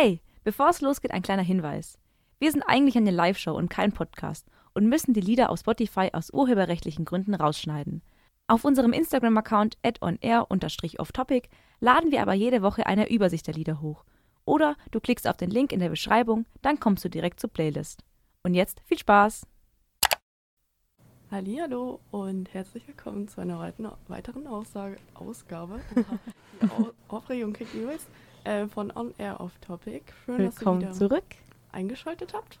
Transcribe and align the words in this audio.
Hey, 0.00 0.22
bevor 0.44 0.68
es 0.68 0.80
losgeht, 0.80 1.10
ein 1.10 1.22
kleiner 1.22 1.42
Hinweis. 1.42 1.98
Wir 2.38 2.52
sind 2.52 2.62
eigentlich 2.62 2.96
eine 2.96 3.10
Live-Show 3.10 3.52
und 3.52 3.68
kein 3.68 3.90
Podcast 3.90 4.46
und 4.72 4.88
müssen 4.88 5.12
die 5.12 5.20
Lieder 5.20 5.50
auf 5.50 5.58
Spotify 5.58 6.10
aus 6.12 6.32
urheberrechtlichen 6.32 7.04
Gründen 7.04 7.34
rausschneiden. 7.34 8.02
Auf 8.46 8.64
unserem 8.64 8.92
Instagram-Account 8.92 9.76
onair-offtopic 10.00 11.48
laden 11.80 12.12
wir 12.12 12.22
aber 12.22 12.34
jede 12.34 12.62
Woche 12.62 12.86
eine 12.86 13.10
Übersicht 13.10 13.48
der 13.48 13.54
Lieder 13.54 13.80
hoch. 13.80 14.04
Oder 14.44 14.76
du 14.92 15.00
klickst 15.00 15.26
auf 15.26 15.36
den 15.36 15.50
Link 15.50 15.72
in 15.72 15.80
der 15.80 15.88
Beschreibung, 15.88 16.46
dann 16.62 16.78
kommst 16.78 17.04
du 17.04 17.10
direkt 17.10 17.40
zur 17.40 17.50
Playlist. 17.50 18.04
Und 18.44 18.54
jetzt 18.54 18.80
viel 18.84 18.98
Spaß! 18.98 19.48
Hallo 21.32 21.98
und 22.12 22.54
herzlich 22.54 22.86
willkommen 22.86 23.26
zu 23.26 23.40
einer 23.40 23.58
weiteren 24.06 24.46
Aussage, 24.46 24.98
Ausgabe. 25.14 25.80
Die 26.62 26.68
Aufregung 27.08 27.52
kriegt 27.52 27.74
übelst 27.74 28.06
äh, 28.48 28.66
von 28.66 28.90
On 28.96 29.12
Air 29.18 29.40
Off 29.40 29.52
Topic. 29.60 30.02
Schön, 30.24 30.38
Willkommen 30.38 30.80
dass 30.80 31.00
ihr 31.00 31.06
wieder 31.06 31.08
zurück. 31.08 31.24
eingeschaltet 31.72 32.32
habt. 32.32 32.58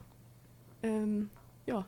Ähm, 0.82 1.30
ja, 1.66 1.84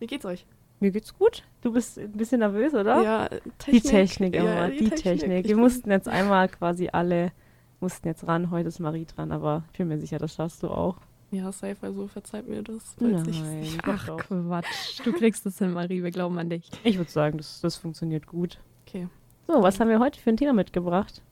wie 0.00 0.06
geht's 0.06 0.24
euch? 0.24 0.44
Mir 0.80 0.90
geht's 0.90 1.16
gut. 1.16 1.44
Du 1.62 1.72
bist 1.72 1.98
ein 1.98 2.12
bisschen 2.12 2.40
nervös, 2.40 2.74
oder? 2.74 3.02
Ja, 3.02 3.28
Technik. 3.58 3.82
Die 3.82 3.88
Technik 3.88 4.34
immer, 4.34 4.54
ja, 4.54 4.68
die, 4.68 4.78
die, 4.78 4.90
Technik. 4.90 5.20
Technik. 5.20 5.48
Wir 5.48 5.56
mussten 5.56 5.90
jetzt 5.90 6.08
einmal 6.08 6.48
quasi 6.48 6.90
alle, 6.92 7.32
mussten 7.80 8.08
jetzt 8.08 8.26
ran. 8.26 8.50
Heute 8.50 8.68
ist 8.68 8.80
Marie 8.80 9.06
dran, 9.06 9.32
aber 9.32 9.62
ich 9.72 9.78
bin 9.78 9.88
mir 9.88 9.98
sicher, 9.98 10.18
das 10.18 10.34
schaffst 10.34 10.62
du 10.62 10.68
auch. 10.68 10.96
Ja, 11.30 11.50
safe, 11.52 11.76
also 11.80 12.06
verzeiht 12.06 12.48
mir 12.48 12.62
das. 12.62 12.96
Nein, 13.00 13.66
ach 13.82 14.16
Quatsch. 14.16 15.00
Du 15.04 15.12
kriegst 15.12 15.46
das 15.46 15.58
hin, 15.58 15.72
Marie, 15.72 16.02
wir 16.02 16.10
glauben 16.10 16.38
an 16.38 16.50
dich. 16.50 16.70
Ich 16.82 16.98
würde 16.98 17.10
sagen, 17.10 17.38
das, 17.38 17.60
das 17.60 17.76
funktioniert 17.76 18.26
gut. 18.26 18.58
Okay. 18.86 19.08
So, 19.46 19.62
was 19.62 19.80
haben 19.80 19.88
wir 19.88 19.98
heute 20.00 20.20
für 20.20 20.30
ein 20.30 20.36
Thema 20.36 20.52
mitgebracht? 20.52 21.22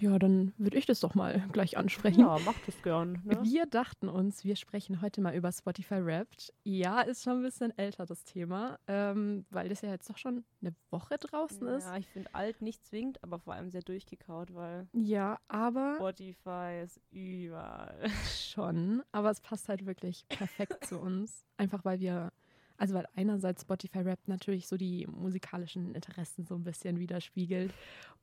Ja, 0.00 0.18
dann 0.18 0.52
würde 0.58 0.78
ich 0.78 0.86
das 0.86 1.00
doch 1.00 1.14
mal 1.14 1.42
gleich 1.52 1.76
ansprechen. 1.76 2.20
Ja, 2.20 2.38
mach 2.44 2.58
das 2.66 2.80
gern. 2.82 3.20
Ne? 3.24 3.38
Wir 3.42 3.66
dachten 3.66 4.08
uns, 4.08 4.44
wir 4.44 4.56
sprechen 4.56 5.02
heute 5.02 5.20
mal 5.20 5.34
über 5.34 5.50
Spotify 5.50 6.04
Wrapped. 6.04 6.52
Ja, 6.64 7.00
ist 7.00 7.24
schon 7.24 7.38
ein 7.38 7.42
bisschen 7.42 7.76
älter 7.76 8.06
das 8.06 8.24
Thema, 8.24 8.78
ähm, 8.86 9.44
weil 9.50 9.68
das 9.68 9.80
ja 9.82 9.90
jetzt 9.90 10.08
doch 10.08 10.18
schon 10.18 10.44
eine 10.60 10.74
Woche 10.90 11.16
draußen 11.18 11.66
ist. 11.68 11.84
Ja, 11.84 11.96
ich 11.96 12.08
finde 12.08 12.34
alt 12.34 12.62
nicht 12.62 12.84
zwingend, 12.84 13.22
aber 13.22 13.38
vor 13.38 13.54
allem 13.54 13.70
sehr 13.70 13.82
durchgekaut, 13.82 14.54
weil. 14.54 14.86
Ja, 14.92 15.38
aber. 15.48 15.96
Spotify 15.96 16.82
ist 16.84 17.00
überall. 17.10 18.08
Schon, 18.38 19.02
aber 19.12 19.30
es 19.30 19.40
passt 19.40 19.68
halt 19.68 19.86
wirklich 19.86 20.26
perfekt 20.28 20.86
zu 20.86 20.98
uns. 20.98 21.44
Einfach 21.56 21.84
weil 21.84 22.00
wir 22.00 22.32
also 22.78 22.94
weil 22.94 23.08
einerseits 23.16 23.62
Spotify 23.62 23.98
Rap 23.98 24.20
natürlich 24.26 24.68
so 24.68 24.76
die 24.76 25.06
musikalischen 25.08 25.94
Interessen 25.96 26.46
so 26.46 26.54
ein 26.54 26.62
bisschen 26.62 27.00
widerspiegelt 27.00 27.74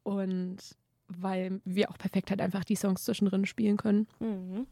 und 0.04 0.78
weil 1.08 1.62
wir 1.66 1.90
auch 1.90 1.98
perfekt 1.98 2.30
halt 2.30 2.42
einfach 2.42 2.64
die 2.64 2.76
Songs 2.76 3.04
zwischendrin 3.06 3.46
spielen 3.46 3.78
können. 3.78 4.08
Mhm. 4.20 4.68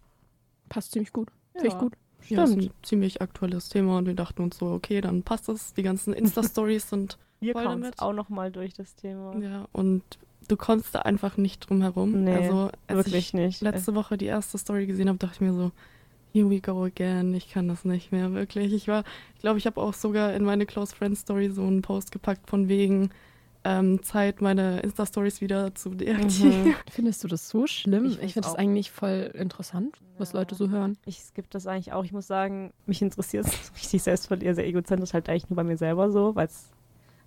Passt 0.70 0.92
ziemlich 0.92 1.14
gut. 1.14 1.30
Ja. 1.54 1.62
Finde 1.62 1.68
ich 1.76 1.80
gut. 1.80 1.94
Stimmt. 2.22 2.38
Ja, 2.38 2.44
ist 2.46 2.58
ein 2.58 2.70
ziemlich 2.84 3.22
aktuelles 3.22 3.70
Thema 3.70 3.98
und 3.98 4.06
wir 4.06 4.14
dachten 4.16 4.42
uns 4.44 4.58
so, 4.58 4.68
okay, 4.68 5.02
dann 5.02 5.24
passt 5.24 5.50
es. 5.50 5.74
Die 5.74 5.84
ganzen 5.84 6.14
Insta-Stories 6.14 6.90
sind 6.90 7.18
wir 7.42 7.54
voll 7.54 7.66
damit. 7.66 8.00
auch 8.00 8.14
nochmal 8.14 8.52
durch 8.52 8.74
das 8.74 8.96
Thema. 8.96 9.38
Ja, 9.40 9.68
und 9.74 10.04
du 10.48 10.56
kommst 10.56 10.96
da 10.96 11.00
einfach 11.00 11.36
nicht 11.38 11.70
drum 11.70 11.82
herum. 11.82 12.24
Nee, 12.24 12.36
also, 12.36 12.70
als 12.88 12.98
wirklich 12.98 13.28
ich 13.28 13.34
nicht. 13.34 13.62
letzte 13.62 13.94
Woche 13.96 14.18
die 14.18 14.26
erste 14.26 14.58
Story 14.58 14.86
gesehen 14.86 15.10
habe, 15.10 15.18
dachte 15.20 15.36
ich 15.36 15.42
mir 15.42 15.54
so, 15.54 15.72
here 16.32 16.50
we 16.50 16.62
go 16.62 16.84
again. 16.84 17.34
Ich 17.34 17.50
kann 17.50 17.68
das 17.68 17.84
nicht 17.84 18.12
mehr, 18.14 18.34
wirklich. 18.34 18.74
Ich 18.74 18.88
war, 18.88 19.04
ich 19.36 19.42
glaube, 19.42 19.60
ich 19.60 19.66
habe 19.66 19.82
auch 19.82 19.94
sogar 19.94 20.34
in 20.34 20.44
meine 20.46 20.66
Close 20.66 20.96
Friends 20.96 21.22
Story 21.22 21.50
so 21.50 21.64
einen 21.64 21.82
Post 21.82 22.12
gepackt 22.12 22.50
von 22.50 22.70
wegen, 22.70 23.10
ähm, 23.64 24.04
Zeit, 24.04 24.42
meine 24.42 24.82
Insta-Stories 24.82 25.42
wieder 25.42 25.74
zu 25.76 25.92
deaktivieren. 25.92 26.68
Mhm. 26.70 26.76
Findest 26.92 27.24
du 27.24 27.28
das 27.28 27.50
so 27.50 27.68
schlimm? 27.68 28.06
Ich, 28.06 28.22
ich 28.22 28.34
finde 28.34 28.48
das 28.48 28.56
eigentlich 28.56 28.92
voll 28.92 29.32
interessant, 29.34 29.98
was 30.18 30.34
ja. 30.34 30.40
Leute 30.40 30.56
so 30.56 30.70
hören. 30.70 30.98
Ich 31.06 31.20
skippe 31.20 31.48
das 31.50 31.68
eigentlich 31.68 31.94
auch. 31.94 32.04
Ich 32.04 32.12
muss 32.12 32.28
sagen, 32.28 32.74
mich 32.86 33.02
interessiert 33.02 33.46
es 33.48 33.72
richtig 33.76 34.04
selbst 34.04 34.28
von 34.28 34.42
ihr 34.42 34.56
sehr 34.56 34.68
egozentrisch, 34.68 35.14
halt 35.14 35.30
eigentlich 35.30 35.50
nur 35.50 35.56
bei 35.56 35.64
mir 35.64 35.78
selber 35.78 36.12
so, 36.12 36.36
weil 36.36 36.48
es 36.48 36.70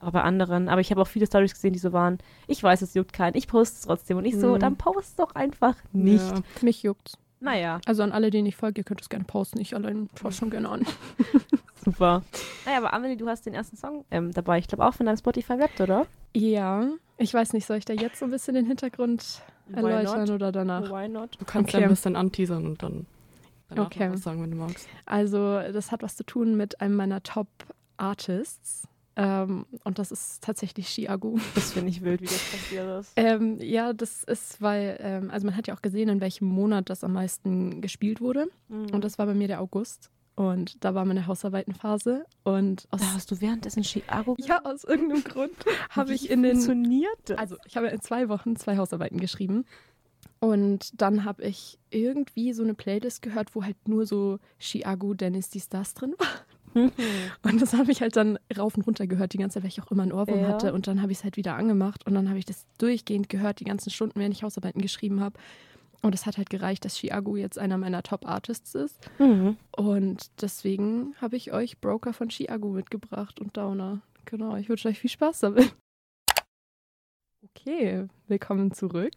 auch 0.01 0.11
bei 0.11 0.23
anderen. 0.23 0.69
Aber 0.69 0.81
ich 0.81 0.91
habe 0.91 1.01
auch 1.01 1.09
viele 1.09 1.27
Stories 1.27 1.55
gesehen, 1.55 1.73
die 1.73 1.79
so 1.79 1.93
waren, 1.93 2.19
ich 2.47 2.63
weiß, 2.63 2.83
es 2.83 2.95
juckt 2.95 3.13
keinen, 3.13 3.37
ich 3.37 3.49
poste 3.49 3.77
es 3.77 3.83
trotzdem. 3.83 4.19
Und 4.19 4.27
ich 4.27 4.39
so, 4.39 4.55
mhm. 4.55 4.59
dann 4.59 4.77
post 4.77 5.19
doch 5.19 5.35
einfach 5.35 5.77
nicht. 5.93 6.21
Ja, 6.21 6.43
mich 6.61 6.83
juckt's. 6.83 7.17
Naja. 7.41 7.81
Also 7.87 8.03
an 8.03 8.13
alle, 8.13 8.31
denen 8.31 8.47
ich 8.47 8.57
folge, 8.57 8.81
ihr 8.81 8.85
könnt 8.85 9.01
es 9.01 9.09
gerne 9.09 9.25
posten. 9.25 9.61
Ich 9.61 9.75
allein 9.75 10.09
schaue 10.21 10.33
schon 10.33 10.51
gerne 10.51 10.69
an. 10.69 10.87
Super. 11.87 12.23
Naja, 12.65 12.79
aber 12.79 12.93
Amelie, 12.93 13.17
du 13.17 13.29
hast 13.29 13.47
den 13.47 13.55
ersten 13.55 13.77
Song 13.77 14.05
ähm, 14.11 14.33
dabei. 14.33 14.59
Ich 14.59 14.67
glaube 14.67 14.85
auch 14.85 14.93
von 14.93 15.07
deinem 15.07 15.19
Spotify 15.19 15.53
Rap, 15.53 15.79
oder? 15.79 16.07
Ja. 16.35 16.89
Ich 17.17 17.33
weiß 17.33 17.53
nicht, 17.53 17.65
soll 17.65 17.77
ich 17.77 17.85
da 17.85 17.93
jetzt 17.93 18.19
so 18.19 18.25
ein 18.25 18.33
bisschen 18.33 18.55
den 18.55 18.67
Hintergrund 18.67 19.41
erläutern 19.73 20.29
oder 20.31 20.51
danach? 20.51 20.91
Why 20.91 21.09
not? 21.09 21.37
Du 21.39 21.45
kannst 21.45 21.71
okay. 21.71 21.83
ja 21.83 21.87
ein 21.87 21.91
bisschen 21.91 22.17
anteasern 22.17 22.67
und 22.67 22.83
dann 22.83 23.07
okay. 23.77 24.11
was 24.11 24.23
sagen, 24.23 24.43
wenn 24.43 24.51
du 24.51 24.57
magst. 24.57 24.89
Also, 25.05 25.61
das 25.73 25.93
hat 25.93 26.03
was 26.03 26.17
zu 26.17 26.25
tun 26.25 26.57
mit 26.57 26.81
einem 26.81 26.97
meiner 26.97 27.23
Top 27.23 27.47
Artists. 27.99 28.89
Ähm, 29.15 29.65
und 29.85 30.01
das 30.01 30.11
ist 30.11 30.43
tatsächlich 30.43 30.89
Chiago. 30.89 31.39
Das 31.55 31.73
finde 31.73 31.91
ich 31.91 32.03
wild, 32.03 32.21
wie 32.21 32.27
das 32.27 32.51
passiert 32.51 33.01
ist. 33.01 33.13
Ähm, 33.15 33.59
ja, 33.61 33.93
das 33.93 34.25
ist, 34.25 34.61
weil, 34.61 34.99
ähm, 35.01 35.31
also 35.31 35.47
man 35.47 35.57
hat 35.57 35.69
ja 35.69 35.75
auch 35.75 35.83
gesehen, 35.83 36.09
in 36.09 36.21
welchem 36.21 36.49
Monat 36.49 36.91
das 36.91 37.05
am 37.05 37.13
meisten 37.13 37.81
gespielt 37.81 38.21
wurde. 38.21 38.49
Mhm. 38.69 38.91
Und 38.91 39.05
das 39.05 39.21
war 39.21 39.27
bei 39.27 39.35
mir 39.35 39.47
der 39.47 39.61
August. 39.61 40.11
Und 40.37 40.85
da 40.85 40.95
war 40.95 41.07
meine 41.07 41.27
Hausarbeitenphase. 41.27 42.27
Und 42.45 42.87
aus, 42.91 43.01
da 43.01 43.15
hast 43.15 43.31
du 43.31 43.41
währenddessen 43.41 43.83
Chiago? 43.83 44.37
Ja, 44.39 44.63
aus 44.65 44.85
irgendeinem 44.85 45.25
Grund 45.25 45.55
habe 45.91 46.13
ich 46.13 46.31
in 46.31 46.43
den. 46.43 46.57
Funktioniert 46.57 47.39
Also, 47.39 47.57
ich 47.67 47.77
habe 47.77 47.89
in 47.89 48.01
zwei 48.03 48.29
Wochen 48.29 48.55
zwei 48.55 48.77
Hausarbeiten 48.77 49.19
geschrieben. 49.19 49.65
Und 50.39 51.01
dann 51.01 51.25
habe 51.25 51.43
ich 51.43 51.79
irgendwie 51.91 52.53
so 52.53 52.63
eine 52.63 52.75
Playlist 52.75 53.23
gehört, 53.23 53.55
wo 53.55 53.65
halt 53.65 53.89
nur 53.89 54.05
so 54.05 54.39
Chiago, 54.59 55.15
Dennis, 55.15 55.49
dies, 55.49 55.71
das 55.71 55.95
drin 55.95 56.15
war. 56.19 56.29
Und 57.43 57.63
das 57.63 57.73
habe 57.73 57.91
ich 57.91 58.03
halt 58.03 58.17
dann 58.17 58.39
rauf 58.57 58.77
und 58.77 58.87
runter 58.87 59.07
gehört, 59.07 59.33
die 59.33 59.39
ganze 59.39 59.55
Zeit, 59.55 59.63
weil 59.63 59.71
ich 59.71 59.81
auch 59.81 59.91
immer 59.91 60.03
einen 60.03 60.13
Ohrwurm 60.13 60.41
ja. 60.41 60.49
hatte. 60.49 60.75
Und 60.75 60.87
dann 60.87 61.01
habe 61.01 61.11
ich 61.11 61.19
es 61.19 61.25
halt 61.25 61.39
wieder 61.39 61.55
angemacht 61.57 62.07
und 62.07 62.13
dann 62.13 62.29
habe 62.29 62.39
ich 62.39 62.45
das 62.45 62.67
durchgehend 62.77 63.31
gehört, 63.31 63.61
die 63.61 63.65
ganzen 63.65 63.89
Stunden, 63.89 64.21
während 64.21 64.35
ich 64.35 64.43
Hausarbeiten 64.43 64.83
geschrieben 64.83 65.21
habe. 65.21 65.39
Und 66.03 66.15
es 66.15 66.27
hat 66.27 66.39
halt 66.39 66.51
gereicht, 66.51 66.85
dass 66.85 66.99
Chiago 66.99 67.37
jetzt 67.37 67.59
einer 67.59 67.79
meiner 67.79 68.03
Top-Artists 68.03 68.75
ist. 68.75 68.99
Mhm. 69.19 69.57
Und 69.77 70.31
deswegen 70.41 71.15
habe 71.21 71.37
ich 71.37 71.53
euch 71.53 71.81
Broker 71.81 72.13
von 72.13 72.29
Chiago 72.29 72.69
mitgebracht 72.69 73.41
und 73.41 73.57
Downer. 73.57 74.03
Genau, 74.25 74.57
ich 74.57 74.69
wünsche 74.69 74.89
euch 74.89 74.99
viel 74.99 75.11
Spaß 75.11 75.41
damit. 75.41 75.75
Okay, 77.43 78.07
willkommen 78.29 78.73
zurück. 78.73 79.15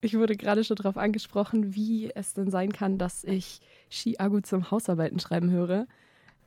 Ich 0.00 0.18
wurde 0.18 0.36
gerade 0.36 0.64
schon 0.64 0.76
darauf 0.76 0.96
angesprochen, 0.96 1.74
wie 1.74 2.10
es 2.12 2.34
denn 2.34 2.50
sein 2.50 2.72
kann, 2.72 2.98
dass 2.98 3.22
ich 3.22 3.60
Chiago 3.88 4.40
zum 4.40 4.70
Hausarbeiten 4.70 5.20
schreiben 5.20 5.50
höre. 5.50 5.86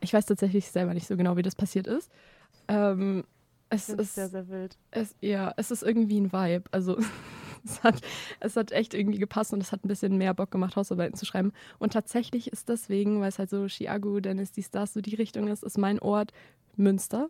Ich 0.02 0.14
weiß 0.14 0.25
tatsächlich 0.25 0.68
selber 0.68 0.94
nicht 0.94 1.08
so 1.08 1.16
genau, 1.16 1.38
wie 1.38 1.42
das 1.42 1.56
passiert 1.56 1.88
ist. 1.88 2.12
Ähm, 2.68 3.24
es 3.70 3.90
ist 3.90 4.16
sehr, 4.16 4.30
sehr 4.30 4.50
wild. 4.50 4.78
Es, 4.92 5.16
ja, 5.22 5.54
es 5.58 5.72
ist 5.72 5.84
irgendwie 5.84 6.20
ein 6.20 6.34
Vibe. 6.34 6.66
Also 6.72 6.98
es, 7.66 7.84
hat, 7.84 8.02
es 8.40 8.56
hat 8.56 8.72
echt 8.72 8.94
irgendwie 8.94 9.20
gepasst 9.20 9.53
und 9.53 9.62
es 9.62 9.72
hat 9.72 9.84
ein 9.84 9.88
bisschen 9.88 10.18
mehr 10.18 10.34
Bock 10.34 10.52
gemacht, 10.52 10.76
Hausarbeiten 10.76 11.16
zu 11.16 11.26
schreiben. 11.26 11.52
Und 11.80 11.94
tatsächlich 11.94 12.52
ist 12.52 12.70
deswegen, 12.70 13.22
weil 13.22 13.30
es 13.30 13.40
halt 13.40 13.50
so 13.50 13.68
Chiago, 13.68 14.20
Dennis, 14.20 14.52
dies, 14.52 14.72
das, 14.72 14.94
so 14.94 15.02
die 15.02 15.16
Richtung 15.16 15.48
ist, 15.48 15.64
ist 15.64 15.78
mein 15.78 16.00
Ort 16.00 16.31
Münster. 16.75 17.30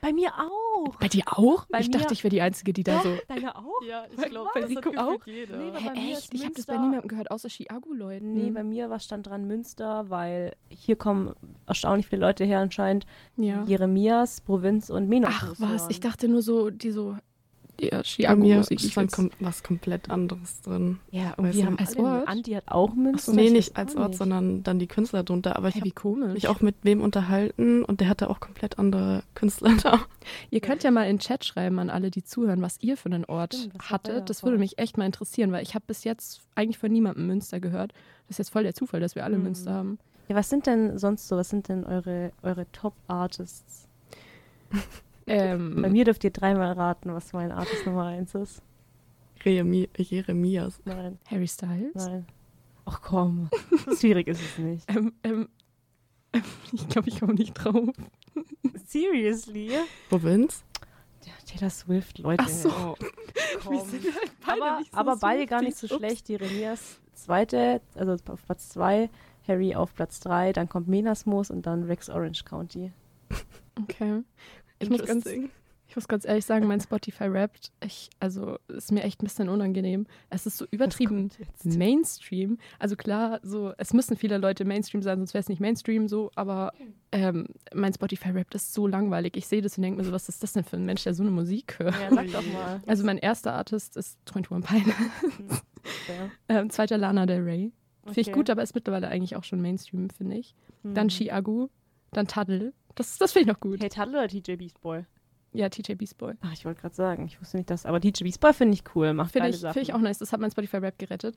Bei 0.00 0.12
mir 0.12 0.32
auch. 0.34 0.96
Bei 1.00 1.08
dir 1.08 1.24
auch? 1.26 1.66
Bei 1.66 1.80
ich 1.80 1.90
dachte, 1.90 2.12
ich 2.12 2.22
wäre 2.22 2.30
die 2.30 2.40
Einzige, 2.40 2.72
die 2.72 2.84
da 2.84 3.02
so. 3.02 3.16
Deine 3.28 3.56
auch? 3.56 3.82
Ja, 3.86 4.04
ich 4.08 4.30
glaube, 4.30 4.50
bei 4.54 4.64
Rico 4.64 4.90
auch. 4.96 5.26
Jeder. 5.26 5.56
Nee, 5.56 5.72
Hä, 5.72 6.12
echt? 6.12 6.32
Ich 6.32 6.44
habe 6.44 6.54
das 6.54 6.66
bei 6.66 6.76
niemandem 6.76 7.08
gehört, 7.08 7.30
außer 7.30 7.48
Chiago-Leuten. 7.48 8.34
Nee, 8.34 8.50
bei 8.50 8.62
mir 8.62 8.90
war 8.90 9.00
stand 9.00 9.26
dran 9.26 9.46
Münster, 9.46 10.08
weil 10.08 10.54
hier 10.68 10.96
kommen 10.96 11.34
erstaunlich 11.66 12.06
viele 12.06 12.20
Leute 12.20 12.44
her 12.44 12.60
anscheinend. 12.60 13.06
Ja. 13.36 13.64
Jeremias, 13.64 14.40
Provinz 14.40 14.90
und 14.90 15.08
Menos. 15.08 15.30
Ach 15.32 15.54
was, 15.58 15.88
ich 15.88 16.00
dachte 16.00 16.28
nur 16.28 16.42
so, 16.42 16.70
die 16.70 16.90
so 16.90 17.16
ja, 17.80 18.02
Chiago-Musik. 18.02 18.82
ist 18.82 18.92
stand 18.92 19.12
kom 19.12 19.30
was 19.40 19.62
komplett 19.62 20.10
anderes 20.10 20.60
drin. 20.62 20.98
Ja, 21.10 21.34
und 21.34 21.54
wir 21.54 21.66
haben 21.66 21.78
als 21.78 21.96
Ort. 21.96 22.28
Anti 22.28 22.52
hat 22.52 22.68
auch 22.68 22.94
Münster. 22.94 23.32
nee, 23.32 23.50
nicht 23.50 23.76
als 23.76 23.96
Ort, 23.96 24.10
nicht. 24.10 24.18
sondern 24.18 24.62
dann 24.62 24.78
die 24.78 24.86
Künstler 24.86 25.22
drunter. 25.22 25.56
Aber 25.56 25.68
ich 25.68 25.76
hey, 25.76 25.90
habe 25.90 26.32
mich 26.32 26.48
auch 26.48 26.60
mit 26.60 26.76
wem 26.82 27.00
unterhalten 27.00 27.84
und 27.84 28.00
der 28.00 28.08
hatte 28.08 28.30
auch 28.30 28.40
komplett 28.40 28.78
andere 28.78 29.22
Künstler 29.34 29.74
da. 29.82 30.00
Ihr 30.50 30.60
könnt 30.60 30.82
ja 30.82 30.90
mal 30.90 31.04
in 31.04 31.16
den 31.16 31.20
Chat 31.20 31.44
schreiben 31.44 31.78
an 31.78 31.90
alle, 31.90 32.10
die 32.10 32.24
zuhören, 32.24 32.62
was 32.62 32.78
ihr 32.80 32.96
für 32.96 33.06
einen 33.06 33.24
Ort 33.24 33.54
Stimmt, 33.54 33.90
hattet. 33.90 34.30
Das 34.30 34.42
würde 34.42 34.58
mich 34.58 34.78
echt 34.78 34.98
mal 34.98 35.06
interessieren, 35.06 35.52
weil 35.52 35.62
ich 35.62 35.74
habe 35.74 35.84
bis 35.86 36.04
jetzt 36.04 36.42
eigentlich 36.54 36.78
von 36.78 36.90
niemandem 36.90 37.26
Münster 37.26 37.60
gehört. 37.60 37.92
Das 38.28 38.34
ist 38.34 38.38
jetzt 38.38 38.50
voll 38.50 38.62
der 38.62 38.74
Zufall, 38.74 39.00
dass 39.00 39.14
wir 39.14 39.24
alle 39.24 39.38
mhm. 39.38 39.44
Münster 39.44 39.72
haben. 39.72 39.98
Ja, 40.28 40.34
was 40.34 40.48
sind 40.48 40.66
denn 40.66 40.98
sonst 40.98 41.28
so, 41.28 41.36
was 41.36 41.50
sind 41.50 41.68
denn 41.68 41.84
eure, 41.84 42.32
eure 42.42 42.66
Top-Artists? 42.72 43.88
Ähm, 45.26 45.82
Bei 45.82 45.90
mir 45.90 46.04
dürft 46.04 46.24
ihr 46.24 46.30
dreimal 46.30 46.72
raten, 46.72 47.12
was 47.12 47.32
mein 47.32 47.52
Artist 47.52 47.86
Nummer 47.86 48.06
eins 48.06 48.34
ist. 48.34 48.62
Jeremi 49.42 49.88
Jeremias. 49.96 50.80
Nein. 50.84 51.18
Harry 51.28 51.48
Styles? 51.48 51.94
Nein. 51.94 52.26
Ach 52.84 53.00
komm, 53.02 53.50
so 53.84 53.96
schwierig 53.96 54.28
ist 54.28 54.40
es 54.40 54.58
nicht. 54.58 54.88
Ähm, 54.88 55.12
ähm, 55.24 55.48
ich 56.72 56.88
glaube, 56.88 57.08
ich 57.08 57.18
komme 57.18 57.34
nicht 57.34 57.54
drauf. 57.54 57.90
Seriously? 58.86 59.72
Provinz? 60.08 60.64
Ja, 61.24 61.32
Taylor 61.44 61.70
Swift, 61.70 62.18
Leute. 62.18 62.44
Ach 62.44 62.48
so. 62.48 62.70
Oh, 62.70 62.96
halt 63.66 64.32
beide 64.46 64.62
aber, 64.62 64.84
so 64.84 64.96
aber 64.96 65.16
beide 65.16 65.46
gar 65.46 65.62
nicht 65.62 65.76
so 65.76 65.88
schlecht. 65.88 66.28
Jeremias 66.28 67.00
zweite, 67.14 67.80
also 67.94 68.16
auf 68.32 68.44
Platz 68.44 68.68
zwei, 68.68 69.10
Harry 69.48 69.74
auf 69.74 69.94
Platz 69.94 70.20
drei, 70.20 70.52
dann 70.52 70.68
kommt 70.68 70.86
Menasmus 70.86 71.50
und 71.50 71.66
dann 71.66 71.84
Rex 71.84 72.08
Orange 72.08 72.44
County. 72.44 72.92
Okay. 73.82 74.22
Ich 74.78 74.90
muss, 74.90 75.04
ganz, 75.04 75.26
ich 75.88 75.96
muss 75.96 76.08
ganz 76.08 76.24
ehrlich 76.24 76.44
sagen, 76.44 76.66
mein 76.66 76.80
Spotify 76.80 77.24
rappt, 77.24 77.72
ich, 77.84 78.10
also 78.20 78.58
ist 78.68 78.92
mir 78.92 79.02
echt 79.02 79.22
ein 79.22 79.26
bisschen 79.26 79.48
unangenehm. 79.48 80.06
Es 80.28 80.46
ist 80.46 80.58
so 80.58 80.66
übertrieben 80.70 81.30
Mainstream. 81.64 82.58
Also 82.78 82.96
klar, 82.96 83.40
so, 83.42 83.72
es 83.78 83.92
müssen 83.92 84.16
viele 84.16 84.38
Leute 84.38 84.64
Mainstream 84.64 85.02
sein, 85.02 85.18
sonst 85.18 85.34
wäre 85.34 85.40
es 85.40 85.48
nicht 85.48 85.60
Mainstream 85.60 86.08
so, 86.08 86.30
aber 86.34 86.72
ähm, 87.12 87.46
mein 87.74 87.94
Spotify 87.94 88.30
rappt 88.30 88.54
ist 88.54 88.74
so 88.74 88.86
langweilig. 88.86 89.36
Ich 89.36 89.46
sehe 89.46 89.62
das 89.62 89.78
und 89.78 89.82
denke 89.82 89.98
mir 89.98 90.04
so, 90.04 90.12
was 90.12 90.28
ist 90.28 90.42
das 90.42 90.52
denn 90.52 90.64
für 90.64 90.76
ein 90.76 90.84
Mensch, 90.84 91.04
der 91.04 91.14
so 91.14 91.22
eine 91.22 91.32
Musik 91.32 91.78
hört? 91.78 91.94
Ja, 92.00 92.14
sag 92.14 92.30
doch 92.32 92.52
mal. 92.52 92.80
Also 92.86 93.04
mein 93.04 93.18
erster 93.18 93.54
Artist 93.54 93.96
ist 93.96 94.18
21 94.34 94.68
Pilots. 94.68 94.98
Hm, 95.36 96.30
ähm, 96.48 96.70
zweiter 96.70 96.98
Lana 96.98 97.26
Del 97.26 97.42
Rey. 97.42 97.72
Finde 98.04 98.20
ich 98.20 98.32
gut, 98.32 98.50
aber 98.50 98.62
ist 98.62 98.74
mittlerweile 98.74 99.08
eigentlich 99.08 99.36
auch 99.36 99.44
schon 99.44 99.60
Mainstream, 99.60 100.10
finde 100.10 100.36
ich. 100.36 100.54
Mhm. 100.82 100.94
Dann 100.94 101.08
Chiagu, 101.08 101.68
dann 102.12 102.26
Taddle. 102.26 102.72
Das, 102.96 103.18
das 103.18 103.32
finde 103.32 103.42
ich 103.42 103.54
noch 103.54 103.60
gut. 103.60 103.80
Hey, 103.80 103.88
Taddle 103.88 104.18
oder 104.18 104.28
TJ 104.28 104.56
Beast 104.56 104.80
Boy? 104.80 105.04
Ja, 105.52 105.68
TJ 105.68 105.94
Beast 105.94 106.18
Boy. 106.18 106.34
Ach, 106.40 106.52
ich 106.52 106.64
wollte 106.64 106.80
gerade 106.80 106.94
sagen, 106.94 107.26
ich 107.26 107.40
wusste 107.40 107.58
nicht 107.58 107.70
das, 107.70 107.86
aber 107.86 108.00
TJ 108.00 108.24
Beast 108.24 108.40
Boy 108.40 108.52
finde 108.52 108.74
ich 108.74 108.82
cool, 108.94 109.12
macht 109.12 109.32
Finde 109.32 109.50
ich, 109.50 109.60
find 109.60 109.76
ich 109.76 109.94
auch 109.94 110.00
nice, 110.00 110.18
das 110.18 110.32
hat 110.32 110.40
mein 110.40 110.50
Spotify 110.50 110.78
Rap 110.78 110.98
gerettet. 110.98 111.36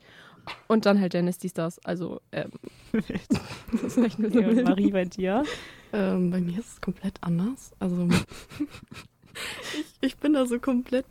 Und 0.68 0.86
dann 0.86 1.00
halt 1.00 1.14
Dennis, 1.14 1.38
die 1.38 1.50
Stars, 1.50 1.80
also 1.86 2.22
ähm, 2.32 2.52
das 3.72 3.84
ist 3.84 3.98
echt 3.98 4.20
nur 4.20 4.32
so 4.32 4.40
ja, 4.40 4.64
Marie 4.64 4.92
bei 4.92 5.06
dir? 5.06 5.44
Ähm, 5.94 6.32
bei 6.32 6.42
mir 6.42 6.60
ist 6.60 6.74
es 6.74 6.82
komplett 6.82 7.16
anders. 7.22 7.72
Also 7.80 8.08
ich, 9.74 9.86
ich 10.02 10.18
bin 10.18 10.34
da 10.34 10.46
so 10.46 10.60
komplett 10.60 11.06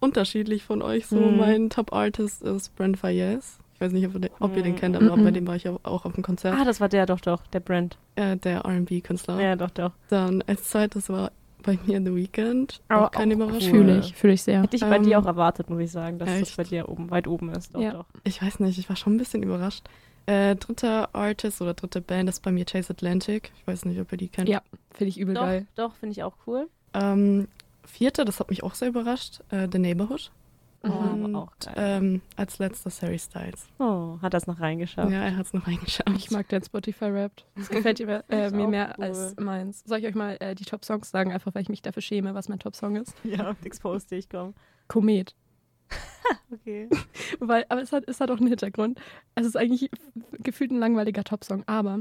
unterschiedlich 0.00 0.64
von 0.64 0.82
euch. 0.82 1.06
So 1.06 1.16
hm. 1.16 1.36
mein 1.36 1.70
Top 1.70 1.92
Artist 1.92 2.42
ist 2.42 2.74
Brent 2.76 2.98
Fayez. 2.98 3.58
Ich 3.74 3.80
weiß 3.80 3.92
nicht, 3.92 4.06
ob, 4.06 4.14
ihr, 4.22 4.30
ob 4.38 4.56
ihr 4.56 4.62
den 4.62 4.72
hm. 4.72 4.80
kennt, 4.80 4.96
aber 4.96 5.16
bei 5.16 5.30
dem 5.32 5.46
war 5.46 5.56
ich 5.56 5.68
auch 5.68 6.04
auf 6.04 6.12
dem 6.12 6.22
Konzert. 6.22 6.56
Ah, 6.58 6.64
das 6.64 6.80
war 6.80 6.88
der 6.88 7.06
doch 7.06 7.20
doch, 7.20 7.44
der 7.48 7.60
Brent. 7.60 7.98
Äh, 8.14 8.36
der 8.36 8.60
R&B-Künstler. 8.60 9.40
Ja, 9.40 9.56
doch 9.56 9.70
doch. 9.70 9.92
Dann 10.08 10.42
als 10.46 10.70
zweites 10.70 11.08
war 11.08 11.32
bei 11.64 11.78
mir 11.86 12.00
The 12.00 12.14
Weeknd. 12.14 12.80
Auch 12.88 13.10
keine 13.10 13.34
Überraschung. 13.34 13.70
Fühle 13.70 13.98
ich, 13.98 14.14
fühle 14.14 14.34
ich 14.34 14.42
sehr. 14.42 14.62
Hätte 14.62 14.76
ich 14.76 14.82
bei 14.82 14.98
dir 14.98 15.16
ähm, 15.16 15.22
auch 15.22 15.26
erwartet, 15.26 15.70
muss 15.70 15.80
ich 15.80 15.90
sagen, 15.90 16.18
dass 16.18 16.28
echt? 16.28 16.42
das 16.42 16.56
bei 16.56 16.64
dir 16.64 16.88
oben, 16.88 17.10
weit 17.10 17.26
oben 17.26 17.50
ist. 17.50 17.74
Doch, 17.74 17.80
ja. 17.80 17.92
doch. 17.92 18.06
Ich 18.22 18.40
weiß 18.40 18.60
nicht, 18.60 18.78
ich 18.78 18.88
war 18.88 18.96
schon 18.96 19.14
ein 19.14 19.18
bisschen 19.18 19.42
überrascht. 19.42 19.84
Äh, 20.26 20.56
dritter 20.56 21.14
Artist 21.14 21.60
oder 21.60 21.74
dritte 21.74 22.00
Band 22.00 22.28
ist 22.28 22.42
bei 22.42 22.52
mir 22.52 22.64
Chase 22.64 22.92
Atlantic. 22.92 23.52
Ich 23.58 23.66
weiß 23.66 23.84
nicht, 23.86 24.00
ob 24.00 24.10
ihr 24.12 24.18
die 24.18 24.28
kennt. 24.28 24.48
Ja, 24.48 24.62
finde 24.92 25.08
ich 25.08 25.18
übel 25.18 25.34
doch, 25.34 25.42
geil. 25.42 25.66
Doch, 25.74 25.94
finde 25.94 26.12
ich 26.12 26.22
auch 26.22 26.34
cool. 26.46 26.68
Ähm, 26.94 27.48
vierte, 27.84 28.24
das 28.24 28.40
hat 28.40 28.50
mich 28.50 28.62
auch 28.62 28.74
sehr 28.74 28.88
überrascht, 28.88 29.40
äh, 29.50 29.68
The 29.70 29.78
Neighborhood. 29.78 30.30
Und, 30.84 31.34
auch 31.34 31.52
ähm, 31.76 32.20
als 32.36 32.58
letztes 32.58 33.02
Harry 33.02 33.18
Styles. 33.18 33.66
Oh, 33.78 34.18
hat 34.20 34.34
das 34.34 34.46
noch 34.46 34.60
reingeschaut? 34.60 35.10
Ja, 35.10 35.22
er 35.22 35.36
hat 35.36 35.46
es 35.46 35.52
noch 35.52 35.66
reingeschaut. 35.66 36.10
Ich 36.16 36.30
mag 36.30 36.48
den 36.48 36.62
Spotify-Rap. 36.62 37.32
Das 37.56 37.68
gefällt 37.68 37.98
mir, 38.06 38.24
äh, 38.28 38.50
mir 38.50 38.68
mehr 38.68 38.94
cool. 38.98 39.04
als 39.04 39.36
meins. 39.36 39.82
Soll 39.84 39.98
ich 39.98 40.06
euch 40.06 40.14
mal 40.14 40.36
äh, 40.40 40.54
die 40.54 40.64
Top-Songs 40.64 41.10
sagen, 41.10 41.32
einfach 41.32 41.54
weil 41.54 41.62
ich 41.62 41.68
mich 41.68 41.82
dafür 41.82 42.02
schäme, 42.02 42.34
was 42.34 42.48
mein 42.48 42.58
Top-Song 42.58 42.96
ist? 42.96 43.14
Ja, 43.24 43.56
exposed 43.64 44.12
ich 44.12 44.28
komm. 44.28 44.54
Komet. 44.88 45.34
okay. 46.52 46.88
weil, 47.40 47.64
aber 47.68 47.82
es 47.82 47.92
hat, 47.92 48.04
es 48.08 48.20
hat 48.20 48.30
auch 48.30 48.38
einen 48.38 48.48
Hintergrund. 48.48 49.00
Es 49.34 49.46
ist 49.46 49.56
eigentlich 49.56 49.90
gefühlt 50.42 50.70
ein 50.70 50.78
langweiliger 50.78 51.24
Top-Song, 51.24 51.64
aber 51.66 52.00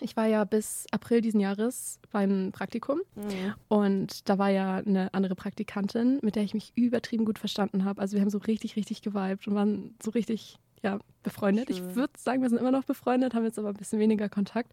ich 0.00 0.16
war 0.16 0.26
ja 0.26 0.44
bis 0.44 0.86
April 0.90 1.20
diesen 1.20 1.40
Jahres 1.40 1.98
beim 2.12 2.50
Praktikum 2.52 3.00
mhm. 3.14 3.54
und 3.68 4.28
da 4.28 4.38
war 4.38 4.50
ja 4.50 4.76
eine 4.76 5.12
andere 5.14 5.34
Praktikantin, 5.34 6.18
mit 6.22 6.36
der 6.36 6.42
ich 6.42 6.54
mich 6.54 6.72
übertrieben 6.74 7.24
gut 7.24 7.38
verstanden 7.38 7.84
habe. 7.84 8.00
Also 8.00 8.14
wir 8.14 8.20
haben 8.20 8.30
so 8.30 8.38
richtig, 8.38 8.76
richtig 8.76 9.02
geweibt 9.02 9.46
und 9.46 9.54
waren 9.54 9.94
so 10.02 10.10
richtig, 10.10 10.58
ja, 10.82 10.98
befreundet. 11.22 11.68
Schön. 11.68 11.76
Ich 11.76 11.96
würde 11.96 12.12
sagen, 12.16 12.42
wir 12.42 12.48
sind 12.48 12.58
immer 12.58 12.70
noch 12.70 12.84
befreundet, 12.84 13.34
haben 13.34 13.44
jetzt 13.44 13.58
aber 13.58 13.68
ein 13.68 13.76
bisschen 13.76 13.98
weniger 13.98 14.28
Kontakt. 14.28 14.72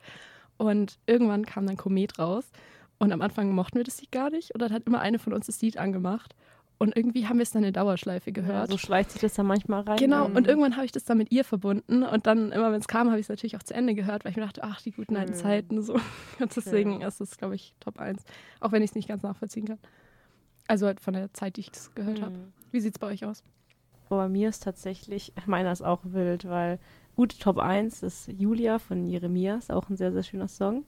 Und 0.57 0.99
irgendwann 1.07 1.45
kam 1.45 1.65
dann 1.65 1.77
Komet 1.77 2.19
raus 2.19 2.51
und 2.99 3.11
am 3.11 3.21
Anfang 3.21 3.51
mochten 3.51 3.77
wir 3.77 3.83
das 3.83 3.99
Lied 3.99 4.11
gar 4.11 4.29
nicht 4.29 4.53
und 4.53 4.61
dann 4.61 4.71
hat 4.71 4.83
immer 4.85 4.99
eine 4.99 5.19
von 5.19 5.33
uns 5.33 5.47
das 5.47 5.61
Lied 5.61 5.77
angemacht 5.77 6.35
und 6.79 6.97
irgendwie 6.97 7.27
haben 7.27 7.37
wir 7.37 7.43
es 7.43 7.51
dann 7.51 7.63
in 7.63 7.73
Dauerschleife 7.73 8.31
gehört. 8.31 8.67
Ja, 8.67 8.71
so 8.71 8.77
schleicht 8.77 9.11
sich 9.11 9.21
das 9.21 9.33
dann 9.35 9.45
manchmal 9.45 9.81
rein. 9.81 9.97
Genau, 9.97 10.25
und 10.25 10.47
irgendwann 10.47 10.75
habe 10.75 10.85
ich 10.85 10.91
das 10.91 11.05
dann 11.05 11.17
mit 11.17 11.31
ihr 11.31 11.43
verbunden. 11.43 12.03
Und 12.03 12.27
dann, 12.27 12.51
immer 12.51 12.71
wenn 12.71 12.79
es 12.79 12.87
kam, 12.87 13.07
habe 13.09 13.19
ich 13.19 13.25
es 13.25 13.29
natürlich 13.29 13.55
auch 13.55 13.63
zu 13.63 13.73
Ende 13.73 13.95
gehört, 13.95 14.25
weil 14.25 14.31
ich 14.31 14.37
mir 14.37 14.43
dachte, 14.43 14.63
ach, 14.63 14.81
die 14.81 14.91
guten 14.91 15.15
alten 15.15 15.33
Zeiten. 15.33 15.81
So. 15.81 15.93
Und 16.39 16.55
deswegen 16.55 17.01
ja. 17.01 17.07
ist 17.07 17.21
es, 17.21 17.37
glaube 17.37 17.55
ich, 17.55 17.73
Top 17.79 17.99
1. 17.99 18.23
Auch 18.59 18.71
wenn 18.71 18.81
ich 18.81 18.91
es 18.91 18.95
nicht 18.95 19.07
ganz 19.07 19.23
nachvollziehen 19.23 19.65
kann. 19.65 19.79
Also 20.67 20.87
halt 20.87 20.99
von 20.99 21.13
der 21.13 21.33
Zeit, 21.33 21.57
die 21.57 21.61
ich 21.61 21.71
es 21.73 21.93
gehört 21.95 22.19
mhm. 22.19 22.23
habe. 22.23 22.35
Wie 22.71 22.79
sieht 22.79 22.95
es 22.95 22.99
bei 22.99 23.07
euch 23.07 23.23
aus? 23.25 23.43
Oh, 24.09 24.17
bei 24.17 24.29
mir 24.29 24.49
ist 24.49 24.63
tatsächlich, 24.63 25.33
meiner 25.45 25.71
ist 25.71 25.83
auch 25.83 26.01
wild, 26.03 26.45
weil 26.45 26.79
gut, 27.15 27.39
Top 27.39 27.59
1 27.59 28.03
ist 28.03 28.27
Julia 28.27 28.79
von 28.79 29.07
Jeremias, 29.07 29.69
auch 29.69 29.89
ein 29.89 29.95
sehr, 29.95 30.11
sehr 30.11 30.23
schöner 30.23 30.47
Song. 30.47 30.85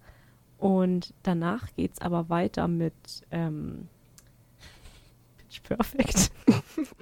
Und 0.58 1.14
danach 1.24 1.74
geht 1.76 1.94
es 1.94 2.02
aber 2.02 2.30
weiter 2.30 2.68
mit 2.68 2.94
ähm, 3.32 3.88
Pitch 5.56 5.64
Perfect. 5.64 6.32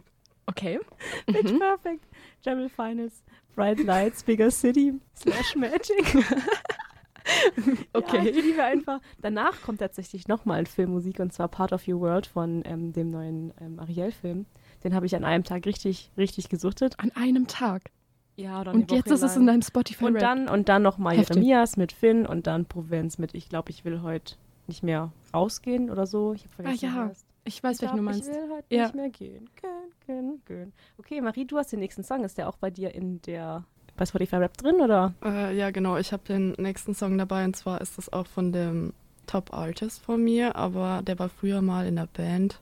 Okay. 0.46 0.78
Pitch 1.26 1.54
mhm. 1.54 1.60
Perfect. 1.60 2.06
Jamil 2.46 2.68
Finals. 2.68 3.24
Bright 3.56 3.80
Lights, 3.80 4.24
Bigger 4.24 4.52
City, 4.52 5.00
Slash 5.16 5.56
Magic. 5.56 6.16
okay. 7.94 8.18
Ja, 8.18 8.24
ich 8.24 8.44
liebe 8.44 8.62
einfach. 8.62 9.00
Danach 9.22 9.62
kommt 9.62 9.80
tatsächlich 9.80 10.28
nochmal 10.28 10.60
ein 10.60 10.66
Filmmusik 10.66 11.22
und 11.22 11.32
zwar 11.32 11.48
Part 11.48 11.72
of 11.72 11.88
Your 11.88 12.02
World 12.02 12.28
von 12.28 12.62
ähm, 12.66 12.92
dem 12.92 13.10
neuen 13.10 13.54
ähm, 13.62 13.80
Ariel-Film. 13.80 14.46
Den 14.84 14.94
habe 14.94 15.06
ich 15.06 15.16
an 15.16 15.24
einem 15.24 15.46
Tag 15.46 15.66
richtig, 15.66 16.12
richtig 16.18 16.50
gesuchtet. 16.50 17.00
An 17.00 17.12
einem 17.12 17.48
Tag? 17.48 17.92
Ja, 18.36 18.60
oder 18.60 18.74
Und 18.74 18.92
jetzt 18.92 19.12
ist 19.12 19.22
es 19.22 19.38
in 19.38 19.48
deinem 19.48 19.62
spotify 19.62 20.06
Und 20.06 20.22
dann, 20.22 20.50
und 20.50 20.68
dann 20.68 20.82
nochmal 20.82 21.16
Jeremias 21.16 21.78
mit 21.78 21.94
Finn 21.94 22.26
und 22.26 22.48
dann 22.48 22.66
Provinz 22.66 23.18
mit 23.18 23.34
Ich 23.34 23.48
glaube, 23.48 23.70
ich 23.70 23.86
will 23.86 24.02
heute 24.02 24.36
nicht 24.68 24.84
mehr 24.84 25.14
rausgehen 25.34 25.90
oder 25.90 26.06
so. 26.06 26.34
Ich 26.34 26.44
habe 26.44 26.56
vergessen, 26.56 26.90
ah, 26.92 27.06
ja. 27.08 27.12
Ich 27.46 27.62
weiß, 27.62 27.82
welchen 27.82 27.98
du 27.98 28.04
meinst. 28.04 28.28
Ich 28.28 28.34
will 28.34 28.50
halt 28.52 28.66
ja. 28.70 28.84
nicht 28.84 28.96
mehr 28.96 29.10
gehen. 29.10 29.50
Gehen, 29.60 29.92
gehen, 30.06 30.42
gehen. 30.46 30.74
Okay, 30.98 31.22
Marie, 31.22 31.46
du 31.46 31.58
hast 31.58 31.72
den 31.72 31.80
nächsten 31.80 32.04
Song. 32.04 32.24
Ist 32.24 32.38
der 32.38 32.48
auch 32.48 32.58
bei 32.58 32.70
dir 32.70 32.94
in 32.94 33.22
der 33.24 33.66
bei 33.96 34.06
Spotify 34.06 34.38
Rap 34.38 34.58
drin, 34.58 34.82
oder? 34.82 35.14
Äh, 35.24 35.56
ja, 35.56 35.72
genau. 35.72 35.98
Ich 35.98 36.14
habe 36.14 36.24
den 36.24 36.54
nächsten 36.54 36.96
Song 36.96 37.18
dabei 37.18 37.46
und 37.46 37.56
zwar 37.56 37.82
ist 37.82 37.98
das 37.98 38.12
auch 38.12 38.26
von 38.26 38.52
dem 38.52 38.94
Top 39.28 39.54
Artist 39.54 40.02
von 40.02 40.24
mir, 40.24 40.56
aber 40.56 41.02
der 41.04 41.20
war 41.20 41.30
früher 41.30 41.62
mal 41.62 41.86
in 41.86 41.96
der 41.96 42.08
Band. 42.08 42.60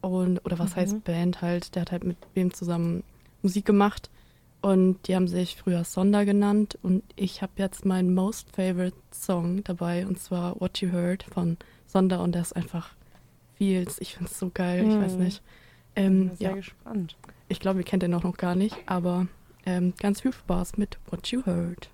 Und, 0.00 0.44
oder 0.44 0.58
was 0.58 0.72
mhm. 0.72 0.76
heißt 0.76 1.04
Band 1.04 1.42
halt? 1.42 1.74
Der 1.74 1.82
hat 1.82 1.92
halt 1.92 2.04
mit 2.04 2.16
wem 2.34 2.52
zusammen 2.52 3.02
Musik 3.42 3.64
gemacht. 3.64 4.10
Und 4.60 5.06
die 5.06 5.14
haben 5.14 5.28
sich 5.28 5.56
früher 5.56 5.84
Sonder 5.84 6.24
genannt. 6.24 6.78
Und 6.82 7.02
ich 7.14 7.42
habe 7.42 7.52
jetzt 7.56 7.84
meinen 7.84 8.14
most 8.14 8.50
favorite 8.50 8.96
Song 9.12 9.62
dabei 9.62 10.06
und 10.06 10.18
zwar 10.18 10.60
What 10.60 10.80
You 10.80 10.90
Heard 10.90 11.24
von 11.24 11.56
Sonder. 11.86 12.20
Und 12.22 12.34
der 12.34 12.42
ist 12.42 12.56
einfach 12.56 12.90
Feels. 13.56 14.00
Ich 14.00 14.14
finde 14.14 14.30
es 14.30 14.38
so 14.38 14.50
geil, 14.52 14.82
hm. 14.82 14.90
ich 14.90 14.96
weiß 14.96 15.12
hm. 15.12 15.24
nicht. 15.24 15.42
Ähm, 15.94 16.22
ich 16.22 16.28
bin 16.28 16.36
sehr 16.36 16.50
ja. 16.50 16.56
gespannt. 16.56 17.16
Ich 17.48 17.60
glaube, 17.60 17.80
ihr 17.80 17.84
kennt 17.84 18.02
den 18.02 18.14
auch 18.14 18.22
noch 18.22 18.36
gar 18.36 18.54
nicht, 18.54 18.76
aber 18.86 19.26
ähm, 19.64 19.94
ganz 19.98 20.20
viel 20.20 20.32
Spaß 20.32 20.76
mit 20.76 20.98
What 21.10 21.28
You 21.28 21.44
Heard. 21.44 21.90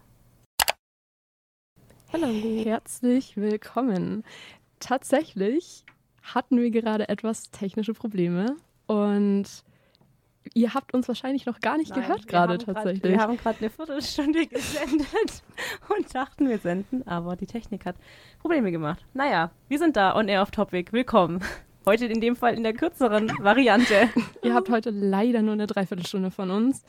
Hallo, 2.12 2.26
herzlich 2.26 3.36
willkommen. 3.36 4.24
Tatsächlich 4.80 5.84
hatten 6.22 6.58
wir 6.60 6.70
gerade 6.70 7.08
etwas 7.08 7.50
technische 7.50 7.94
Probleme 7.94 8.56
und 8.86 9.64
ihr 10.54 10.74
habt 10.74 10.94
uns 10.94 11.08
wahrscheinlich 11.08 11.46
noch 11.46 11.60
gar 11.60 11.76
nicht 11.76 11.90
Nein, 11.90 12.00
gehört 12.00 12.26
gerade 12.26 12.58
tatsächlich. 12.58 13.02
Grad, 13.02 13.12
wir 13.12 13.20
haben 13.20 13.36
gerade 13.36 13.58
eine 13.60 13.70
Viertelstunde 13.70 14.46
gesendet 14.48 15.42
und 15.96 16.14
dachten, 16.14 16.48
wir 16.48 16.58
senden, 16.58 17.06
aber 17.06 17.36
die 17.36 17.46
Technik 17.46 17.86
hat 17.86 17.96
Probleme 18.40 18.70
gemacht. 18.70 19.04
Naja, 19.14 19.50
wir 19.68 19.78
sind 19.78 19.96
da 19.96 20.14
on 20.16 20.28
air 20.28 20.42
off 20.42 20.50
topic. 20.50 20.92
Willkommen. 20.92 21.40
Heute 21.86 22.06
in 22.06 22.20
dem 22.20 22.36
Fall 22.36 22.54
in 22.54 22.62
der 22.62 22.74
kürzeren 22.74 23.32
Variante. 23.40 24.08
ihr 24.42 24.54
habt 24.54 24.70
heute 24.70 24.90
leider 24.90 25.42
nur 25.42 25.54
eine 25.54 25.66
Dreiviertelstunde 25.66 26.30
von 26.30 26.52
uns. 26.52 26.84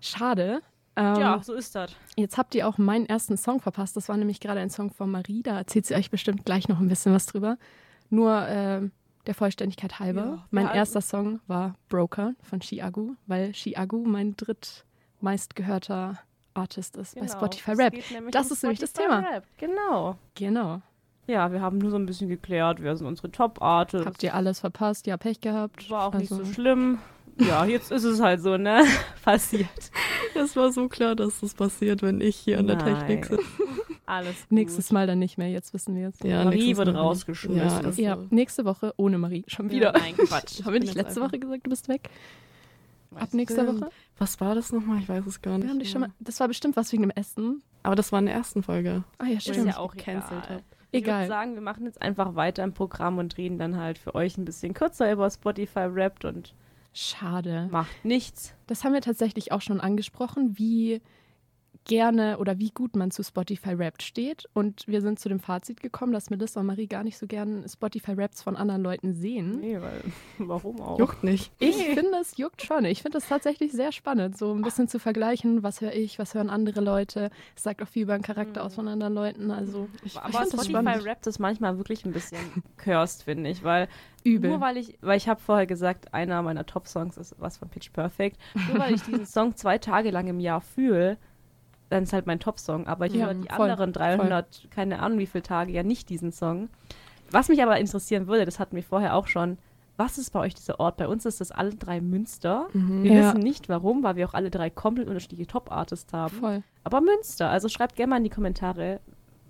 Schade. 0.00 0.60
Ähm, 0.96 1.14
ja, 1.20 1.40
so 1.40 1.54
ist 1.54 1.76
das. 1.76 1.94
Jetzt 2.16 2.36
habt 2.36 2.54
ihr 2.56 2.66
auch 2.66 2.76
meinen 2.76 3.06
ersten 3.06 3.36
Song 3.36 3.60
verpasst. 3.60 3.96
Das 3.96 4.08
war 4.08 4.16
nämlich 4.16 4.40
gerade 4.40 4.58
ein 4.58 4.70
Song 4.70 4.90
von 4.90 5.08
Marie. 5.08 5.44
Da 5.44 5.58
erzählt 5.58 5.86
sie 5.86 5.94
euch 5.94 6.10
bestimmt 6.10 6.44
gleich 6.44 6.66
noch 6.66 6.80
ein 6.80 6.88
bisschen 6.88 7.14
was 7.14 7.26
drüber. 7.26 7.58
Nur 8.10 8.48
äh, 8.48 8.80
der 9.26 9.34
Vollständigkeit 9.34 9.98
halber. 9.98 10.24
Ja, 10.24 10.44
mein 10.50 10.66
ja, 10.66 10.74
erster 10.74 11.00
Song 11.00 11.40
war 11.46 11.74
Broker 11.88 12.34
von 12.42 12.60
Chiagu, 12.60 13.14
weil 13.26 13.52
Chiagu 13.52 14.04
mein 14.04 14.36
drittmeistgehörter 14.36 16.18
Artist 16.54 16.96
ist 16.96 17.14
genau, 17.14 17.26
bei 17.26 17.32
Spotify 17.32 17.72
Rap. 17.72 17.94
Das 18.30 18.50
ist 18.50 18.62
nämlich 18.62 18.78
das 18.78 18.92
Thema. 18.92 19.20
Rap. 19.20 19.44
Genau. 19.58 20.16
Genau. 20.34 20.80
Ja, 21.26 21.50
wir 21.52 21.60
haben 21.60 21.78
nur 21.78 21.90
so 21.90 21.96
ein 21.96 22.06
bisschen 22.06 22.28
geklärt, 22.28 22.82
wer 22.82 22.96
sind 22.96 23.06
unsere 23.06 23.30
Top-Artists. 23.30 24.06
Habt 24.06 24.22
ihr 24.22 24.34
alles 24.34 24.60
verpasst? 24.60 25.06
Ja, 25.06 25.16
Pech 25.16 25.40
gehabt. 25.40 25.88
War 25.90 26.08
auch 26.08 26.14
also. 26.14 26.18
nicht 26.18 26.28
so 26.28 26.36
also 26.36 26.52
schlimm. 26.52 26.98
Ja, 27.38 27.64
jetzt 27.64 27.90
ist 27.90 28.04
es 28.04 28.20
halt 28.20 28.42
so, 28.42 28.56
ne? 28.56 28.84
Passiert. 29.24 29.68
Es 30.34 30.54
war 30.54 30.70
so 30.70 30.88
klar, 30.88 31.16
dass 31.16 31.40
das 31.40 31.54
passiert, 31.54 32.02
wenn 32.02 32.20
ich 32.20 32.36
hier 32.36 32.58
an 32.58 32.66
der. 32.66 32.78
Technik 32.78 33.26
sitze. 33.26 33.42
Alles 34.06 34.42
gut. 34.42 34.52
Nächstes 34.52 34.92
Mal 34.92 35.06
dann 35.06 35.18
nicht 35.18 35.38
mehr, 35.38 35.50
jetzt 35.50 35.72
wissen 35.72 35.94
wir 35.96 36.08
es. 36.08 36.20
Ja, 36.22 36.44
Marie 36.44 36.76
wird 36.76 36.88
rausgeschmissen. 36.94 37.92
Ja, 37.96 38.16
ja, 38.16 38.18
nächste 38.30 38.64
Woche 38.64 38.92
ohne 38.96 39.18
Marie. 39.18 39.44
Schon 39.46 39.70
wieder. 39.70 39.94
Ja, 39.94 39.98
nein, 40.00 40.14
Quatsch. 40.16 40.62
Haben 40.64 40.74
wir 40.74 40.80
nicht 40.80 40.94
letzte 40.94 41.20
Woche 41.20 41.38
gesagt, 41.38 41.66
du 41.66 41.70
bist 41.70 41.88
weg? 41.88 42.10
Ab 43.14 43.32
nächster 43.32 43.66
Woche? 43.66 43.90
Was 44.18 44.40
war 44.40 44.54
das 44.54 44.72
nochmal? 44.72 44.98
Ich 44.98 45.08
weiß 45.08 45.24
es 45.26 45.40
gar 45.40 45.54
nicht. 45.56 45.64
Wir 45.64 45.70
haben 45.70 45.78
dich 45.78 45.90
schon 45.90 46.00
mal, 46.02 46.10
das 46.18 46.40
war 46.40 46.48
bestimmt 46.48 46.76
was 46.76 46.92
wegen 46.92 47.02
dem 47.02 47.10
Essen. 47.10 47.62
Aber 47.82 47.94
das 47.94 48.10
war 48.12 48.18
in 48.18 48.26
der 48.26 48.34
ersten 48.34 48.62
Folge. 48.62 49.04
Ah 49.18 49.26
ja, 49.26 49.36
Ist 49.36 49.44
stimmt. 49.44 49.66
ja 49.68 49.76
auch 49.76 49.92
gecancelt 49.94 50.42
egal. 50.44 50.56
hab. 50.56 50.62
Ich 50.90 51.02
Egal. 51.02 51.20
würde 51.22 51.28
sagen, 51.28 51.54
wir 51.54 51.60
machen 51.60 51.84
jetzt 51.86 52.00
einfach 52.02 52.34
weiter 52.36 52.62
im 52.64 52.72
Programm 52.72 53.18
und 53.18 53.36
reden 53.36 53.58
dann 53.58 53.76
halt 53.76 53.98
für 53.98 54.14
euch 54.14 54.36
ein 54.38 54.44
bisschen 54.44 54.74
kürzer 54.74 55.10
über 55.12 55.28
Spotify 55.28 55.92
Wrapped 55.92 56.24
und 56.24 56.54
Schade. 56.92 57.68
macht 57.72 58.04
nichts. 58.04 58.54
Das 58.68 58.84
haben 58.84 58.92
wir 58.92 59.00
tatsächlich 59.00 59.50
auch 59.52 59.60
schon 59.60 59.80
angesprochen, 59.80 60.56
wie 60.56 61.00
gerne 61.84 62.38
oder 62.38 62.58
wie 62.58 62.70
gut 62.70 62.96
man 62.96 63.10
zu 63.10 63.22
Spotify 63.22 63.78
Wrapped 63.78 64.02
steht. 64.02 64.48
Und 64.54 64.86
wir 64.86 65.00
sind 65.00 65.18
zu 65.18 65.28
dem 65.28 65.40
Fazit 65.40 65.80
gekommen, 65.82 66.12
dass 66.12 66.30
Melissa 66.30 66.60
und 66.60 66.66
Marie 66.66 66.86
gar 66.86 67.04
nicht 67.04 67.18
so 67.18 67.26
gern 67.26 67.64
Spotify 67.68 68.12
Raps 68.12 68.42
von 68.42 68.56
anderen 68.56 68.82
Leuten 68.82 69.14
sehen. 69.14 69.60
Nee, 69.60 69.80
weil 69.80 70.00
warum 70.38 70.80
auch? 70.80 70.98
Juckt 70.98 71.24
nicht. 71.24 71.52
Ich 71.58 71.76
finde, 71.76 72.18
es 72.20 72.36
juckt 72.36 72.62
schon. 72.62 72.84
Ich 72.84 73.02
finde 73.02 73.18
es 73.18 73.28
tatsächlich 73.28 73.72
sehr 73.72 73.92
spannend, 73.92 74.36
so 74.36 74.52
ein 74.52 74.62
bisschen 74.62 74.88
zu 74.88 74.98
vergleichen, 74.98 75.62
was 75.62 75.80
höre 75.80 75.92
ich, 75.92 76.18
was 76.18 76.34
hören 76.34 76.50
andere 76.50 76.80
Leute. 76.80 77.30
Es 77.56 77.62
sagt 77.62 77.82
auch 77.82 77.88
viel 77.88 78.02
über 78.02 78.16
den 78.16 78.22
Charakter 78.22 78.64
aus 78.64 78.74
von 78.74 78.88
anderen 78.88 79.14
Leuten. 79.14 79.50
Also 79.50 79.88
Ich, 80.04 80.18
Aber 80.18 80.42
ich 80.44 80.48
Spotify. 80.48 81.04
Wrapped 81.04 81.26
ist 81.26 81.38
manchmal 81.38 81.78
wirklich 81.78 82.04
ein 82.04 82.12
bisschen 82.12 82.38
cursed, 82.76 83.24
finde 83.24 83.50
ich, 83.50 83.62
weil 83.62 83.88
übel. 84.24 84.50
Nur 84.50 84.60
weil 84.60 84.76
ich, 84.76 84.98
weil 85.00 85.16
ich 85.16 85.28
habe 85.28 85.40
vorher 85.40 85.66
gesagt, 85.66 86.12
einer 86.14 86.42
meiner 86.42 86.66
Top-Songs 86.66 87.16
ist 87.16 87.34
was 87.38 87.58
von 87.58 87.68
Pitch 87.68 87.92
Perfect. 87.92 88.38
Nur 88.68 88.78
weil 88.78 88.94
ich 88.94 89.02
diesen 89.02 89.26
Song 89.26 89.54
zwei 89.56 89.78
Tage 89.78 90.10
lang 90.10 90.26
im 90.26 90.40
Jahr 90.40 90.60
fühle, 90.60 91.18
dann 91.90 92.02
ist 92.04 92.12
halt 92.12 92.26
mein 92.26 92.40
Top-Song. 92.40 92.86
Aber 92.86 93.06
ich 93.06 93.14
Ja, 93.14 93.26
höre 93.26 93.34
die 93.34 93.48
voll, 93.48 93.70
anderen 93.70 93.92
300, 93.92 94.68
keine 94.70 95.00
Ahnung 95.00 95.18
wie 95.18 95.26
viele 95.26 95.42
Tage 95.42 95.72
ja 95.72 95.82
nicht 95.82 96.08
diesen 96.08 96.32
Song. 96.32 96.68
Was 97.30 97.48
mich 97.48 97.62
aber 97.62 97.78
interessieren 97.78 98.26
würde, 98.26 98.44
das 98.44 98.58
hatten 98.58 98.76
wir 98.76 98.82
vorher 98.82 99.14
auch 99.14 99.26
schon, 99.26 99.58
was 99.96 100.18
ist 100.18 100.30
bei 100.30 100.40
euch 100.40 100.54
dieser 100.54 100.80
Ort? 100.80 100.96
Bei 100.96 101.06
uns 101.06 101.24
ist 101.24 101.40
das 101.40 101.52
alle 101.52 101.74
drei 101.74 102.00
Münster. 102.00 102.66
Mhm. 102.72 103.02
Wir 103.04 103.12
Ja. 103.12 103.28
wissen 103.28 103.40
nicht 103.40 103.68
warum, 103.68 104.02
weil 104.02 104.16
wir 104.16 104.28
auch 104.28 104.34
alle 104.34 104.50
drei 104.50 104.68
komplett 104.70 105.06
unterschiedliche 105.08 105.46
Top-Artists 105.46 106.12
haben. 106.12 106.34
Voll. 106.36 106.62
Aber 106.82 107.00
Münster, 107.00 107.48
also 107.50 107.68
schreibt 107.68 107.94
gerne 107.96 108.10
mal 108.10 108.16
in 108.18 108.24
die 108.24 108.30
Kommentare, 108.30 109.00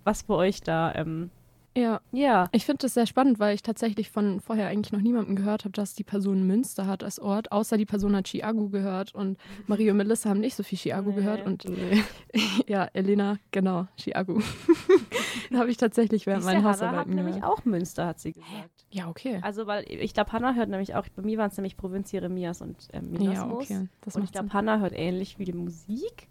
was 0.05 0.23
bei 0.25 0.35
euch 0.35 0.61
da, 0.61 0.95
ähm, 0.95 1.31
Ja, 1.77 2.01
ja, 2.13 2.49
ich 2.53 2.65
finde 2.67 2.83
das 2.83 2.95
sehr 2.95 3.07
spannend, 3.07 3.41
weil 3.41 3.55
ich 3.55 3.63
tatsächlich 3.63 4.09
von 4.09 4.41
vorher 4.41 4.69
eigentlich 4.69 4.93
noch 4.93 5.01
niemandem 5.01 5.35
gehört 5.35 5.65
habe, 5.65 5.73
dass 5.73 5.95
die 5.95 6.05
Person 6.05 6.47
Münster 6.47 6.87
hat 6.87 7.03
als 7.03 7.19
Ort, 7.19 7.51
außer 7.51 7.77
die 7.77 7.85
Person 7.85 8.15
hat 8.15 8.29
Chiago 8.29 8.69
gehört 8.69 9.13
und 9.15 9.39
Marie 9.67 9.91
und 9.91 9.97
Melissa 9.97 10.31
haben 10.31 10.39
nicht 10.39 10.55
so 10.55 10.63
viel 10.63 10.79
Chiago 10.79 11.11
Nee. 11.11 11.17
gehört 11.17 11.45
und 11.47 11.65
Nee. 11.69 12.03
ja, 12.69 12.85
Elena, 12.93 13.39
genau, 13.51 13.89
Chiago. 13.97 14.41
da 15.51 15.59
habe 15.59 15.71
ich 15.71 15.77
tatsächlich 15.77 16.27
während 16.27 16.45
meinen 16.45 16.59
Hannah 16.59 16.69
hat 16.69 16.75
Hausarbeiten 16.83 17.15
nämlich 17.17 17.43
auch 17.43 17.65
Münster, 17.65 18.07
hat 18.07 18.21
sie 18.21 18.33
gesagt. 18.33 18.71
Ja, 18.93 19.09
okay. 19.09 19.41
Also, 19.43 19.67
weil 19.67 19.85
ich 19.89 20.15
glaube, 20.15 20.31
Hannah 20.31 20.55
hört 20.55 20.69
nämlich 20.69 20.95
auch, 20.95 21.09
bei 21.17 21.23
mir 21.23 21.39
waren 21.39 21.51
es 21.51 21.57
nämlich 21.57 21.77
Provinz 21.77 22.13
Jeremias 22.13 22.63
und 22.63 22.77
ähm, 22.93 23.13
Ja, 23.15 23.19
Minasmus. 23.19 23.65
okay. 23.65 23.89
Das 24.03 24.15
und 24.15 24.23
ich 24.23 24.31
glaube, 24.31 24.47
Sinn. 24.47 24.53
Hannah 24.55 24.79
hört 24.79 24.93
ähnlich 24.95 25.41
wie 25.41 25.45
die 25.45 25.53
Musik. 25.53 26.29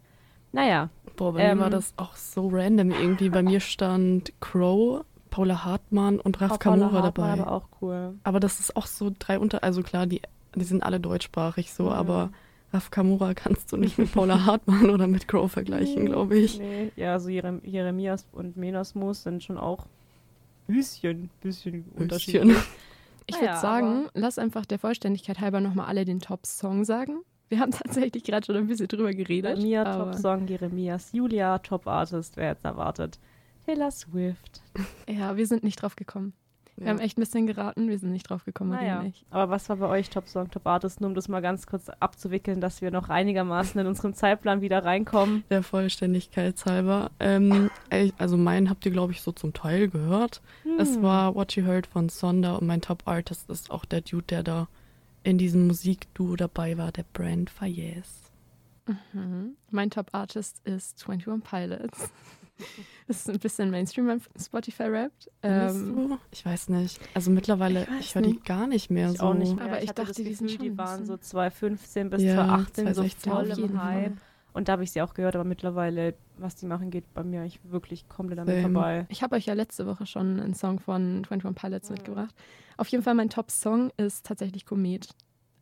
Naja, 0.54 0.90
Boah, 1.18 1.34
bei 1.34 1.42
Ähm, 1.42 1.58
mir 1.58 1.64
war 1.64 1.70
das 1.70 1.94
auch 1.98 2.16
so 2.16 2.48
random 2.48 2.92
irgendwie. 2.92 3.30
Bei 3.30 3.44
mir 3.44 3.60
stand 3.60 4.32
Crow, 4.40 5.04
Paula 5.34 5.66
Hartmann 5.66 6.20
und 6.20 6.40
Raf 6.42 6.60
Paula 6.60 6.88
Kamura 6.88 7.02
dabei. 7.02 7.32
aber 7.34 7.52
auch 7.52 7.68
cool. 7.82 8.13
Aber 8.24 8.40
das 8.40 8.60
ist 8.60 8.75
auch 8.75 8.86
so 8.86 9.12
drei 9.18 9.40
unter, 9.40 9.63
also 9.63 9.82
klar, 9.82 10.06
die, 10.06 10.22
die 10.56 10.63
sind 10.63 10.84
alle 10.84 11.00
deutschsprachig 11.00 11.74
so, 11.74 11.86
Mhm. 11.86 11.90
aber 11.90 12.32
Raf 12.72 12.92
Kamura 12.92 13.34
kannst 13.34 13.72
du 13.72 13.78
nicht 13.78 13.98
mit 13.98 14.12
Paula 14.13 14.36
Hartmann 14.46 14.90
oder 14.90 15.08
mit 15.08 15.28
Crow 15.28 15.52
vergleichen, 15.52 16.06
glaube 16.06 16.38
ich. 16.38 16.60
Nee, 16.60 16.92
ja, 16.96 17.20
so 17.20 17.30
Jerem 17.30 17.62
Jeremias 17.63 18.25
und 18.32 18.58
Menasmus 18.58 19.24
sind 19.24 19.44
schon 19.44 19.58
auch 19.58 19.88
bisschen, 20.68 21.30
bisschen 21.42 21.86
unterschiedlich. 21.96 22.58
Ich 23.25 23.36
Naja, 23.38 23.52
würde 23.52 23.62
sagen, 23.62 24.06
lass 24.16 24.38
einfach 24.38 24.66
der 24.66 24.80
Vollständigkeit 24.80 25.40
halber 25.40 25.62
nochmal 25.62 25.86
alle 25.86 26.04
den 26.04 26.20
Top-Song 26.20 26.84
sagen. 26.84 27.22
Wir 27.48 27.62
haben 27.62 27.72
tatsächlich 27.84 28.22
gerade 28.25 28.46
schon 28.46 28.58
ein 28.58 28.68
bisschen 28.68 28.90
drüber 28.90 29.12
geredet. 29.13 29.58
aber- 29.88 30.12
Top-Song 30.12 30.46
Jeremias, 30.46 31.13
Julia, 31.13 31.58
Top-Artist, 31.60 32.36
wer 32.36 32.50
jetzt 32.50 32.66
erwartet. 32.66 33.20
Taylor 33.65 33.91
Swift. 33.91 34.62
Ja, 35.10 35.38
wir 35.38 35.48
sind 35.48 35.63
nicht 35.63 35.82
drauf 35.82 35.96
gekommen. 35.96 36.34
Wir 36.75 36.88
Ja. 36.88 36.89
haben 36.93 37.00
echt 37.00 37.17
ein 37.20 37.22
bisschen 37.22 37.46
geraten, 37.46 37.88
wir 37.88 38.00
sind 38.00 38.12
nicht 38.12 38.27
drauf 38.27 38.46
gekommen. 38.46 38.72
Naja, 38.72 39.05
aber 39.29 39.51
was 39.51 39.70
war 39.70 39.75
bei 39.75 39.88
euch 39.88 40.10
Top-Song, 40.10 40.50
Top-Artist? 40.50 41.01
Nur 41.01 41.10
um 41.10 41.13
das 41.15 41.27
mal 41.27 41.39
ganz 41.39 41.67
kurz 41.67 41.88
abzuwickeln, 41.88 42.62
dass 42.62 42.82
wir 42.82 42.89
noch 42.89 43.10
einigermaßen 43.10 43.79
in 43.79 43.86
unserem 43.86 44.15
Zeitplan 44.15 44.62
wieder 44.62 44.84
reinkommen. 44.84 45.43
Der 45.51 45.62
Vollständigkeit 45.62 46.65
halber. 46.65 47.12
Ähm, 47.20 47.70
also 48.17 48.38
meinen 48.38 48.72
habt 48.72 48.86
ihr, 48.88 48.91
glaube 48.91 49.13
ich, 49.13 49.22
so 49.22 49.32
zum 49.32 49.53
Teil 49.53 49.88
gehört. 49.88 50.41
Es 50.79 50.96
Hm. 50.96 51.03
war 51.03 51.36
What 51.36 51.55
You 51.55 51.63
Heard 51.63 51.86
von 51.86 52.10
Sonda 52.10 52.55
und 52.55 52.65
mein 52.65 52.82
Top-Artist 52.82 53.51
ist 53.51 53.70
auch 53.70 53.86
der 53.86 54.01
Dude, 54.01 54.24
der 54.25 54.41
da 54.41 54.67
in 55.22 55.38
diesem 55.38 55.67
Musikduo 55.67 56.36
dabei 56.36 56.77
war, 56.79 56.91
der 56.91 57.05
Brand 57.13 57.51
Fayez. 57.51 58.32
Mhm. 59.13 59.55
Mein 59.70 59.91
Top-Artist 59.91 60.60
ist 60.65 61.08
21 61.08 61.43
Pilots. 61.48 62.10
Das 63.07 63.17
ist 63.17 63.29
ein 63.29 63.39
bisschen 63.39 63.69
Mainstream 63.69 64.07
beim 64.07 64.22
Spotify 64.39 64.83
rappt. 64.83 65.29
Findest 65.41 65.75
Ähm? 65.81 66.17
Ich 66.31 66.45
weiß 66.45 66.69
nicht. 66.69 67.00
Also 67.13 67.31
mittlerweile, 67.31 67.86
ich 68.00 68.07
ich, 68.07 68.15
höre 68.15 68.22
die 68.22 68.39
gar 68.39 68.65
nicht 68.67 68.89
mehr 68.89 69.10
Ich 69.12 69.17
so. 69.17 69.25
auch 69.25 69.33
nicht 69.33 69.55
mehr. 69.55 69.65
Aber 69.65 69.81
ich 69.83 69.89
hatte 69.89 70.03
dachte, 70.03 70.07
das 70.13 70.17
die 70.17 70.24
Gefühl, 70.24 70.50
schon 70.50 70.60
die 70.60 70.77
waren 70.77 71.05
so 71.05 71.17
bisschen- 71.17 71.29
2015 71.31 72.10
bis 72.10 72.22
Ja, 72.24 72.36
2018 72.36 72.86
so 72.93 73.01
2016 73.01 73.31
voll 73.31 73.50
im 73.72 73.83
Hype. 73.83 74.03
Fall. 74.13 74.17
Und 74.53 74.67
da 74.67 74.74
habe 74.74 74.83
ich 74.83 74.91
sie 74.91 75.01
auch 75.01 75.13
gehört, 75.15 75.36
aber 75.36 75.43
mittlerweile, 75.43 76.13
was 76.38 76.55
die 76.55 76.67
machen, 76.67 76.91
geht 76.91 77.12
bei 77.13 77.24
mir 77.24 77.41
eigentlich 77.41 77.60
wirklich 77.63 78.07
komplett 78.07 78.39
mir 78.39 78.62
Same. 78.62 78.62
vorbei. 78.62 79.05
Ich 79.10 79.24
habe 79.24 79.36
euch 79.36 79.48
ja 79.48 79.53
letzte 79.55 79.86
Woche 79.88 80.05
schon 80.05 80.39
einen 80.39 80.53
Song 80.53 80.79
von 80.79 81.24
21 81.29 81.55
Pilots 81.55 81.89
Mhm. 81.89 81.95
mitgebracht. 81.95 82.36
Auf 82.77 82.88
jeden 82.88 83.03
Fall 83.03 83.15
mein 83.15 83.29
Top-Song 83.29 83.91
ist 83.98 84.25
tatsächlich 84.25 84.65
Komet. 84.65 85.10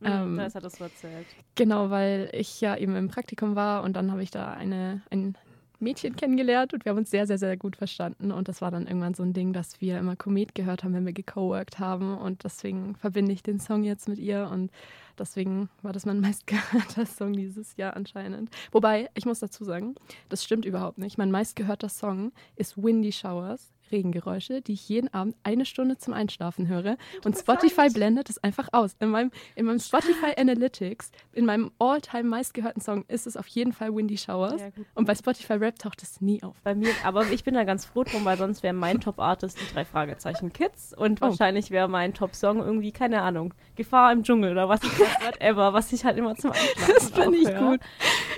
Ähm, 0.04 0.34
Mhm, 0.34 0.38
das 0.38 0.56
hat 0.56 0.64
das 0.66 0.74
so 0.74 0.84
erzählt. 0.84 1.26
Genau, 1.56 1.90
weil 1.90 2.30
ich 2.34 2.60
ja 2.62 2.76
eben 2.76 2.96
im 2.96 3.08
Praktikum 3.08 3.56
war 3.56 3.84
und 3.84 3.94
dann 3.96 4.12
habe 4.12 4.22
ich 4.24 4.30
da 4.32 4.52
eine, 4.52 5.02
ein 5.10 5.38
Mädchen 5.82 6.16
kennengelernt 6.16 6.74
und 6.74 6.86
wir 6.86 6.92
haben 6.92 7.00
uns 7.00 7.12
sehr, 7.12 7.28
sehr, 7.28 7.38
sehr 7.38 7.58
gut 7.58 7.76
verstanden. 7.76 8.32
Und 8.32 8.48
das 8.48 8.62
war 8.62 8.72
dann 8.72 8.88
irgendwann 8.88 9.14
so 9.14 9.24
ein 9.24 9.34
Ding, 9.34 9.54
dass 9.54 9.82
wir 9.82 9.98
immer 9.98 10.16
Komet 10.16 10.56
gehört 10.56 10.84
haben, 10.84 10.94
wenn 10.94 11.06
wir 11.06 11.14
gecoworked 11.14 11.80
haben. 11.80 12.18
Und 12.18 12.44
deswegen 12.44 12.96
verbinde 12.96 13.32
ich 13.34 13.44
den 13.44 13.60
Song 13.60 13.84
jetzt 13.84 14.08
mit 14.08 14.20
ihr 14.20 14.50
und 14.52 14.72
deswegen 15.18 15.70
war 15.82 15.94
das 15.94 16.06
mein 16.06 16.20
meistgehörter 16.22 17.06
Song 17.06 17.34
dieses 17.34 17.76
Jahr 17.78 17.96
anscheinend. 17.96 18.50
Wobei, 18.72 19.10
ich 19.16 19.26
muss 19.26 19.40
dazu 19.40 19.64
sagen, 19.64 19.96
das 20.30 20.44
stimmt 20.44 20.66
überhaupt 20.66 20.98
nicht. 20.98 21.18
Mein 21.18 21.32
meistgehörter 21.32 21.90
Song 21.90 22.32
ist 22.56 22.82
Windy 22.82 23.12
Showers. 23.12 23.72
Regengeräusche, 23.92 24.62
die 24.62 24.74
ich 24.74 24.88
jeden 24.90 25.14
Abend 25.14 25.36
eine 25.44 25.66
Stunde 25.66 25.98
zum 25.98 26.14
Einschlafen 26.14 26.68
höre. 26.68 26.98
Und 27.26 27.38
Spotify 27.38 27.90
blendet 27.90 28.30
es 28.30 28.44
einfach 28.44 28.70
aus. 28.72 28.96
In 29.00 29.10
meinem, 29.10 29.32
in 29.56 29.66
meinem 29.66 29.80
Spotify 29.80 30.34
Analytics, 30.38 31.12
in 31.34 31.46
meinem 31.46 31.72
all-time 31.80 32.24
meistgehörten 32.24 32.82
Song, 32.82 33.06
ist 33.08 33.28
es 33.28 33.38
auf 33.38 33.48
jeden 33.48 33.74
Fall 33.74 33.96
Windy 33.96 34.18
Showers. 34.18 34.62
Ja. 34.62 34.68
Und 34.96 35.06
bei 35.06 35.16
Spotify 35.16 35.54
Rap 35.54 35.80
taucht 35.80 36.02
es 36.04 36.22
nie 36.22 36.42
auf. 36.44 36.56
Bei 36.64 36.76
mir, 36.76 36.90
aber 37.04 37.30
ich 37.32 37.44
bin 37.44 37.54
da 37.54 37.64
ganz 37.64 37.86
froh 37.86 38.04
drum, 38.04 38.26
weil 38.26 38.38
sonst 38.38 38.64
wäre 38.64 38.74
mein 38.74 39.00
Top-Artist 39.00 39.58
die 39.60 39.74
drei 39.74 39.86
Fragezeichen 39.86 40.54
Kids 40.54 40.94
und 40.98 41.22
Oh. 41.22 41.28
wahrscheinlich 41.28 41.72
wäre 41.72 41.88
mein 41.88 42.14
Top-Song 42.14 42.60
irgendwie, 42.60 42.92
keine 42.92 43.22
Ahnung, 43.22 43.54
Gefahr 43.76 44.12
im 44.14 44.24
Dschungel 44.24 44.52
oder 44.52 44.70
was, 44.70 44.82
whatever, 44.84 45.74
was 45.74 45.92
ich 45.94 46.04
halt 46.06 46.18
immer 46.18 46.36
zum 46.36 46.52
Einschlafen 46.52 46.94
Das 46.96 47.10
finde 47.12 47.38
ich 47.38 47.48
höre. 47.50 47.72
gut. 47.72 47.80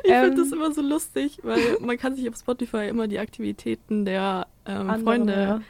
Ich 0.04 0.12
Ähm, 0.12 0.24
finde 0.26 0.42
das 0.44 0.52
immer 0.52 0.72
so 0.72 0.82
lustig, 0.82 1.40
weil 1.44 1.78
man 1.80 1.98
kann 1.98 2.16
sich 2.16 2.28
auf 2.30 2.36
Spotify 2.36 2.88
immer 2.88 3.08
die 3.08 3.20
Aktivitäten 3.20 4.06
der 4.06 4.48
ähm, 4.66 4.90
Andere, 4.90 5.00
Freunde 5.04 5.34
ja. 5.34 5.62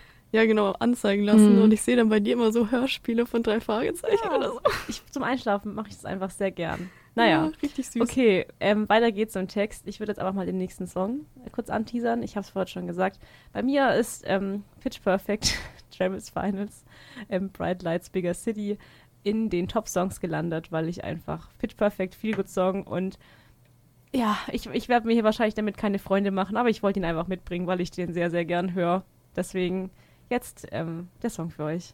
ja 0.41 0.45
genau 0.45 0.71
anzeigen 0.73 1.23
lassen 1.23 1.57
Mhm. 1.57 1.62
und 1.63 1.73
ich 1.73 1.81
sehe 1.81 1.95
dann 1.95 2.09
bei 2.09 2.19
dir 2.19 2.33
immer 2.33 2.51
so 2.51 2.71
Hörspiele 2.71 3.25
von 3.25 3.43
drei 3.43 3.59
Fragezeichen 3.59 4.17
Ja. 4.23 4.35
oder 4.38 4.50
so. 4.51 4.59
Ich, 4.88 5.05
zum 5.12 5.23
Einschlafen 5.23 5.73
mache 5.73 5.89
ich 5.89 5.95
das 5.95 6.05
einfach 6.05 6.29
sehr 6.31 6.51
gern. 6.51 6.89
Naja. 7.15 7.45
Ja, 7.45 7.51
richtig 7.62 7.88
süß. 7.89 8.01
Okay, 8.01 8.47
ähm, 8.59 8.89
weiter 8.89 9.12
geht's 9.12 9.35
im 9.35 9.47
Text. 9.47 9.88
Ich 9.88 10.00
würde 10.00 10.12
jetzt 10.12 10.19
einfach 10.19 10.33
mal 10.33 10.47
den 10.47 10.57
nächsten 10.57 10.88
Song 10.88 11.27
kurz 11.51 11.69
anteasern. 11.69 12.23
Ich 12.23 12.35
habe 12.35 12.43
es 12.43 12.50
vorhin 12.50 12.67
schon 12.69 12.88
gesagt. 12.88 13.19
Bei 13.51 13.62
mir 13.62 13.93
ist 13.93 14.23
ähm, 14.25 14.63
Pitch 14.79 15.00
Perfect, 15.03 15.53
Travis 15.95 16.31
Finals, 16.31 16.83
ähm, 17.29 17.50
Bright 17.50 17.83
Lights, 17.83 18.09
Bigger 18.09 18.33
City 18.33 18.79
in 19.21 19.51
den 19.51 19.67
Top-Songs 19.67 20.19
gelandet, 20.21 20.71
weil 20.71 20.89
ich 20.89 21.03
einfach 21.03 21.50
Pitch 21.59 21.77
Perfect, 21.77 22.15
Feel 22.15 22.33
Good 22.35 22.50
Song 22.50 22.83
und 22.83 23.19
ja, 24.13 24.38
ich, 24.51 24.67
ich 24.67 24.89
werde 24.89 25.08
mir 25.08 25.13
hier 25.13 25.24
wahrscheinlich 25.24 25.55
damit 25.55 25.77
keine 25.77 26.00
Freunde 26.00 26.32
machen, 26.32 26.55
aber 26.55 26.70
ich 26.70 26.84
wollte 26.84 27.00
ihn 27.00 27.05
einfach 27.05 27.27
mitbringen, 27.27 27.67
weil 27.67 27.82
ich 27.82 27.91
den 27.91 28.13
sehr, 28.13 28.29
sehr 28.29 28.46
gern 28.46 28.74
höre. 28.74 29.03
Deswegen 29.36 29.89
jetzt 30.29 30.67
ähm, 30.72 31.10
der 31.22 31.32
Song 31.32 31.50
für 31.50 31.63
euch. 31.63 31.93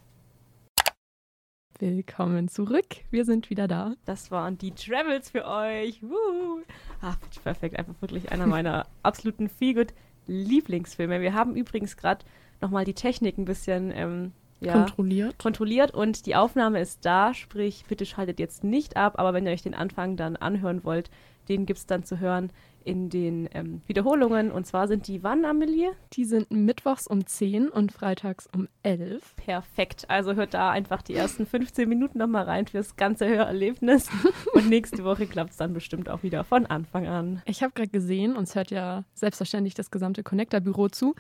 Willkommen 1.79 2.49
zurück. 2.49 2.87
Wir 3.09 3.23
sind 3.23 3.49
wieder 3.49 3.69
da. 3.69 3.95
Das 4.03 4.31
waren 4.31 4.57
die 4.57 4.71
Travels 4.71 5.29
für 5.29 5.45
euch. 5.45 6.03
Woo. 6.03 6.61
Ah, 7.01 7.15
Pitch 7.21 7.41
Perfect, 7.41 7.79
einfach 7.79 7.95
wirklich 8.01 8.33
einer 8.33 8.47
meiner 8.47 8.85
absoluten 9.03 9.47
Feelgood 9.47 9.93
Lieblingsfilme. 10.27 11.21
Wir 11.21 11.33
haben 11.33 11.55
übrigens 11.55 11.95
gerade 11.95 12.25
nochmal 12.59 12.83
die 12.83 12.93
Technik 12.93 13.37
ein 13.37 13.45
bisschen 13.45 13.91
ähm, 13.95 14.33
ja, 14.61 14.73
Kontrolliert. 14.73 15.37
kontrolliert 15.37 15.91
und 15.93 16.25
die 16.25 16.35
Aufnahme 16.35 16.81
ist 16.81 17.05
da, 17.05 17.33
sprich, 17.33 17.85
bitte 17.87 18.05
schaltet 18.05 18.39
jetzt 18.39 18.63
nicht 18.63 18.97
ab, 18.97 19.13
aber 19.17 19.33
wenn 19.33 19.45
ihr 19.45 19.53
euch 19.53 19.61
den 19.61 19.73
Anfang 19.73 20.17
dann 20.17 20.35
anhören 20.35 20.83
wollt, 20.83 21.09
den 21.47 21.65
gibt 21.65 21.79
es 21.79 21.85
dann 21.85 22.03
zu 22.03 22.19
hören 22.19 22.51
in 22.83 23.09
den 23.09 23.49
ähm, 23.53 23.81
Wiederholungen. 23.87 24.51
Und 24.51 24.65
zwar 24.65 24.87
sind 24.87 25.07
die 25.07 25.23
wann, 25.23 25.45
Amelie? 25.45 25.91
Die 26.13 26.25
sind 26.25 26.49
mittwochs 26.51 27.07
um 27.07 27.25
10 27.25 27.69
und 27.69 27.91
freitags 27.91 28.47
um 28.55 28.67
11. 28.83 29.35
Perfekt. 29.35 30.09
Also 30.09 30.35
hört 30.35 30.53
da 30.53 30.71
einfach 30.71 31.01
die 31.01 31.13
ersten 31.13 31.45
15 31.45 31.87
Minuten 31.87 32.17
nochmal 32.17 32.45
rein 32.45 32.67
fürs 32.67 32.95
ganze 32.95 33.27
Hörerlebnis. 33.27 34.09
und 34.53 34.69
nächste 34.69 35.03
Woche 35.03 35.27
klappt 35.27 35.51
es 35.51 35.57
dann 35.57 35.73
bestimmt 35.73 36.09
auch 36.09 36.23
wieder 36.23 36.43
von 36.43 36.65
Anfang 36.65 37.07
an. 37.07 37.41
Ich 37.45 37.61
habe 37.61 37.73
gerade 37.73 37.89
gesehen, 37.89 38.35
uns 38.35 38.55
hört 38.55 38.71
ja 38.71 39.03
selbstverständlich 39.13 39.73
das 39.73 39.91
gesamte 39.91 40.23
Connector-Büro 40.23 40.87
zu. 40.87 41.15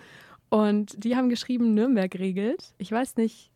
Und 0.49 1.03
die 1.03 1.15
haben 1.15 1.29
geschrieben, 1.29 1.73
Nürnberg 1.73 2.13
regelt. 2.15 2.73
Ich 2.77 2.91
weiß 2.91 3.17
nicht, 3.17 3.51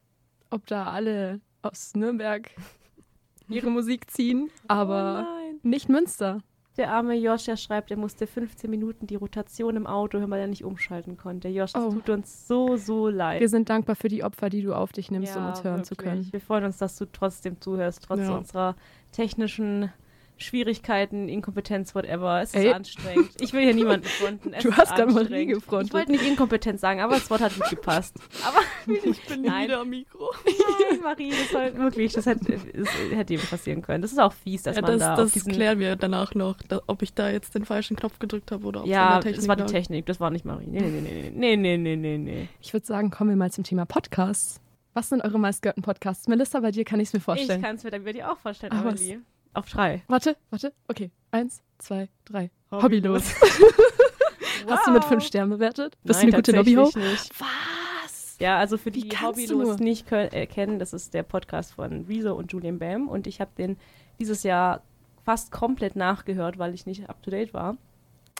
ob 0.49 0.67
da 0.67 0.85
alle 0.85 1.41
aus 1.61 1.93
Nürnberg 1.95 2.51
ihre 3.49 3.69
Musik 3.69 4.09
ziehen, 4.11 4.49
aber 4.67 5.27
oh 5.27 5.43
nicht 5.63 5.89
Münster. 5.89 6.41
Der 6.77 6.91
arme 6.91 7.13
Josh, 7.13 7.45
der 7.45 7.55
schreibt, 7.55 7.91
er 7.91 7.97
musste 7.97 8.25
15 8.25 8.67
Minuten 8.67 9.05
die 9.05 9.15
Rotation 9.15 9.75
im 9.75 9.85
Auto 9.85 10.17
hören, 10.17 10.31
weil 10.31 10.41
er 10.41 10.47
nicht 10.47 10.63
umschalten 10.63 11.17
konnte. 11.17 11.47
Josh, 11.49 11.73
das 11.73 11.83
oh. 11.83 11.91
tut 11.91 12.09
uns 12.09 12.47
so, 12.47 12.77
so 12.77 13.09
leid. 13.09 13.41
Wir 13.41 13.49
sind 13.49 13.69
dankbar 13.69 13.95
für 13.95 14.07
die 14.07 14.23
Opfer, 14.23 14.49
die 14.49 14.63
du 14.63 14.73
auf 14.73 14.91
dich 14.91 15.11
nimmst, 15.11 15.35
ja, 15.35 15.41
um 15.41 15.49
uns 15.49 15.63
hören 15.63 15.77
wirklich. 15.77 15.87
zu 15.87 15.95
können. 15.95 16.27
Wir 16.31 16.41
freuen 16.41 16.63
uns, 16.63 16.77
dass 16.77 16.97
du 16.97 17.05
trotzdem 17.05 17.61
zuhörst, 17.61 18.03
trotz 18.07 18.21
ja. 18.21 18.35
unserer 18.35 18.75
technischen 19.11 19.91
Schwierigkeiten, 20.37 21.29
Inkompetenz, 21.29 21.95
whatever. 21.95 22.41
Es 22.41 22.53
ist 22.53 22.55
Ey. 22.55 22.73
anstrengend. 22.73 23.29
Ich 23.39 23.53
will 23.53 23.61
hier 23.61 23.73
niemanden 23.73 24.07
fronten. 24.07 24.53
Es 24.53 24.63
du 24.63 24.71
hast 24.71 24.95
gerade 24.95 25.11
Marie 25.11 25.45
gefrontet. 25.45 25.89
Ich 25.89 25.93
wollte 25.93 26.11
nicht 26.11 26.25
Inkompetenz 26.25 26.81
sagen, 26.81 26.99
aber 26.99 27.15
das 27.15 27.29
Wort 27.29 27.41
hat 27.41 27.57
nicht 27.57 27.69
gepasst. 27.69 28.15
Aber 28.45 28.59
ich 28.87 29.21
bin 29.25 29.43
Nein. 29.43 29.65
wieder 29.67 29.79
am 29.79 29.89
Mikro. 29.89 30.31
Nein, 30.89 30.99
Marie, 31.01 31.31
das 31.31 31.53
war 31.53 31.73
wirklich, 31.75 32.13
das 32.13 32.25
hätte, 32.25 32.59
das 32.73 32.89
hätte 33.11 33.37
passieren 33.37 33.81
können. 33.81 34.01
Das 34.01 34.11
ist 34.11 34.19
auch 34.19 34.33
fies, 34.33 34.63
dass 34.63 34.75
ja, 34.75 34.81
man 34.81 34.99
das, 34.99 34.99
da 34.99 35.15
Das 35.15 35.45
klären 35.45 35.79
wir 35.79 35.95
danach 35.95 36.35
noch, 36.35 36.57
da, 36.67 36.81
ob 36.87 37.01
ich 37.01 37.13
da 37.13 37.29
jetzt 37.29 37.55
den 37.55 37.65
falschen 37.65 37.95
Knopf 37.95 38.19
gedrückt 38.19 38.51
habe 38.51 38.65
oder 38.65 38.81
ob 38.81 38.87
Ja, 38.87 39.19
das 39.19 39.47
war 39.47 39.55
die 39.55 39.65
Technik, 39.65 40.05
das 40.05 40.19
war 40.19 40.29
nicht 40.29 40.45
Marie. 40.45 40.67
Nee, 40.67 40.81
nee, 40.81 41.01
nee, 41.01 41.31
nee, 41.33 41.55
nee, 41.55 41.77
nee, 41.77 41.95
nee, 41.95 42.17
nee. 42.17 42.49
Ich 42.61 42.73
würde 42.73 42.85
sagen, 42.85 43.11
kommen 43.11 43.29
wir 43.29 43.37
mal 43.37 43.51
zum 43.51 43.63
Thema 43.63 43.85
Podcasts. 43.85 44.59
Was 44.93 45.09
sind 45.09 45.21
eure 45.23 45.39
meistgehörten 45.39 45.81
Podcasts? 45.81 46.27
Melissa, 46.27 46.59
bei 46.59 46.69
dir 46.71 46.85
kann 46.85 46.99
ich 46.99 47.07
es 47.07 47.13
mir 47.13 47.19
vorstellen. 47.19 47.59
Ich 47.59 47.65
kann 47.65 47.75
es 47.75 47.83
mir 47.83 47.89
dann 47.89 48.03
bei 48.03 48.13
dir 48.13 48.31
auch 48.31 48.37
vorstellen, 48.37 48.73
Amelie. 48.73 49.21
Auf 49.53 49.69
drei. 49.69 50.03
Warte, 50.07 50.35
warte. 50.49 50.73
Okay. 50.87 51.11
Eins, 51.31 51.61
zwei, 51.77 52.09
drei. 52.25 52.49
Hobbylos. 52.71 53.23
wow. 53.33 54.69
Hast 54.69 54.87
du 54.87 54.91
mit 54.91 55.03
fünf 55.05 55.23
Sternen 55.23 55.51
bewertet? 55.51 55.97
Bist 56.03 56.19
Nein, 56.19 56.31
du 56.31 56.35
eine 56.35 56.43
gute 56.43 56.51
Lobbyho? 56.53 56.85
Nicht. 56.95 57.39
Was? 57.39 58.37
Ja, 58.39 58.57
also 58.57 58.77
für 58.77 58.91
die 58.91 59.09
Hobbylos 59.09 59.79
nicht 59.79 60.11
äh, 60.11 60.47
kennen, 60.47 60.79
das 60.79 60.93
ist 60.93 61.13
der 61.13 61.23
Podcast 61.23 61.73
von 61.73 62.05
Rezo 62.05 62.33
und 62.33 62.51
Julian 62.51 62.79
Bam 62.79 63.07
und 63.07 63.27
ich 63.27 63.39
habe 63.39 63.51
den 63.57 63.77
dieses 64.19 64.43
Jahr 64.43 64.81
fast 65.23 65.51
komplett 65.51 65.95
nachgehört, 65.95 66.57
weil 66.57 66.73
ich 66.73 66.85
nicht 66.85 67.09
up 67.09 67.21
to 67.21 67.31
date 67.31 67.53
war. 67.53 67.77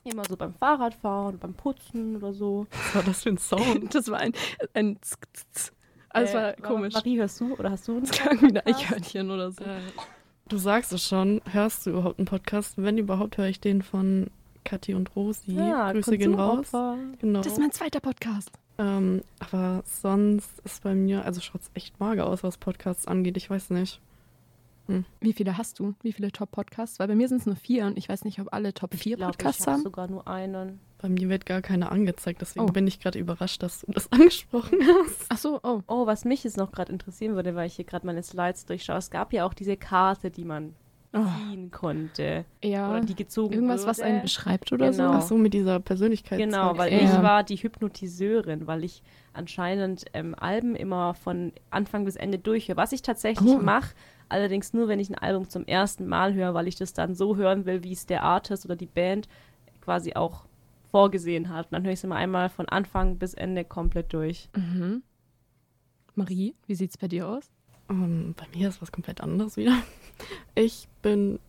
Immer 0.03 0.23
so 0.25 0.35
beim 0.35 0.53
Fahrradfahren, 0.53 1.39
beim 1.39 1.53
Putzen 1.53 2.17
oder 2.17 2.33
so. 2.33 2.67
Was 2.71 2.95
war 2.95 3.03
das 3.03 3.23
für 3.23 3.29
ein 3.29 3.37
Sound? 3.37 3.93
Das 3.93 4.09
war 4.09 4.19
ein, 4.19 4.33
ein 4.73 4.99
also 6.09 6.37
äh, 6.37 6.41
war 6.41 6.53
komisch. 6.53 6.93
Marie, 6.93 7.17
hörst 7.17 7.39
du 7.39 7.53
oder 7.53 7.71
hast 7.71 7.87
du 7.87 7.93
einen? 7.93 8.01
Das 8.01 8.11
klang 8.11 8.41
wie 8.41 8.47
ein 8.47 8.57
Eichhörnchen 8.57 9.31
oder 9.31 9.51
so. 9.51 9.63
Du 10.49 10.57
sagst 10.57 10.91
es 10.93 11.07
schon, 11.07 11.41
hörst 11.51 11.85
du 11.85 11.91
überhaupt 11.91 12.19
einen 12.19 12.25
Podcast? 12.25 12.73
Wenn 12.77 12.97
überhaupt, 12.97 13.37
höre 13.37 13.47
ich 13.47 13.59
den 13.59 13.81
von 13.81 14.27
Kathi 14.63 14.93
und 14.93 15.15
Rosi. 15.15 15.53
Ja, 15.53 15.91
Grüße 15.91 16.17
gehen 16.17 16.35
raus. 16.35 16.71
Genau. 17.19 17.41
Das 17.41 17.53
ist 17.53 17.59
mein 17.59 17.71
zweiter 17.71 17.99
Podcast. 17.99 18.51
Ähm, 18.77 19.21
aber 19.39 19.83
sonst 19.85 20.49
ist 20.65 20.83
bei 20.83 20.95
mir, 20.95 21.25
also 21.25 21.41
schaut 21.41 21.61
es 21.61 21.71
echt 21.73 21.99
mager 21.99 22.25
aus, 22.25 22.43
was 22.43 22.57
Podcasts 22.57 23.07
angeht. 23.07 23.37
Ich 23.37 23.49
weiß 23.49 23.69
nicht. 23.69 23.99
Hm. 24.87 25.05
Wie 25.21 25.33
viele 25.33 25.57
hast 25.57 25.79
du? 25.79 25.95
Wie 26.01 26.11
viele 26.11 26.31
Top-Podcasts? 26.31 26.99
Weil 26.99 27.07
bei 27.07 27.15
mir 27.15 27.27
sind 27.27 27.39
es 27.39 27.45
nur 27.45 27.55
vier 27.55 27.85
und 27.85 27.97
ich 27.97 28.09
weiß 28.09 28.25
nicht, 28.25 28.39
ob 28.39 28.51
alle 28.51 28.73
Top 28.73 28.93
4 28.93 29.17
Podcasts 29.17 29.61
ich 29.61 29.67
haben. 29.67 29.77
Ich 29.77 29.83
sogar 29.83 30.09
nur 30.09 30.27
einen. 30.27 30.79
Bei 30.97 31.09
mir 31.09 31.29
wird 31.29 31.45
gar 31.45 31.61
keine 31.61 31.91
angezeigt, 31.91 32.41
deswegen 32.41 32.69
oh. 32.69 32.71
bin 32.71 32.87
ich 32.87 32.99
gerade 32.99 33.19
überrascht, 33.19 33.63
dass 33.63 33.81
du 33.81 33.91
das 33.91 34.09
angesprochen 34.11 34.79
hast. 34.81 35.25
Ach 35.29 35.37
so, 35.37 35.59
oh. 35.63 35.81
Oh, 35.87 36.05
was 36.05 36.25
mich 36.25 36.43
jetzt 36.43 36.57
noch 36.57 36.71
gerade 36.71 36.91
interessieren 36.91 37.35
würde, 37.35 37.55
weil 37.55 37.67
ich 37.67 37.75
hier 37.75 37.85
gerade 37.85 38.05
meine 38.05 38.23
Slides 38.23 38.65
durchschaue. 38.65 38.97
Es 38.97 39.09
gab 39.09 39.33
ja 39.33 39.45
auch 39.45 39.53
diese 39.53 39.77
Karte, 39.77 40.31
die 40.31 40.45
man 40.45 40.75
oh. 41.13 41.25
ziehen 41.49 41.71
konnte. 41.71 42.45
Ja. 42.63 42.89
Oder 42.89 43.01
die 43.01 43.15
gezogen 43.15 43.53
Irgendwas, 43.53 43.81
wurde. 43.81 43.89
was 43.89 43.99
einen 44.01 44.21
beschreibt 44.21 44.71
oder 44.71 44.91
genau. 44.91 45.13
so. 45.13 45.17
Ach 45.17 45.21
so, 45.21 45.37
mit 45.37 45.53
dieser 45.53 45.79
Persönlichkeit. 45.79 46.39
Genau, 46.39 46.77
weil 46.77 46.91
ja. 46.91 46.99
ich 46.99 47.21
war 47.21 47.43
die 47.43 47.57
Hypnotiseurin, 47.57 48.67
weil 48.67 48.83
ich 48.83 49.03
anscheinend 49.33 50.05
ähm, 50.13 50.35
Alben 50.37 50.75
immer 50.75 51.13
von 51.13 51.53
Anfang 51.69 52.05
bis 52.05 52.15
Ende 52.15 52.39
durchhöre. 52.39 52.77
Was 52.77 52.91
ich 52.91 53.01
tatsächlich 53.01 53.55
oh. 53.55 53.59
mache, 53.59 53.93
allerdings 54.33 54.73
nur, 54.73 54.87
wenn 54.87 54.99
ich 54.99 55.09
ein 55.09 55.17
Album 55.17 55.49
zum 55.49 55.65
ersten 55.65 56.07
Mal 56.07 56.33
höre, 56.33 56.53
weil 56.53 56.67
ich 56.67 56.75
das 56.75 56.93
dann 56.93 57.15
so 57.15 57.37
hören 57.37 57.65
will, 57.65 57.83
wie 57.83 57.93
es 57.93 58.05
der 58.05 58.23
Artist 58.23 58.65
oder 58.65 58.75
die 58.75 58.87
Band 58.87 59.29
quasi 59.81 60.13
auch 60.13 60.45
vorgesehen 60.91 61.49
hat. 61.49 61.67
Und 61.67 61.73
dann 61.73 61.83
höre 61.83 61.93
ich 61.93 61.99
es 61.99 62.03
immer 62.03 62.15
einmal 62.15 62.49
von 62.49 62.67
Anfang 62.67 63.17
bis 63.17 63.33
Ende 63.33 63.63
komplett 63.63 64.13
durch. 64.13 64.49
Mhm. 64.55 65.03
Marie, 66.15 66.53
wie 66.67 66.75
sieht 66.75 66.91
es 66.91 66.97
bei 66.97 67.07
dir 67.07 67.27
aus? 67.27 67.49
Um, 67.89 68.03
ähm, 68.03 68.35
bei 68.37 68.45
mir 68.57 68.69
ist 68.69 68.81
was 68.81 68.91
komplett 68.91 69.21
anderes 69.21 69.57
wieder. 69.57 69.77
Ich 70.55 70.87
bin 71.01 71.39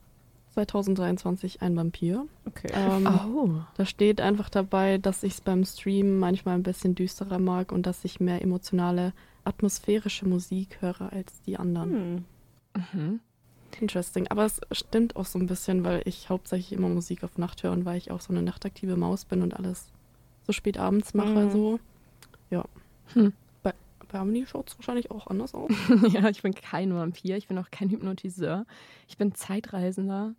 2023 0.55 1.61
ein 1.63 1.77
Vampir. 1.77 2.27
Okay. 2.47 2.71
Ähm, 2.73 3.07
oh. 3.07 3.51
Da 3.77 3.85
steht 3.85 4.21
einfach 4.21 4.49
dabei, 4.49 4.99
dass 4.99 5.23
ich 5.23 5.35
es 5.35 5.41
beim 5.41 5.65
Stream 5.65 6.19
manchmal 6.19 6.55
ein 6.55 6.63
bisschen 6.63 6.95
düsterer 6.95 7.39
mag 7.39 7.73
und 7.73 7.87
dass 7.87 8.05
ich 8.05 8.21
mehr 8.21 8.41
emotionale, 8.41 9.13
atmosphärische 9.45 10.27
Musik 10.27 10.79
höre 10.81 11.13
als 11.13 11.43
die 11.43 11.59
anderen. 11.59 11.91
Hm. 11.91 12.25
Mhm. 12.77 13.21
Interesting. 13.81 14.29
Aber 14.29 14.45
es 14.45 14.61
stimmt 14.73 15.17
auch 15.17 15.27
so 15.27 15.39
ein 15.39 15.47
bisschen, 15.47 15.85
weil 15.85 16.03
ich 16.05 16.29
hauptsächlich 16.29 16.73
immer 16.73 16.89
Musik 16.89 17.25
auf 17.25 17.39
Nacht 17.39 17.63
höre 17.63 17.73
und 17.73 17.85
weil 17.85 17.99
ich 17.99 18.11
auch 18.11 18.21
so 18.21 18.33
eine 18.33 18.43
nachtaktive 18.43 18.97
Maus 18.97 19.25
bin 19.25 19.43
und 19.43 19.55
alles 19.55 19.91
so 20.47 20.53
spät 20.53 20.79
abends 20.79 21.15
mache. 21.15 21.47
Mhm. 21.47 21.51
So. 21.51 21.81
Ja. 22.51 22.65
Hm. 23.15 23.33
Bei, 23.63 23.75
bei 24.09 24.19
Amelie 24.19 24.47
schaut 24.47 24.69
es 24.71 24.79
wahrscheinlich 24.79 25.11
auch 25.11 25.27
anders 25.27 25.55
aus. 25.55 25.71
ja, 26.13 26.29
ich 26.29 26.43
bin 26.43 26.55
kein 26.55 26.95
Vampir, 26.95 27.37
ich 27.37 27.49
bin 27.49 27.59
auch 27.59 27.71
kein 27.71 27.91
Hypnotiseur. 27.91 28.67
Ich 29.09 29.17
bin 29.17 29.35
Zeitreisender, 29.35 30.35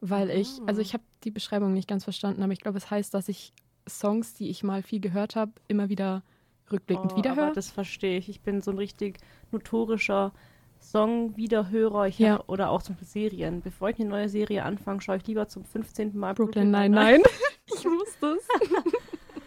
weil 0.00 0.30
ich, 0.30 0.60
ah. 0.60 0.66
also 0.66 0.80
ich 0.80 0.94
habe 0.94 1.04
die 1.24 1.30
Beschreibung 1.30 1.72
nicht 1.72 1.88
ganz 1.88 2.04
verstanden, 2.04 2.42
aber 2.42 2.52
ich 2.52 2.60
glaube, 2.60 2.78
es 2.78 2.90
heißt, 2.90 3.12
dass 3.12 3.28
ich 3.28 3.52
Songs, 3.88 4.34
die 4.34 4.48
ich 4.48 4.62
mal 4.62 4.82
viel 4.82 5.00
gehört 5.00 5.36
habe, 5.36 5.52
immer 5.66 5.88
wieder 5.88 6.22
rückblickend 6.70 7.12
oh, 7.12 7.16
wiederhöre. 7.16 7.52
Das 7.54 7.70
verstehe 7.70 8.18
ich. 8.18 8.28
Ich 8.28 8.40
bin 8.40 8.60
so 8.60 8.70
ein 8.70 8.78
richtig 8.78 9.18
notorischer 9.50 10.32
Song-Wiederhörer 10.80 12.06
ich 12.06 12.18
ja. 12.18 12.34
Hab, 12.34 12.48
oder 12.48 12.70
auch 12.70 12.82
zum 12.82 12.94
Beispiel 12.94 13.30
Serien. 13.30 13.60
Bevor 13.62 13.90
ich 13.90 14.00
eine 14.00 14.08
neue 14.08 14.28
Serie 14.28 14.64
anfange, 14.64 15.00
schaue 15.00 15.16
ich 15.16 15.26
lieber 15.26 15.48
zum 15.48 15.64
15. 15.64 16.16
Mal 16.16 16.34
Brooklyn, 16.34 16.70
Brooklyn 16.70 16.70
nein, 16.70 16.90
nein. 16.92 17.22
ich 17.66 17.84
wusste 17.84 18.38
es. 18.38 18.48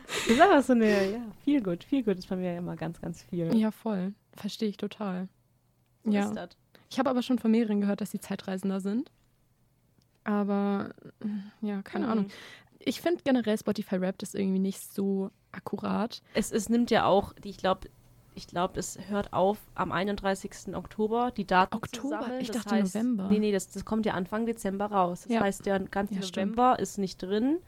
das 0.08 0.28
ist 0.28 0.42
aber 0.42 0.62
so 0.62 0.74
eine, 0.74 1.12
ja, 1.12 1.22
viel 1.44 1.62
gut. 1.62 1.84
Viel 1.84 2.04
gut 2.04 2.18
ist 2.18 2.30
bei 2.30 2.36
mir 2.36 2.58
immer 2.58 2.76
ganz, 2.76 3.02
ganz 3.02 3.24
viel. 3.24 3.56
Ja, 3.56 3.72
voll. 3.72 4.14
Verstehe 4.34 4.70
ich 4.70 4.78
total. 4.78 5.28
So 6.04 6.12
ja. 6.12 6.48
Ich 6.90 7.00
habe 7.00 7.10
aber 7.10 7.22
schon 7.22 7.40
von 7.40 7.52
mehreren 7.52 7.82
gehört, 7.82 8.02
dass 8.02 8.12
sie 8.12 8.20
Zeitreisender 8.20 8.80
sind. 8.80 9.12
Aber, 10.24 10.94
ja, 11.62 11.82
keine 11.82 12.06
hm. 12.06 12.12
Ahnung. 12.12 12.26
Ich 12.80 13.02
finde 13.02 13.24
generell 13.24 13.58
Spotify 13.58 13.96
Rap 13.96 14.22
ist 14.22 14.36
irgendwie 14.36 14.60
nicht 14.60 14.82
so 14.94 15.32
akkurat. 15.52 16.22
Es, 16.34 16.52
es 16.52 16.70
nimmt 16.70 16.92
ja 16.92 17.06
auch, 17.06 17.34
ich 17.44 17.58
glaube, 17.58 17.90
ich 18.34 18.48
glaube, 18.48 18.80
es 18.80 18.98
hört 19.10 19.34
auf 19.34 19.58
am 19.76 19.92
31. 19.92 20.76
Oktober, 20.76 21.32
die 21.36 21.46
Daten 21.46 21.76
Oktober? 21.76 22.02
zu 22.02 22.10
sammeln. 22.10 22.42
Ich 22.42 22.52
dachte 22.52 22.76
heißt, 22.76 22.96
November. 22.96 23.28
Nee, 23.30 23.40
nee, 23.40 23.52
das, 23.52 23.70
das 23.70 23.86
kommt 23.86 24.06
ja 24.06 24.14
Anfang 24.14 24.46
Dezember 24.46 24.86
raus. 24.86 25.24
Das 25.24 25.34
ja. 25.34 25.42
heißt, 25.42 25.66
der 25.66 25.80
ganze 25.80 26.16
ja, 26.16 26.22
November 26.22 26.80
ist 26.80 26.98
nicht 26.98 27.22
drin. 27.22 27.60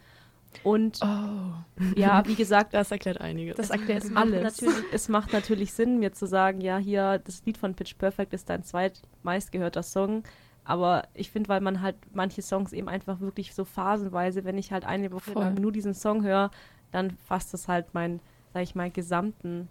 Und 0.63 0.99
oh. 1.01 1.85
ja, 1.95 2.23
wie 2.27 2.35
gesagt, 2.35 2.73
das 2.73 2.91
erklärt 2.91 3.19
einiges. 3.19 3.57
Das 3.57 3.71
erklärt 3.71 4.03
es 4.03 4.15
alles. 4.15 4.59
Natürlich, 4.59 4.85
es 4.93 5.09
macht 5.09 5.33
natürlich 5.33 5.73
Sinn, 5.73 5.99
mir 5.99 6.13
zu 6.13 6.27
sagen, 6.27 6.61
ja, 6.61 6.77
hier, 6.77 7.19
das 7.19 7.43
Lied 7.45 7.57
von 7.57 7.73
Pitch 7.73 7.97
Perfect 7.97 8.33
ist 8.33 8.49
dein 8.49 8.63
zweitmeistgehörter 8.63 9.83
Song. 9.83 10.23
Aber 10.63 11.03
ich 11.13 11.29
finde, 11.29 11.49
weil 11.49 11.59
man 11.59 11.81
halt 11.81 11.97
manche 12.13 12.41
Songs 12.41 12.71
eben 12.71 12.87
einfach 12.87 13.19
wirklich 13.19 13.53
so 13.53 13.65
phasenweise, 13.65 14.45
wenn 14.45 14.57
ich 14.57 14.71
halt 14.71 14.85
eine 14.85 15.11
Woche 15.11 15.33
lang 15.33 15.55
nur 15.55 15.73
diesen 15.73 15.93
Song 15.93 16.23
höre, 16.23 16.51
dann 16.91 17.11
fasst 17.11 17.53
das 17.53 17.67
halt 17.67 17.93
meinen, 17.93 18.21
sag 18.53 18.63
ich 18.63 18.75
mal, 18.75 18.89
gesamten 18.89 19.67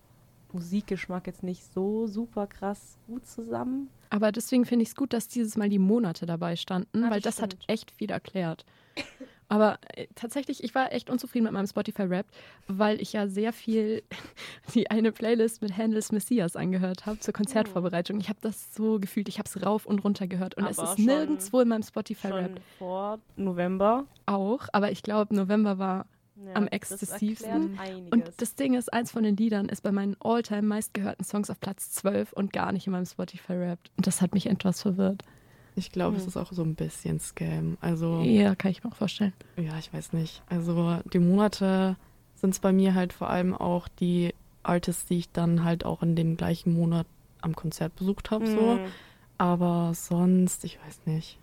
Musikgeschmack 0.55 1.27
jetzt 1.27 1.43
nicht 1.43 1.65
so 1.73 2.07
super 2.07 2.47
krass 2.47 2.99
gut 3.07 3.27
zusammen. 3.27 3.89
Aber 4.11 4.33
deswegen 4.33 4.65
finde 4.65 4.83
ich 4.83 4.91
es 4.91 4.97
gut, 4.97 5.13
dass 5.13 5.29
dieses 5.29 5.57
Mal 5.57 5.69
die 5.69 5.79
Monate 5.79 6.27
dabei 6.27 6.57
standen, 6.57 7.03
ja, 7.03 7.11
weil 7.11 7.21
das 7.21 7.37
stimmt. 7.37 7.55
hat 7.55 7.65
echt 7.69 7.91
viel 7.91 8.11
erklärt. 8.11 8.65
Aber 9.53 9.79
äh, 9.95 10.07
tatsächlich, 10.15 10.65
ich 10.65 10.75
war 10.75 10.93
echt 10.93 11.11
unzufrieden 11.11 11.45
mit 11.45 11.53
meinem 11.53 11.67
Spotify-Rap, 11.67 12.27
weil 12.69 13.03
ich 13.03 13.13
ja 13.13 13.29
sehr 13.29 13.53
viel 13.53 14.03
die 14.75 14.91
eine 14.91 15.13
Playlist 15.13 15.61
mit 15.61 15.77
Handels 15.77 16.11
Messias 16.11 16.57
angehört 16.57 17.05
habe 17.05 17.19
zur 17.19 17.35
Konzertvorbereitung. 17.35 18.19
Ich 18.19 18.31
habe 18.31 18.39
das 18.41 18.75
so 18.75 18.99
gefühlt, 18.99 19.29
ich 19.29 19.39
habe 19.39 19.47
es 19.47 19.63
rauf 19.63 19.85
und 19.85 20.05
runter 20.05 20.27
gehört 20.27 20.55
und 20.55 20.65
aber 20.65 20.71
es 20.71 20.79
ist 20.79 20.99
nirgendwo 20.99 21.61
in 21.61 21.69
meinem 21.69 21.83
Spotify-Rap. 21.83 22.61
Vor 22.79 23.19
November? 23.37 24.07
Auch, 24.25 24.69
aber 24.73 24.91
ich 24.91 25.03
glaube, 25.03 25.35
November 25.35 25.79
war 25.79 26.07
ja, 26.37 26.55
am 26.55 26.67
exzessivsten. 26.67 27.79
Und 28.11 28.33
das 28.39 28.55
Ding 28.55 28.75
ist, 28.75 28.93
eins 28.93 29.11
von 29.11 29.23
den 29.23 29.37
Liedern 29.37 29.69
ist 29.69 29.83
bei 29.83 29.93
meinen 29.93 30.17
all-time 30.21 30.63
meistgehörten 30.63 31.25
Songs 31.25 31.51
auf 31.51 31.61
Platz 31.61 31.93
12 31.93 32.33
und 32.33 32.53
gar 32.53 32.73
nicht 32.73 32.87
in 32.87 32.93
meinem 32.93 33.07
Spotify-Rap. 33.07 33.79
Und 33.97 34.07
das 34.07 34.21
hat 34.21 34.35
mich 34.35 34.47
etwas 34.47 34.83
verwirrt. 34.83 35.23
Ich 35.75 35.91
glaube, 35.91 36.17
hm. 36.17 36.21
es 36.21 36.27
ist 36.27 36.37
auch 36.37 36.53
so 36.53 36.63
ein 36.63 36.75
bisschen 36.75 37.19
Scam. 37.21 37.79
Also. 37.81 38.21
Ja, 38.23 38.55
kann 38.55 38.71
ich 38.71 38.85
mir 38.85 38.91
auch 38.91 38.97
vorstellen. 38.97 39.33
Ja, 39.57 39.79
ich 39.79 39.93
weiß 39.93 40.13
nicht. 40.13 40.43
Also 40.49 40.99
die 41.13 41.19
Monate 41.19 41.97
sind 42.35 42.51
es 42.51 42.61
bei 42.61 42.73
mir 42.73 42.95
halt 42.95 43.13
vor 43.13 43.31
allem 43.31 43.55
auch 43.55 43.89
die 43.89 44.35
Artists, 44.63 45.07
die 45.07 45.19
ich 45.19 45.31
dann 45.31 45.65
halt 45.65 45.85
auch 45.85 46.03
in 46.03 46.15
dem 46.15 46.37
gleichen 46.37 46.75
Monat 46.75 47.07
am 47.41 47.57
Konzert 47.57 47.97
besucht 47.97 48.31
habe, 48.31 48.47
hm. 48.47 48.55
so. 48.55 48.79
Aber 49.39 49.93
sonst, 49.95 50.65
ich 50.65 50.79
weiß 50.85 51.01
nicht. 51.07 51.39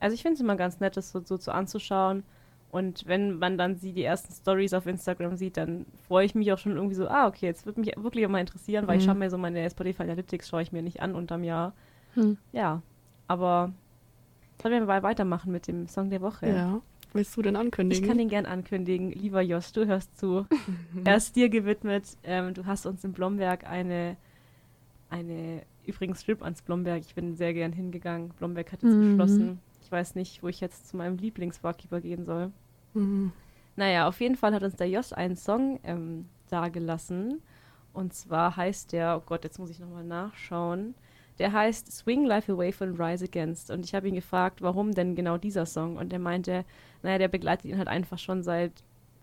Also 0.00 0.14
ich 0.14 0.22
finde 0.22 0.34
es 0.34 0.40
immer 0.40 0.56
ganz 0.56 0.80
nett, 0.80 0.96
das 0.96 1.10
so, 1.10 1.20
so, 1.20 1.36
so 1.36 1.50
anzuschauen. 1.50 2.22
Und 2.70 3.06
wenn 3.06 3.38
man 3.38 3.56
dann 3.56 3.76
sie 3.76 3.92
die 3.92 4.02
ersten 4.02 4.32
Stories 4.34 4.74
auf 4.74 4.86
Instagram 4.86 5.36
sieht, 5.36 5.56
dann 5.56 5.86
freue 6.06 6.26
ich 6.26 6.34
mich 6.34 6.52
auch 6.52 6.58
schon 6.58 6.76
irgendwie 6.76 6.94
so, 6.94 7.08
ah, 7.08 7.26
okay, 7.26 7.46
jetzt 7.46 7.64
würde 7.64 7.80
mich 7.80 7.94
wirklich 7.96 8.26
auch 8.26 8.30
mal 8.30 8.40
interessieren, 8.40 8.86
weil 8.86 8.96
mhm. 8.96 9.00
ich 9.00 9.06
schaue 9.06 9.14
mir 9.14 9.30
so 9.30 9.38
meine 9.38 9.68
Spotify 9.70 10.02
Analytics 10.02 10.48
schaue 10.48 10.62
ich 10.62 10.72
mir 10.72 10.82
nicht 10.82 11.00
an 11.00 11.14
unterm 11.14 11.44
Jahr. 11.44 11.72
Hm. 12.14 12.36
Ja, 12.52 12.82
aber 13.28 13.72
sollen 14.60 14.74
wir 14.74 14.86
mal 14.86 15.02
weitermachen 15.02 15.52
mit 15.52 15.68
dem 15.68 15.86
Song 15.86 16.10
der 16.10 16.20
Woche? 16.20 16.48
Ja. 16.48 16.80
Willst 17.12 17.36
du 17.36 17.42
denn 17.42 17.56
ankündigen? 17.56 18.02
Ich 18.02 18.08
kann 18.08 18.18
den 18.18 18.28
gern 18.28 18.46
ankündigen. 18.46 19.10
Lieber 19.10 19.40
Josh, 19.40 19.72
du 19.72 19.86
hörst 19.86 20.18
zu. 20.18 20.46
er 21.04 21.16
ist 21.16 21.36
dir 21.36 21.48
gewidmet. 21.48 22.04
Ähm, 22.24 22.52
du 22.52 22.66
hast 22.66 22.84
uns 22.84 23.04
in 23.04 23.12
Blomberg 23.12 23.66
eine, 23.66 24.16
eine, 25.08 25.62
übrigens 25.86 26.22
Strip 26.22 26.42
ans 26.42 26.62
Blomberg. 26.62 27.02
Ich 27.06 27.14
bin 27.14 27.34
sehr 27.36 27.54
gern 27.54 27.72
hingegangen. 27.72 28.30
Blomberg 28.38 28.72
hat 28.72 28.82
jetzt 28.82 28.92
mhm. 28.92 29.10
geschlossen. 29.10 29.60
Ich 29.86 29.92
weiß 29.92 30.16
nicht, 30.16 30.42
wo 30.42 30.48
ich 30.48 30.60
jetzt 30.60 30.88
zu 30.88 30.96
meinem 30.96 31.16
Lieblingsbarkeeper 31.16 32.00
gehen 32.00 32.24
soll. 32.24 32.50
Mhm. 32.94 33.30
Naja, 33.76 34.08
auf 34.08 34.20
jeden 34.20 34.34
Fall 34.34 34.52
hat 34.52 34.64
uns 34.64 34.74
der 34.74 34.90
Josh 34.90 35.12
einen 35.12 35.36
Song 35.36 35.78
ähm, 35.84 36.28
dagelassen. 36.50 37.40
Und 37.92 38.12
zwar 38.12 38.56
heißt 38.56 38.90
der, 38.90 39.16
oh 39.16 39.22
Gott, 39.24 39.44
jetzt 39.44 39.60
muss 39.60 39.70
ich 39.70 39.78
nochmal 39.78 40.02
nachschauen. 40.02 40.96
Der 41.38 41.52
heißt 41.52 41.92
Swing 41.92 42.24
Life 42.24 42.50
Away 42.50 42.72
von 42.72 43.00
Rise 43.00 43.26
Against. 43.26 43.70
Und 43.70 43.84
ich 43.84 43.94
habe 43.94 44.08
ihn 44.08 44.16
gefragt, 44.16 44.60
warum 44.60 44.90
denn 44.90 45.14
genau 45.14 45.38
dieser 45.38 45.66
Song? 45.66 45.98
Und 45.98 46.12
er 46.12 46.18
meinte, 46.18 46.64
naja, 47.04 47.18
der 47.18 47.28
begleitet 47.28 47.66
ihn 47.66 47.78
halt 47.78 47.86
einfach 47.86 48.18
schon 48.18 48.42
seit 48.42 48.72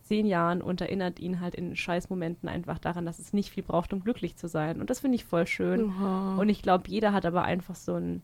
zehn 0.04 0.26
Jahren 0.26 0.62
und 0.62 0.80
erinnert 0.80 1.20
ihn 1.20 1.42
halt 1.42 1.56
in 1.56 1.76
Scheißmomenten 1.76 2.48
einfach 2.48 2.80
daran, 2.80 3.06
dass 3.06 3.20
es 3.20 3.34
nicht 3.34 3.50
viel 3.50 3.64
braucht, 3.64 3.92
um 3.92 4.02
glücklich 4.02 4.38
zu 4.38 4.48
sein. 4.48 4.80
Und 4.80 4.90
das 4.90 5.02
finde 5.02 5.16
ich 5.16 5.26
voll 5.26 5.46
schön. 5.46 5.90
Oha. 5.90 6.38
Und 6.38 6.48
ich 6.48 6.62
glaube, 6.62 6.86
jeder 6.88 7.12
hat 7.12 7.26
aber 7.26 7.44
einfach 7.44 7.76
so 7.76 7.96
ein 7.96 8.22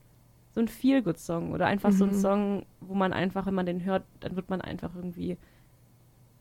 so 0.52 0.62
ein 0.62 0.68
Feel-Good-Song 0.68 1.52
oder 1.52 1.68
einfach 1.68 1.92
mhm. 1.92 1.96
so 1.96 2.04
ein 2.06 2.12
mhm. 2.12 2.20
Song, 2.20 2.66
wo 2.82 2.96
man 2.96 3.14
einfach, 3.14 3.46
wenn 3.46 3.54
man 3.54 3.66
den 3.66 3.84
hört, 3.84 4.04
dann 4.20 4.36
wird 4.36 4.50
man 4.50 4.62
einfach 4.62 4.96
irgendwie 4.96 5.38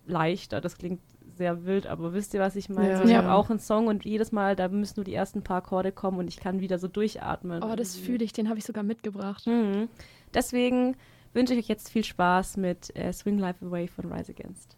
leichter. 0.06 0.60
Das 0.60 0.78
klingt 0.78 1.00
sehr 1.36 1.64
wild, 1.64 1.86
aber 1.86 2.14
wisst 2.14 2.34
ihr, 2.34 2.40
was 2.40 2.56
ich 2.56 2.68
meine? 2.68 2.90
Ja. 2.90 2.96
So, 2.98 3.04
ich 3.04 3.10
ja. 3.10 3.18
habe 3.18 3.32
auch 3.32 3.50
einen 3.50 3.60
Song 3.60 3.86
und 3.86 4.04
jedes 4.04 4.32
Mal, 4.32 4.56
da 4.56 4.68
müssen 4.68 4.94
nur 4.96 5.04
die 5.04 5.14
ersten 5.14 5.42
paar 5.42 5.58
Akkorde 5.58 5.92
kommen 5.92 6.18
und 6.18 6.28
ich 6.28 6.38
kann 6.38 6.60
wieder 6.60 6.78
so 6.78 6.88
durchatmen. 6.88 7.62
Oh, 7.62 7.76
das 7.76 7.96
fühle 7.96 8.24
ich, 8.24 8.32
den 8.32 8.48
habe 8.48 8.58
ich 8.58 8.64
sogar 8.64 8.82
mitgebracht. 8.82 9.46
Mhm. 9.46 9.88
Deswegen 10.34 10.96
wünsche 11.32 11.54
ich 11.54 11.60
euch 11.60 11.68
jetzt 11.68 11.90
viel 11.90 12.04
Spaß 12.04 12.56
mit 12.56 12.94
äh, 12.96 13.12
Swing 13.12 13.38
Life 13.38 13.64
Away 13.64 13.88
von 13.88 14.12
Rise 14.12 14.32
Against. 14.32 14.76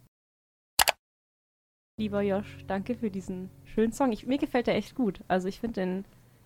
Lieber 1.99 2.23
Josh, 2.23 2.65
danke 2.67 2.95
für 2.95 3.11
diesen 3.11 3.51
schönen 3.65 3.93
Song. 3.93 4.11
Ich, 4.13 4.27
mir 4.27 4.39
gefällt 4.39 4.67
der 4.67 4.77
echt 4.77 4.95
gut. 4.95 5.21
Also 5.29 5.49
ich 5.49 5.61
finde 5.61 5.81
den, 5.81 6.05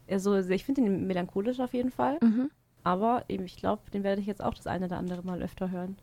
also 0.09 0.37
ich 0.37 0.65
finde 0.65 0.83
den 0.83 1.07
melancholisch 1.07 1.61
auf 1.61 1.75
jeden 1.75 1.91
Fall. 1.91 2.19
Mhm. 2.23 2.51
Aber 2.85 3.25
eben, 3.29 3.45
ich 3.45 3.57
glaube, 3.57 3.83
den 3.93 4.05
werde 4.05 4.21
ich 4.21 4.27
jetzt 4.27 4.45
auch 4.45 4.55
das 4.55 4.67
eine 4.67 4.87
oder 4.87 4.99
andere 4.99 5.23
Mal 5.23 5.43
öfter 5.43 5.71
hören. 5.71 5.97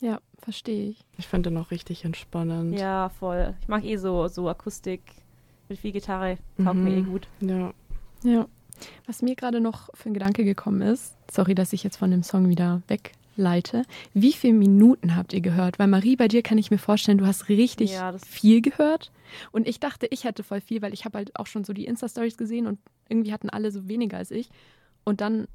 Ja, 0.00 0.20
verstehe 0.38 0.90
ich. 0.90 1.04
Ich 1.18 1.26
finde 1.26 1.50
den 1.50 1.58
auch 1.58 1.70
richtig 1.70 2.04
entspannend. 2.04 2.78
Ja, 2.78 3.08
voll. 3.08 3.54
Ich 3.60 3.68
mag 3.68 3.84
eh 3.84 3.96
so, 3.96 4.28
so 4.28 4.48
Akustik 4.48 5.02
mit 5.68 5.78
viel 5.78 5.92
Gitarre. 5.92 6.38
Taugt 6.62 6.76
mhm. 6.76 6.84
mir 6.84 6.96
eh 6.96 7.02
gut. 7.02 7.28
Ja. 7.40 7.72
Ja. 8.22 8.46
Was 9.06 9.22
mir 9.22 9.34
gerade 9.34 9.60
noch 9.60 9.88
für 9.94 10.10
ein 10.10 10.14
Gedanke 10.14 10.44
gekommen 10.44 10.82
ist, 10.82 11.16
sorry, 11.30 11.54
dass 11.54 11.72
ich 11.72 11.84
jetzt 11.84 11.96
von 11.96 12.10
dem 12.10 12.22
Song 12.22 12.48
wieder 12.48 12.82
wegleite. 12.88 13.84
Wie 14.14 14.32
viele 14.32 14.54
Minuten 14.54 15.16
habt 15.16 15.32
ihr 15.32 15.40
gehört? 15.40 15.78
Weil 15.78 15.86
Marie, 15.86 16.16
bei 16.16 16.28
dir 16.28 16.42
kann 16.42 16.58
ich 16.58 16.70
mir 16.70 16.78
vorstellen, 16.78 17.18
du 17.18 17.26
hast 17.26 17.48
richtig 17.48 17.92
ja, 17.92 18.16
viel 18.18 18.60
gehört. 18.62 19.12
Und 19.52 19.68
ich 19.68 19.80
dachte, 19.80 20.06
ich 20.10 20.24
hätte 20.24 20.42
voll 20.42 20.60
viel, 20.60 20.82
weil 20.82 20.92
ich 20.92 21.04
habe 21.04 21.18
halt 21.18 21.38
auch 21.38 21.46
schon 21.46 21.64
so 21.64 21.72
die 21.72 21.86
Insta-Stories 21.86 22.36
gesehen 22.36 22.66
und 22.66 22.78
irgendwie 23.08 23.32
hatten 23.32 23.48
alle 23.48 23.70
so 23.70 23.88
weniger 23.88 24.18
als 24.18 24.30
ich. 24.30 24.50
Und 25.04 25.20
dann 25.20 25.46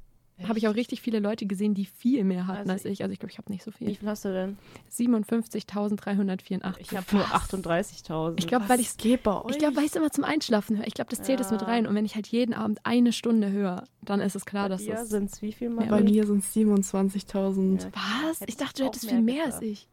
habe 0.46 0.58
ich 0.58 0.68
auch 0.68 0.74
richtig 0.74 1.00
viele 1.00 1.18
Leute 1.18 1.46
gesehen, 1.46 1.74
die 1.74 1.84
viel 1.84 2.24
mehr 2.24 2.46
hatten 2.46 2.70
also 2.70 2.72
als 2.72 2.84
ich. 2.84 3.02
Also 3.02 3.12
ich 3.12 3.18
glaube, 3.18 3.32
ich 3.32 3.38
habe 3.38 3.50
nicht 3.50 3.62
so 3.62 3.70
viel. 3.70 3.88
Wie 3.88 3.94
viel 3.94 4.08
hast 4.08 4.24
du 4.24 4.32
denn? 4.32 4.56
57.384. 4.92 6.74
Ich 6.78 6.96
habe 6.96 7.06
nur 7.12 7.24
38.000. 7.24 8.34
Ich 8.38 8.46
glaube, 8.46 8.68
weil 8.68 8.80
ich 8.80 8.88
es 8.88 8.96
Ich 8.96 9.22
glaube, 9.22 9.76
weil 9.76 9.84
ich 9.84 9.90
es 9.90 9.96
immer 9.96 10.10
zum 10.10 10.24
Einschlafen 10.24 10.78
höre. 10.78 10.86
Ich 10.86 10.94
glaube, 10.94 11.10
das 11.10 11.22
zählt 11.22 11.40
ja. 11.40 11.46
es 11.46 11.52
mit 11.52 11.66
rein. 11.66 11.86
Und 11.86 11.94
wenn 11.94 12.04
ich 12.04 12.14
halt 12.14 12.26
jeden 12.28 12.54
Abend 12.54 12.80
eine 12.84 13.12
Stunde 13.12 13.50
höre, 13.50 13.84
dann 14.02 14.20
ist 14.20 14.34
es 14.34 14.44
klar, 14.44 14.64
Bei 14.64 14.68
dass 14.70 14.82
es. 14.86 15.08
sind 15.08 15.30
es 15.30 15.42
wie 15.42 15.52
viel 15.52 15.70
mal? 15.70 15.86
Bei 15.86 16.02
mir 16.02 16.26
sind 16.26 16.44
es 16.44 16.54
27.000. 16.54 17.82
Ja, 17.82 17.90
Was? 18.28 18.40
Ich 18.46 18.56
dachte, 18.56 18.82
du 18.82 18.88
hättest 18.88 19.08
viel 19.08 19.20
mehr 19.22 19.46
als 19.46 19.60
ich. 19.62 19.88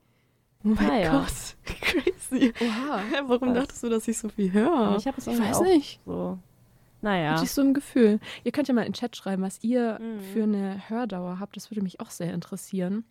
Oh 0.63 0.69
mein 0.69 0.89
ah, 0.89 0.99
ja. 0.99 1.12
Gott, 1.19 1.55
crazy. 1.81 2.53
Oha. 2.60 3.01
Warum 3.27 3.49
Was? 3.49 3.55
dachtest 3.55 3.83
du, 3.83 3.89
dass 3.89 4.07
ich 4.07 4.17
so 4.17 4.29
viel 4.29 4.51
höre? 4.51 4.97
Ich 4.97 5.07
habe 5.07 5.17
es 5.17 5.27
Ich 5.27 5.39
weiß 5.39 5.62
nicht. 5.62 5.99
So. 6.05 6.39
Naja. 7.08 7.36
Hatte 7.36 7.46
ich 7.46 7.54
so 7.54 7.62
ein 7.62 7.74
Gefühl. 7.74 8.20
Ihr 8.43 8.52
könnt 8.52 8.67
ja 8.67 8.74
mal 8.74 8.82
in 8.82 8.91
den 8.91 8.93
Chat 8.93 9.15
schreiben, 9.15 9.41
was 9.41 9.63
ihr 9.63 9.98
mhm. 9.98 10.20
für 10.20 10.43
eine 10.43 10.89
Hördauer 10.89 11.39
habt. 11.39 11.56
Das 11.56 11.72
würde 11.72 11.82
mich 11.82 12.02
auch 12.02 12.10
sehr 12.10 12.34
interessieren. 12.34 13.06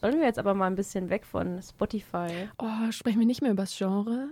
Sollen 0.00 0.20
wir 0.20 0.24
jetzt 0.24 0.38
aber 0.38 0.54
mal 0.54 0.68
ein 0.68 0.76
bisschen 0.76 1.10
weg 1.10 1.26
von 1.26 1.60
Spotify? 1.60 2.48
Oh, 2.58 2.92
sprechen 2.92 3.18
wir 3.18 3.26
nicht 3.26 3.42
mehr 3.42 3.50
über 3.50 3.64
das 3.64 3.76
Genre? 3.76 4.28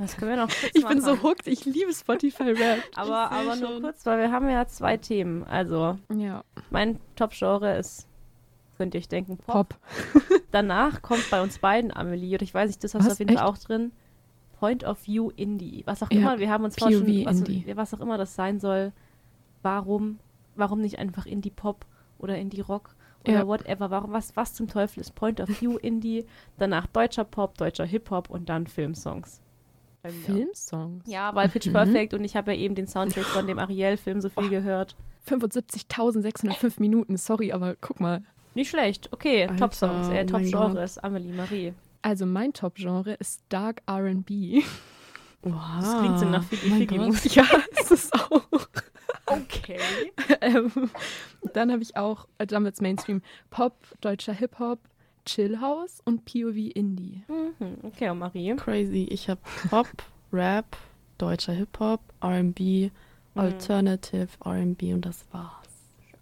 Das 0.00 0.16
können 0.16 0.30
wir 0.30 0.36
noch 0.38 0.48
kurz 0.48 0.70
Ich 0.72 0.84
machen. 0.84 0.96
bin 0.96 1.04
so 1.04 1.22
hooked, 1.22 1.48
ich 1.48 1.66
liebe 1.66 1.92
Spotify-Rap. 1.92 2.82
aber 2.94 3.30
aber 3.30 3.56
nur 3.56 3.82
kurz, 3.82 4.06
weil 4.06 4.20
wir 4.20 4.32
haben 4.32 4.48
ja 4.48 4.66
zwei 4.66 4.96
Themen. 4.96 5.44
Also, 5.44 5.98
ja. 6.16 6.44
mein 6.70 6.98
Top-Genre 7.14 7.76
ist, 7.76 8.08
könnt 8.78 8.94
ihr 8.94 9.00
euch 9.00 9.08
denken, 9.08 9.36
Pop. 9.36 9.68
Pop. 9.68 9.78
Danach 10.50 11.02
kommt 11.02 11.28
bei 11.30 11.42
uns 11.42 11.58
beiden 11.58 11.94
Amelie, 11.94 12.36
und 12.36 12.42
ich 12.42 12.54
weiß 12.54 12.68
nicht, 12.68 12.82
das 12.82 12.94
hast 12.94 13.06
du 13.06 13.12
auf 13.12 13.18
jeden 13.18 13.36
Fall 13.36 13.46
auch 13.46 13.58
drin. 13.58 13.92
Point 14.60 14.84
of 14.84 15.06
View 15.06 15.30
Indie. 15.36 15.82
Was 15.86 16.02
auch 16.02 16.10
immer, 16.10 16.38
wir 16.38 16.50
haben 16.50 16.64
uns 16.64 16.76
schon, 16.78 16.92
was, 17.24 17.42
was, 17.76 17.94
auch 17.94 18.00
immer 18.00 18.18
das 18.18 18.34
sein 18.34 18.60
soll. 18.60 18.92
Warum, 19.62 20.18
warum 20.54 20.82
nicht 20.82 20.98
einfach 20.98 21.24
Indie 21.24 21.50
Pop 21.50 21.86
oder 22.18 22.36
Indie 22.36 22.60
Rock 22.60 22.94
oder 23.24 23.38
ja. 23.38 23.46
whatever? 23.46 23.90
Warum, 23.90 24.12
was, 24.12 24.36
was 24.36 24.52
zum 24.52 24.68
Teufel 24.68 25.00
ist 25.00 25.14
Point 25.14 25.40
of 25.40 25.48
View 25.48 25.78
Indie? 25.78 26.26
Danach 26.58 26.86
deutscher 26.88 27.24
Pop, 27.24 27.56
deutscher 27.56 27.86
Hip 27.86 28.10
Hop 28.10 28.28
und 28.28 28.50
dann 28.50 28.66
Filmsongs. 28.66 29.40
Filmsongs? 30.26 31.04
Ja, 31.06 31.34
weil 31.34 31.48
Pitch 31.48 31.68
mhm. 31.68 31.72
Perfect 31.72 32.12
und 32.12 32.22
ich 32.22 32.36
habe 32.36 32.52
ja 32.52 32.58
eben 32.58 32.74
den 32.74 32.86
Soundtrack 32.86 33.24
von 33.24 33.46
dem 33.46 33.58
Ariel-Film 33.58 34.20
so 34.20 34.28
viel 34.28 34.44
oh. 34.44 34.50
gehört. 34.50 34.94
75.605 35.26 36.74
Minuten, 36.80 37.16
sorry, 37.16 37.52
aber 37.52 37.76
guck 37.80 37.98
mal. 37.98 38.22
Nicht 38.54 38.68
schlecht. 38.68 39.10
Okay, 39.10 39.46
Top-Songs, 39.58 40.08
äh, 40.08 40.26
Top-Genres, 40.26 40.98
Amelie, 40.98 41.32
Marie. 41.32 41.72
Also 42.02 42.26
mein 42.26 42.52
Top-Genre 42.52 43.14
ist 43.14 43.42
Dark 43.48 43.82
R&B. 43.86 44.62
Wow. 45.42 45.80
Das 45.80 45.98
klingt 45.98 46.18
so 46.18 46.26
nach 46.26 46.44
Figgy 46.44 47.12
Figgy 47.12 47.36
Ja, 47.36 47.46
ist 47.80 47.90
es 47.90 48.12
auch. 48.12 48.42
Okay. 49.26 49.78
ähm, 50.40 50.90
dann 51.54 51.70
habe 51.72 51.82
ich 51.82 51.96
auch, 51.96 52.26
äh, 52.38 52.46
damit 52.46 52.80
Mainstream, 52.80 53.22
Pop, 53.50 53.74
deutscher 54.00 54.32
Hip-Hop, 54.32 54.80
Chillhouse 55.24 56.00
und 56.04 56.24
POV 56.24 56.56
Indie. 56.74 57.22
Mhm. 57.28 57.78
Okay, 57.84 58.10
und 58.10 58.18
Marie? 58.18 58.54
Crazy. 58.56 59.06
Ich 59.10 59.28
habe 59.28 59.40
Pop, 59.68 59.88
Rap, 60.32 60.76
deutscher 61.18 61.52
Hip-Hop, 61.52 62.00
R&B, 62.20 62.90
mhm. 63.34 63.40
Alternative 63.40 64.28
R&B 64.44 64.94
und 64.94 65.06
das 65.06 65.24
war's. 65.32 65.59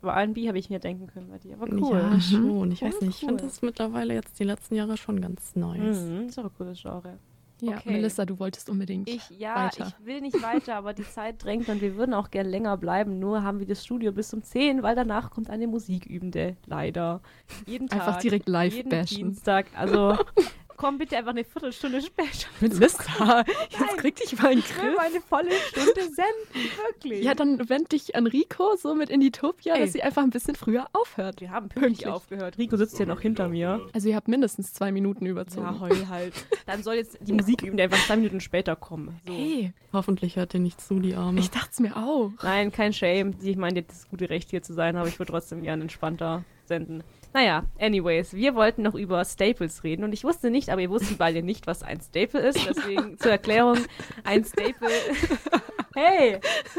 Aber 0.01 0.13
R&B 0.15 0.47
habe 0.49 0.59
ich 0.59 0.71
mir 0.71 0.79
denken 0.79 1.09
können 1.09 1.29
bei 1.29 1.39
dir. 1.39 1.57
Aber 1.61 1.67
cool. 1.73 1.99
Ja, 1.99 2.21
schon. 2.21 2.71
Ich 2.71 2.83
weiß 2.83 3.01
nicht. 3.01 3.21
Ich 3.21 3.27
finde 3.27 3.45
das 3.45 3.63
mittlerweile 3.63 4.15
jetzt 4.15 4.39
die 4.39 4.45
letzten 4.45 4.77
Jahre 4.77 4.97
schon 4.97 5.21
ganz 5.21 5.57
Neues. 5.57 6.03
Mhm. 6.03 6.27
Ist 6.27 6.39
auch 6.39 6.45
ein 6.45 6.51
cooles 6.57 6.81
Genre. 6.81 7.19
Ja, 7.61 7.79
okay. 7.79 7.91
Melissa, 7.91 8.25
du 8.25 8.39
wolltest 8.39 8.71
unbedingt 8.71 9.09
ich, 9.09 9.29
ja, 9.31 9.57
weiter. 9.57 9.89
ich 9.99 10.07
will 10.07 10.21
nicht 10.21 10.41
weiter, 10.43 10.77
aber 10.77 10.95
die 10.95 11.03
Zeit 11.03 11.43
drängt 11.45 11.69
und 11.69 11.81
wir 11.81 11.97
würden 11.97 12.15
auch 12.15 12.31
gern 12.31 12.47
länger 12.47 12.77
bleiben. 12.77 13.19
Nur 13.19 13.43
haben 13.43 13.59
wir 13.59 13.67
das 13.67 13.85
Studio 13.85 14.13
bis 14.13 14.33
um 14.33 14.43
10, 14.45 14.83
weil 14.85 14.95
danach 14.95 15.31
kommt 15.31 15.51
eine 15.51 15.67
Musikübende. 15.67 16.57
Leider. 16.67 17.21
Jeden 17.67 17.89
Tag. 17.89 18.07
Einfach 18.07 18.21
direkt 18.21 18.49
live 18.49 18.75
jeden 18.75 18.91
bashen. 18.91 19.17
Dienstag. 19.17 19.67
Also 19.75 20.17
komm 20.79 20.97
bitte 20.97 21.19
einfach 21.19 21.33
eine 21.33 21.45
Viertelstunde 21.45 22.01
später. 22.01 22.49
Melissa, 22.61 23.45
jetzt 23.71 23.97
krieg 23.99 24.17
dich 24.17 24.41
mal 24.41 24.53
einen 24.53 24.63
Griff. 24.63 24.77
Ich 24.79 24.83
will 24.83 24.99
eine 24.99 25.21
volle 25.21 25.51
Stunde 25.69 26.03
senden, 26.03 26.71
wirklich. 26.87 27.25
Ja, 27.25 27.35
dann 27.35 27.69
wend 27.69 27.93
dich 27.93 28.17
an 28.17 28.27
Rico 28.27 28.77
so 28.77 28.95
mit 28.95 29.11
in 29.11 29.21
die 29.21 29.31
Topia, 29.31 29.77
dass 29.77 29.93
sie 29.93 30.03
einfach 30.03 30.23
ein 30.23 30.31
bisschen 30.31 30.55
früher 30.55 30.87
aufhört. 30.93 31.41
Wir 31.41 31.51
haben 31.51 31.69
pünktlich, 31.69 31.83
pünktlich. 31.83 32.09
aufgehört. 32.09 32.59
Rico 32.59 32.77
sitzt 32.77 32.97
hier 32.97 33.07
noch 33.07 33.21
hinter 33.21 33.49
mir. 33.49 33.87
Also 33.93 34.09
ihr 34.09 34.17
habt 34.17 34.29
mindestens 34.29 34.73
zwei 34.73 34.93
Minuten 34.93 35.27
überzogen. 35.27 35.67
Ja, 35.67 35.81
heul 35.81 36.09
halt. 36.09 36.33
Dann 36.67 36.83
soll 36.83 36.95
jetzt 36.95 37.19
die 37.21 37.33
Musik 37.33 37.63
üben, 37.63 37.77
der 37.77 37.85
einfach 37.85 38.05
zwei 38.07 38.17
Minuten 38.17 38.41
später 38.41 38.77
kommen. 38.77 39.21
So. 39.27 39.33
Hey. 39.33 39.73
Hoffentlich 39.93 40.37
hört 40.37 40.55
ihr 40.55 40.61
nicht 40.61 40.81
zu, 40.81 41.01
die 41.01 41.15
Arme. 41.15 41.41
Ich 41.41 41.51
dachte 41.51 41.71
es 41.73 41.81
mir 41.81 41.97
auch. 41.97 42.31
Nein, 42.43 42.71
kein 42.71 42.93
Shame. 42.93 43.35
Ich 43.43 43.57
meine, 43.57 43.81
jetzt 43.81 43.91
das 43.91 44.09
gute 44.09 44.31
Recht 44.31 44.51
hier 44.51 44.63
zu 44.63 44.75
sein, 44.75 44.97
aber 44.97 45.09
ich 45.09 45.19
würde 45.19 45.33
trotzdem 45.33 45.63
gerne 45.63 45.83
entspannter 45.83 46.45
senden. 46.67 47.03
Naja, 47.35 47.65
anyways, 47.79 48.33
wir 48.33 48.55
wollten 48.55 48.83
noch 48.83 48.95
über 48.95 49.25
Staples 49.25 49.85
reden 49.85 50.03
und 50.03 50.13
ich 50.13 50.25
wusste 50.25 50.51
nicht, 50.51 50.71
aber 50.71 50.81
ihr 50.81 50.91
wusstet 50.91 51.19
beide 51.19 51.43
nicht, 51.43 51.67
was 51.67 51.83
ein 51.83 52.01
Staple 52.01 52.41
ist. 52.41 52.67
Deswegen 52.67 53.19
zur 53.19 53.33
Erklärung, 53.33 53.79
ein 54.25 54.45
Staple 54.45 54.89
hey, 55.95 56.39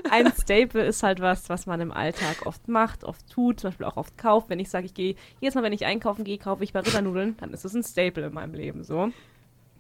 ein 0.10 0.32
Staple 0.34 0.86
ist 0.86 1.04
halt 1.04 1.20
was, 1.20 1.50
was 1.50 1.66
man 1.66 1.82
im 1.82 1.92
Alltag 1.92 2.46
oft 2.46 2.68
macht, 2.68 3.04
oft 3.04 3.30
tut, 3.30 3.60
zum 3.60 3.70
Beispiel 3.70 3.86
auch 3.86 3.98
oft 3.98 4.18
kauft. 4.18 4.50
Wenn 4.50 4.60
ich 4.60 4.70
sage, 4.70 4.86
ich 4.86 4.94
gehe, 4.94 5.16
jedes 5.40 5.56
Mal, 5.56 5.64
wenn 5.64 5.74
ich 5.74 5.86
einkaufen 5.86 6.24
gehe, 6.24 6.38
kaufe 6.38 6.64
ich 6.64 6.74
bei 6.74 6.80
Ritternudeln, 6.80 7.38
dann 7.38 7.54
ist 7.54 7.66
es 7.66 7.74
ein 7.74 7.84
Staple 7.84 8.28
in 8.28 8.34
meinem 8.34 8.54
Leben, 8.54 8.84
so. 8.84 9.12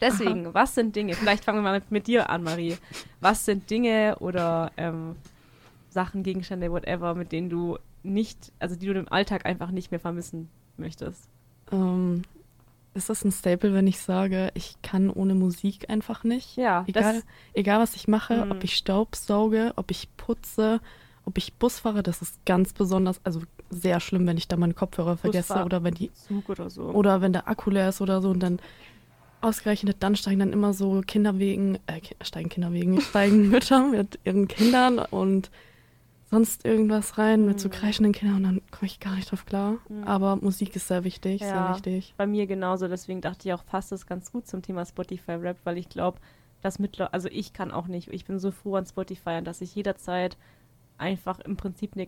Deswegen, 0.01 0.47
Aha. 0.47 0.53
was 0.53 0.75
sind 0.75 0.95
Dinge, 0.95 1.13
vielleicht 1.13 1.43
fangen 1.43 1.59
wir 1.59 1.63
mal 1.63 1.79
mit, 1.79 1.91
mit, 1.91 2.07
dir 2.07 2.29
an, 2.29 2.43
Marie. 2.43 2.77
Was 3.19 3.43
sind 3.43 3.69
Dinge 3.69 4.15
oder 4.19 4.71
ähm, 4.77 5.15
Sachen, 5.89 6.23
Gegenstände, 6.23 6.71
whatever, 6.71 7.15
mit 7.15 7.31
denen 7.31 7.49
du 7.49 7.77
nicht, 8.01 8.53
also 8.59 8.75
die 8.75 8.85
du 8.85 8.93
im 8.93 9.11
Alltag 9.11 9.45
einfach 9.45 9.71
nicht 9.71 9.91
mehr 9.91 9.99
vermissen 9.99 10.49
möchtest? 10.79 11.27
Ähm, 11.71 12.23
ist 12.93 13.09
das 13.09 13.23
ein 13.23 13.31
Staple, 13.31 13.73
wenn 13.73 13.87
ich 13.87 13.99
sage, 13.99 14.51
ich 14.55 14.75
kann 14.81 15.09
ohne 15.09 15.35
Musik 15.35 15.89
einfach 15.89 16.23
nicht? 16.23 16.57
Ja. 16.57 16.83
Egal, 16.87 17.21
egal 17.53 17.79
was 17.79 17.95
ich 17.95 18.07
mache, 18.07 18.45
mhm. 18.45 18.51
ob 18.51 18.63
ich 18.63 18.75
Staub 18.75 19.15
sauge, 19.15 19.73
ob 19.75 19.91
ich 19.91 20.09
putze, 20.17 20.81
ob 21.25 21.37
ich 21.37 21.53
Bus 21.53 21.79
fahre, 21.79 22.03
das 22.03 22.21
ist 22.21 22.43
ganz 22.45 22.73
besonders, 22.73 23.21
also 23.23 23.41
sehr 23.69 23.99
schlimm, 23.99 24.25
wenn 24.25 24.37
ich 24.37 24.47
da 24.47 24.57
meinen 24.57 24.75
Kopfhörer 24.75 25.17
vergesse 25.17 25.63
oder 25.63 25.83
wenn 25.83 25.93
die 25.93 26.11
Zug 26.13 26.49
oder 26.49 26.69
so. 26.69 26.83
Oder 26.83 27.21
wenn 27.21 27.33
der 27.33 27.47
Akku 27.47 27.69
leer 27.69 27.89
ist 27.89 28.01
oder 28.01 28.21
so 28.21 28.31
und 28.31 28.39
dann 28.39 28.59
ausgerechnet 29.41 29.97
dann 29.99 30.15
steigen 30.15 30.39
dann 30.39 30.53
immer 30.53 30.73
so 30.73 31.01
Kinderwegen, 31.05 31.75
äh, 31.87 32.01
steigen 32.21 32.49
Kinderwegen, 32.49 32.99
steigen 32.99 33.49
Mütter 33.49 33.87
mit 33.87 34.19
ihren 34.23 34.47
Kindern 34.47 34.99
und 34.99 35.49
sonst 36.29 36.63
irgendwas 36.65 37.17
rein 37.17 37.45
mit 37.45 37.59
so 37.59 37.69
mhm. 37.69 37.73
kreischenden 37.73 38.13
Kindern 38.13 38.37
und 38.37 38.43
dann 38.43 38.61
komme 38.71 38.85
ich 38.85 38.99
gar 38.99 39.15
nicht 39.15 39.31
drauf 39.31 39.45
klar. 39.45 39.77
Mhm. 39.89 40.03
Aber 40.03 40.35
Musik 40.35 40.75
ist 40.75 40.87
sehr 40.87 41.03
wichtig, 41.03 41.41
ja, 41.41 41.47
sehr 41.47 41.75
wichtig. 41.75 42.13
Bei 42.17 42.27
mir 42.27 42.45
genauso, 42.45 42.87
deswegen 42.87 43.21
dachte 43.21 43.47
ich 43.47 43.53
auch, 43.53 43.65
passt 43.65 43.91
das 43.91 44.05
ganz 44.05 44.31
gut 44.31 44.47
zum 44.47 44.61
Thema 44.61 44.85
Spotify-Rap, 44.85 45.57
weil 45.63 45.77
ich 45.77 45.89
glaube, 45.89 46.19
dass 46.61 46.77
mittlerweile, 46.77 47.13
also 47.13 47.29
ich 47.29 47.53
kann 47.53 47.71
auch 47.71 47.87
nicht, 47.87 48.09
ich 48.09 48.25
bin 48.25 48.37
so 48.37 48.51
froh 48.51 48.75
an 48.75 48.85
Spotify, 48.85 49.41
dass 49.43 49.61
ich 49.61 49.73
jederzeit 49.73 50.37
einfach 50.97 51.39
im 51.39 51.57
Prinzip 51.57 51.93
eine 51.95 52.07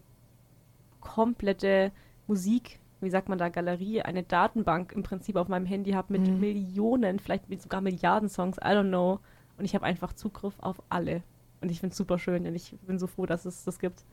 komplette 1.00 1.92
Musik, 2.28 2.80
wie 3.00 3.10
sagt 3.10 3.28
man 3.28 3.40
da, 3.40 3.50
Galerie, 3.50 4.04
eine 4.04 4.22
Datenbank 4.22 4.92
im 4.92 5.02
Prinzip 5.02 5.36
auf 5.36 5.48
meinem 5.48 5.66
Handy 5.66 5.94
habe 5.94 6.14
mit 6.14 6.28
mhm. 6.28 6.40
Millionen, 6.40 7.20
vielleicht 7.20 7.50
mit 7.50 7.62
sogar 7.62 7.82
Milliarden 7.82 8.30
Songs, 8.30 8.58
I 8.58 8.70
don't 8.70 8.90
know. 8.90 9.20
Und 9.58 9.66
ich 9.66 9.74
habe 9.74 9.86
einfach 9.86 10.14
Zugriff 10.14 10.54
auf 10.60 10.82
alle. 10.90 11.24
Und 11.62 11.70
ich 11.70 11.80
finde 11.80 11.92
es 11.92 11.98
super 11.98 12.20
schön 12.20 12.46
und 12.46 12.56
ich 12.56 12.76
bin 12.88 13.00
so 13.00 13.08
froh, 13.08 13.26
dass 13.26 13.46
es 13.46 13.64
das 13.64 13.80
gibt, 13.80 14.04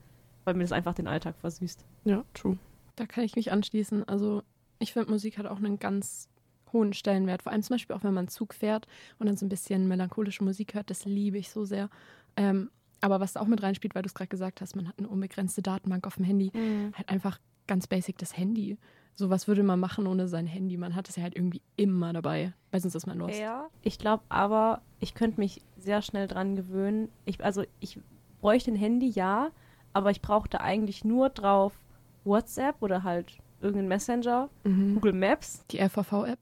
weil 0.45 0.53
mir 0.53 0.63
das 0.63 0.71
einfach 0.71 0.93
den 0.93 1.07
Alltag 1.07 1.35
versüßt. 1.39 1.83
Ja, 2.05 2.23
true. 2.33 2.57
Da 2.95 3.05
kann 3.05 3.23
ich 3.23 3.35
mich 3.35 3.51
anschließen. 3.51 4.07
Also 4.07 4.43
ich 4.77 4.93
finde, 4.93 5.09
Musik 5.09 5.37
hat 5.37 5.47
auch 5.47 5.57
einen 5.57 5.79
ganz 5.79 6.29
hohen 6.71 6.93
Stellenwert. 6.93 7.43
Vor 7.43 7.51
allem 7.51 7.63
zum 7.63 7.75
Beispiel 7.75 7.95
auch, 7.95 8.03
wenn 8.03 8.13
man 8.13 8.27
Zug 8.27 8.53
fährt 8.53 8.87
und 9.17 9.27
dann 9.27 9.37
so 9.37 9.45
ein 9.45 9.49
bisschen 9.49 9.87
melancholische 9.87 10.43
Musik 10.43 10.75
hört. 10.75 10.89
Das 10.89 11.05
liebe 11.05 11.37
ich 11.37 11.49
so 11.49 11.65
sehr. 11.65 11.89
Ähm, 12.35 12.69
aber 13.01 13.19
was 13.19 13.33
da 13.33 13.39
auch 13.39 13.47
mit 13.47 13.63
reinspielt, 13.63 13.95
weil 13.95 14.03
du 14.03 14.07
es 14.07 14.13
gerade 14.13 14.27
gesagt 14.27 14.61
hast, 14.61 14.75
man 14.75 14.87
hat 14.87 14.99
eine 14.99 15.07
unbegrenzte 15.07 15.61
Datenbank 15.61 16.05
auf 16.05 16.15
dem 16.15 16.25
Handy. 16.25 16.51
Mhm. 16.53 16.93
Halt 16.95 17.09
einfach 17.09 17.39
ganz 17.67 17.87
basic 17.87 18.17
das 18.17 18.37
Handy. 18.37 18.77
So 19.19 19.29
was 19.29 19.49
würde 19.49 19.63
man 19.63 19.81
machen 19.81 20.07
ohne 20.07 20.29
sein 20.29 20.47
Handy? 20.47 20.77
Man 20.77 20.95
hat 20.95 21.09
es 21.09 21.17
ja 21.17 21.23
halt 21.23 21.35
irgendwie 21.35 21.61
immer 21.75 22.13
dabei, 22.13 22.53
weil 22.71 22.79
sonst 22.79 22.95
ist 22.95 23.05
man 23.05 23.17
los. 23.17 23.37
Ja, 23.37 23.67
ich 23.81 23.99
glaube 23.99 24.23
aber, 24.29 24.81
ich 25.01 25.13
könnte 25.13 25.41
mich 25.41 25.61
sehr 25.77 26.01
schnell 26.01 26.25
dran 26.25 26.55
gewöhnen. 26.55 27.09
Ich, 27.25 27.43
also 27.43 27.65
ich 27.81 27.99
bräuchte 28.39 28.71
ein 28.71 28.77
Handy, 28.77 29.09
ja, 29.09 29.49
aber 29.91 30.09
ich 30.11 30.21
brauchte 30.21 30.61
eigentlich 30.61 31.03
nur 31.03 31.27
drauf 31.27 31.73
WhatsApp 32.23 32.81
oder 32.81 33.03
halt 33.03 33.39
irgendeinen 33.59 33.89
Messenger, 33.89 34.47
mhm. 34.63 34.93
Google 34.93 35.11
Maps. 35.11 35.65
Die 35.69 35.81
RVV-App? 35.81 36.39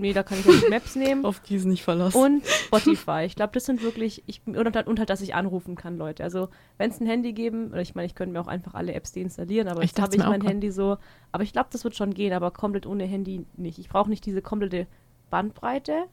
Nee, 0.00 0.14
da 0.14 0.22
kann 0.22 0.38
ich 0.40 0.48
auch 0.48 0.70
Maps 0.70 0.96
nehmen. 0.96 1.26
Auf 1.26 1.40
die 1.40 1.56
ist 1.56 1.66
nicht 1.66 1.82
verlassen. 1.82 2.16
Und 2.16 2.46
Spotify. 2.66 3.24
Ich 3.26 3.36
glaube, 3.36 3.52
das 3.52 3.66
sind 3.66 3.82
wirklich, 3.82 4.22
ich, 4.26 4.40
und, 4.46 4.74
halt, 4.74 4.86
und 4.86 4.98
halt, 4.98 5.10
dass 5.10 5.20
ich 5.20 5.34
anrufen 5.34 5.76
kann, 5.76 5.98
Leute. 5.98 6.24
Also, 6.24 6.48
wenn 6.78 6.90
es 6.90 7.00
ein 7.00 7.06
Handy 7.06 7.34
geben, 7.34 7.70
oder 7.70 7.82
ich 7.82 7.94
meine, 7.94 8.06
ich 8.06 8.14
könnte 8.14 8.32
mir 8.32 8.40
auch 8.40 8.46
einfach 8.46 8.72
alle 8.72 8.94
Apps 8.94 9.12
deinstallieren, 9.12 9.68
aber 9.68 9.82
ich 9.82 9.90
jetzt 9.90 10.00
habe 10.00 10.16
ich 10.16 10.24
mein 10.24 10.40
Handy 10.40 10.70
so. 10.70 10.96
Aber 11.32 11.42
ich 11.42 11.52
glaube, 11.52 11.68
das 11.70 11.84
wird 11.84 11.96
schon 11.96 12.14
gehen, 12.14 12.32
aber 12.32 12.50
komplett 12.50 12.86
ohne 12.86 13.04
Handy 13.04 13.44
nicht. 13.58 13.78
Ich 13.78 13.90
brauche 13.90 14.08
nicht 14.08 14.24
diese 14.24 14.40
komplette 14.40 14.86
Bandbreite. 15.28 16.04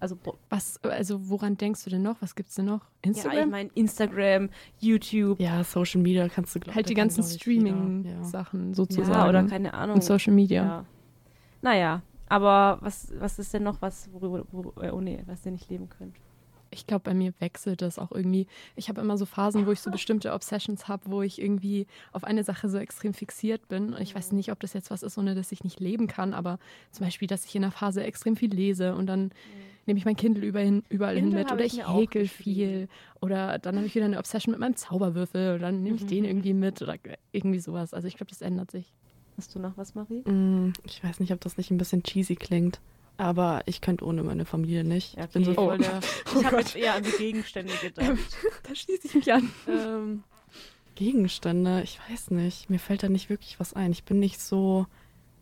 Also, 0.00 0.18
was, 0.48 0.82
also 0.82 1.30
woran 1.30 1.56
denkst 1.56 1.84
du 1.84 1.90
denn 1.90 2.02
noch? 2.02 2.16
Was 2.20 2.34
gibt's 2.34 2.56
denn 2.56 2.64
noch? 2.64 2.80
Instagram? 3.02 3.36
Ja, 3.36 3.44
ich 3.44 3.50
meine 3.50 3.70
Instagram, 3.74 4.50
YouTube. 4.80 5.38
Ja, 5.38 5.62
Social 5.62 6.00
Media 6.00 6.28
kannst 6.28 6.56
du 6.56 6.58
glaube 6.58 6.74
Halt 6.74 6.88
die 6.88 6.94
ganzen 6.94 7.22
Streaming-Sachen 7.22 8.70
ja. 8.70 8.74
sozusagen. 8.74 9.12
Ja, 9.12 9.28
oder 9.28 9.44
keine 9.44 9.74
Ahnung. 9.74 9.94
Und 9.94 10.02
Social 10.02 10.32
Media. 10.32 10.64
Ja. 10.64 10.84
Naja, 11.60 12.02
aber 12.32 12.78
was, 12.80 13.12
was 13.18 13.38
ist 13.38 13.52
denn 13.52 13.62
noch 13.62 13.82
was, 13.82 14.10
worüber, 14.10 14.46
wo, 14.50 14.72
ohne 14.80 15.22
was 15.26 15.44
ihr 15.44 15.52
nicht 15.52 15.68
leben 15.68 15.90
könnt? 15.90 16.16
Ich 16.70 16.86
glaube, 16.86 17.02
bei 17.02 17.12
mir 17.12 17.34
wechselt 17.40 17.82
das 17.82 17.98
auch 17.98 18.10
irgendwie. 18.10 18.46
Ich 18.74 18.88
habe 18.88 19.02
immer 19.02 19.18
so 19.18 19.26
Phasen, 19.26 19.66
wo 19.66 19.72
ich 19.72 19.80
so 19.80 19.90
bestimmte 19.90 20.32
Obsessions 20.32 20.88
habe, 20.88 21.02
wo 21.10 21.20
ich 21.20 21.42
irgendwie 21.42 21.86
auf 22.10 22.24
eine 22.24 22.42
Sache 22.42 22.70
so 22.70 22.78
extrem 22.78 23.12
fixiert 23.12 23.68
bin. 23.68 23.92
Und 23.92 24.00
ich 24.00 24.14
weiß 24.14 24.32
nicht, 24.32 24.50
ob 24.50 24.60
das 24.60 24.72
jetzt 24.72 24.90
was 24.90 25.02
ist, 25.02 25.18
ohne 25.18 25.34
dass 25.34 25.52
ich 25.52 25.62
nicht 25.62 25.78
leben 25.78 26.06
kann. 26.06 26.32
Aber 26.32 26.58
zum 26.90 27.04
Beispiel, 27.04 27.28
dass 27.28 27.44
ich 27.44 27.54
in 27.54 27.64
einer 27.64 27.70
Phase 27.70 28.02
extrem 28.02 28.34
viel 28.34 28.50
lese 28.50 28.94
und 28.94 29.08
dann 29.08 29.32
nehme 29.84 29.98
ich 29.98 30.06
mein 30.06 30.16
Kindle 30.16 30.46
überall, 30.46 30.82
überall 30.88 31.16
Kindle 31.16 31.38
hin 31.38 31.44
mit 31.44 31.52
oder 31.52 31.66
ich, 31.66 31.80
ich 31.80 31.86
häkel 31.86 32.26
viel. 32.28 32.88
Oder 33.20 33.58
dann 33.58 33.76
habe 33.76 33.86
ich 33.86 33.94
wieder 33.94 34.06
eine 34.06 34.18
Obsession 34.18 34.52
mit 34.52 34.60
meinem 34.60 34.76
Zauberwürfel 34.76 35.56
und 35.56 35.60
dann 35.60 35.82
nehme 35.82 35.96
ich 35.96 36.04
mhm. 36.04 36.08
den 36.08 36.24
irgendwie 36.32 36.54
mit 36.54 36.80
oder 36.80 36.96
irgendwie 37.30 37.60
sowas. 37.60 37.92
Also 37.92 38.08
ich 38.08 38.16
glaube, 38.16 38.30
das 38.30 38.40
ändert 38.40 38.70
sich. 38.70 38.90
Hast 39.36 39.54
du 39.54 39.58
noch 39.58 39.76
was, 39.76 39.94
Marie? 39.94 40.22
Mm, 40.28 40.72
ich 40.84 41.02
weiß 41.02 41.20
nicht, 41.20 41.32
ob 41.32 41.40
das 41.40 41.56
nicht 41.56 41.70
ein 41.70 41.78
bisschen 41.78 42.02
cheesy 42.02 42.36
klingt. 42.36 42.80
Aber 43.18 43.62
ich 43.66 43.80
könnte 43.80 44.04
ohne 44.04 44.22
meine 44.22 44.44
Familie 44.44 44.84
nicht. 44.84 45.14
Okay. 45.14 45.24
Ich 45.26 45.30
bin 45.32 45.44
so 45.44 45.54
voll 45.54 45.74
oh. 45.74 45.82
der. 45.82 45.98
Ich 45.98 46.36
oh 46.36 46.44
habe 46.44 46.56
jetzt 46.56 46.76
eher 46.76 46.94
an 46.94 47.02
die 47.02 47.10
Gegenstände 47.10 47.72
gedacht. 47.82 48.18
da 48.62 48.74
schließe 48.74 49.06
ich 49.06 49.14
mich 49.14 49.32
an. 49.32 49.50
Ähm, 49.68 50.24
Gegenstände, 50.94 51.82
ich 51.82 51.98
weiß 52.08 52.30
nicht. 52.30 52.70
Mir 52.70 52.78
fällt 52.78 53.02
da 53.02 53.08
nicht 53.08 53.30
wirklich 53.30 53.60
was 53.60 53.74
ein. 53.74 53.92
Ich 53.92 54.04
bin 54.04 54.18
nicht 54.18 54.40
so 54.40 54.86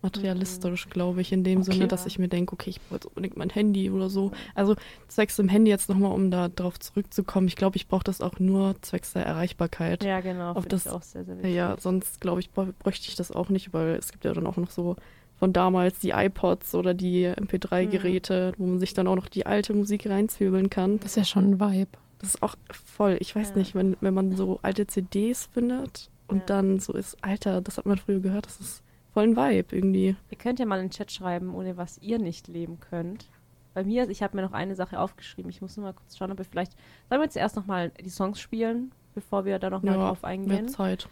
materialistisch, 0.02 0.88
glaube 0.88 1.20
ich, 1.20 1.32
in 1.32 1.44
dem 1.44 1.60
okay, 1.60 1.72
Sinne, 1.72 1.88
dass 1.88 2.06
ich 2.06 2.18
mir 2.18 2.28
denke, 2.28 2.54
okay, 2.54 2.70
ich 2.70 2.80
brauche 2.80 2.94
jetzt 2.94 3.06
unbedingt 3.06 3.36
mein 3.36 3.50
Handy 3.50 3.90
oder 3.90 4.08
so. 4.08 4.32
Also 4.54 4.76
zwecks 5.08 5.36
dem 5.36 5.48
Handy 5.48 5.70
jetzt 5.70 5.88
nochmal, 5.88 6.12
um 6.12 6.30
da 6.30 6.48
drauf 6.48 6.78
zurückzukommen. 6.78 7.48
Ich 7.48 7.56
glaube, 7.56 7.76
ich 7.76 7.88
brauche 7.88 8.04
das 8.04 8.20
auch 8.20 8.38
nur 8.38 8.74
zwecks 8.82 9.12
der 9.12 9.26
Erreichbarkeit. 9.26 10.04
Ja, 10.04 10.20
genau. 10.20 10.52
Auf 10.52 10.66
das, 10.66 10.86
auch 10.86 11.02
sehr, 11.02 11.24
sehr 11.24 11.36
wichtig. 11.36 11.54
Ja, 11.54 11.76
sonst 11.78 12.20
glaube 12.20 12.40
ich, 12.40 12.50
bräuchte 12.50 13.08
ich 13.08 13.16
das 13.16 13.30
auch 13.30 13.48
nicht, 13.48 13.72
weil 13.72 13.96
es 13.96 14.12
gibt 14.12 14.24
ja 14.24 14.32
dann 14.32 14.46
auch 14.46 14.56
noch 14.56 14.70
so 14.70 14.96
von 15.38 15.52
damals 15.52 15.98
die 16.00 16.10
iPods 16.10 16.74
oder 16.74 16.92
die 16.92 17.26
MP3-Geräte, 17.26 18.52
mhm. 18.52 18.62
wo 18.62 18.66
man 18.66 18.78
sich 18.78 18.92
dann 18.92 19.06
auch 19.06 19.16
noch 19.16 19.28
die 19.28 19.46
alte 19.46 19.72
Musik 19.72 20.06
reinzwiebeln 20.06 20.68
kann. 20.68 21.00
Das 21.00 21.12
ist 21.12 21.16
ja 21.16 21.24
schon 21.24 21.52
ein 21.52 21.60
Vibe. 21.60 21.90
Das 22.18 22.34
ist 22.34 22.42
auch 22.42 22.56
voll. 22.70 23.16
Ich 23.20 23.34
weiß 23.34 23.50
ja. 23.50 23.56
nicht, 23.56 23.74
wenn, 23.74 23.96
wenn 24.00 24.12
man 24.12 24.36
so 24.36 24.58
alte 24.62 24.86
CDs 24.86 25.48
findet 25.52 26.10
und 26.28 26.40
ja. 26.40 26.46
dann 26.46 26.78
so 26.78 26.92
ist, 26.92 27.16
Alter, 27.22 27.62
das 27.62 27.78
hat 27.78 27.86
man 27.86 27.96
früher 27.96 28.20
gehört, 28.20 28.44
das 28.44 28.60
ist 28.60 28.82
vollen 29.12 29.36
Vibe 29.36 29.76
irgendwie. 29.76 30.16
Ihr 30.30 30.38
könnt 30.38 30.58
ja 30.58 30.66
mal 30.66 30.78
in 30.80 30.86
den 30.86 30.90
Chat 30.90 31.12
schreiben, 31.12 31.54
ohne 31.54 31.76
was 31.76 31.98
ihr 31.98 32.18
nicht 32.18 32.48
leben 32.48 32.80
könnt. 32.80 33.30
Bei 33.74 33.84
mir, 33.84 34.08
ich 34.10 34.22
habe 34.22 34.36
mir 34.36 34.42
noch 34.42 34.52
eine 34.52 34.74
Sache 34.74 34.98
aufgeschrieben. 34.98 35.50
Ich 35.50 35.62
muss 35.62 35.76
nur 35.76 35.86
mal 35.86 35.92
kurz 35.92 36.16
schauen, 36.16 36.32
ob 36.32 36.38
wir 36.38 36.44
vielleicht. 36.44 36.72
Sollen 37.08 37.20
wir 37.20 37.24
jetzt 37.24 37.36
erst 37.36 37.56
nochmal 37.56 37.90
die 37.90 38.10
Songs 38.10 38.40
spielen, 38.40 38.92
bevor 39.14 39.44
wir 39.44 39.58
da 39.58 39.70
nochmal 39.70 39.94
ja, 39.94 40.08
drauf 40.08 40.24
eingehen? 40.24 40.68
Zeit. 40.68 41.08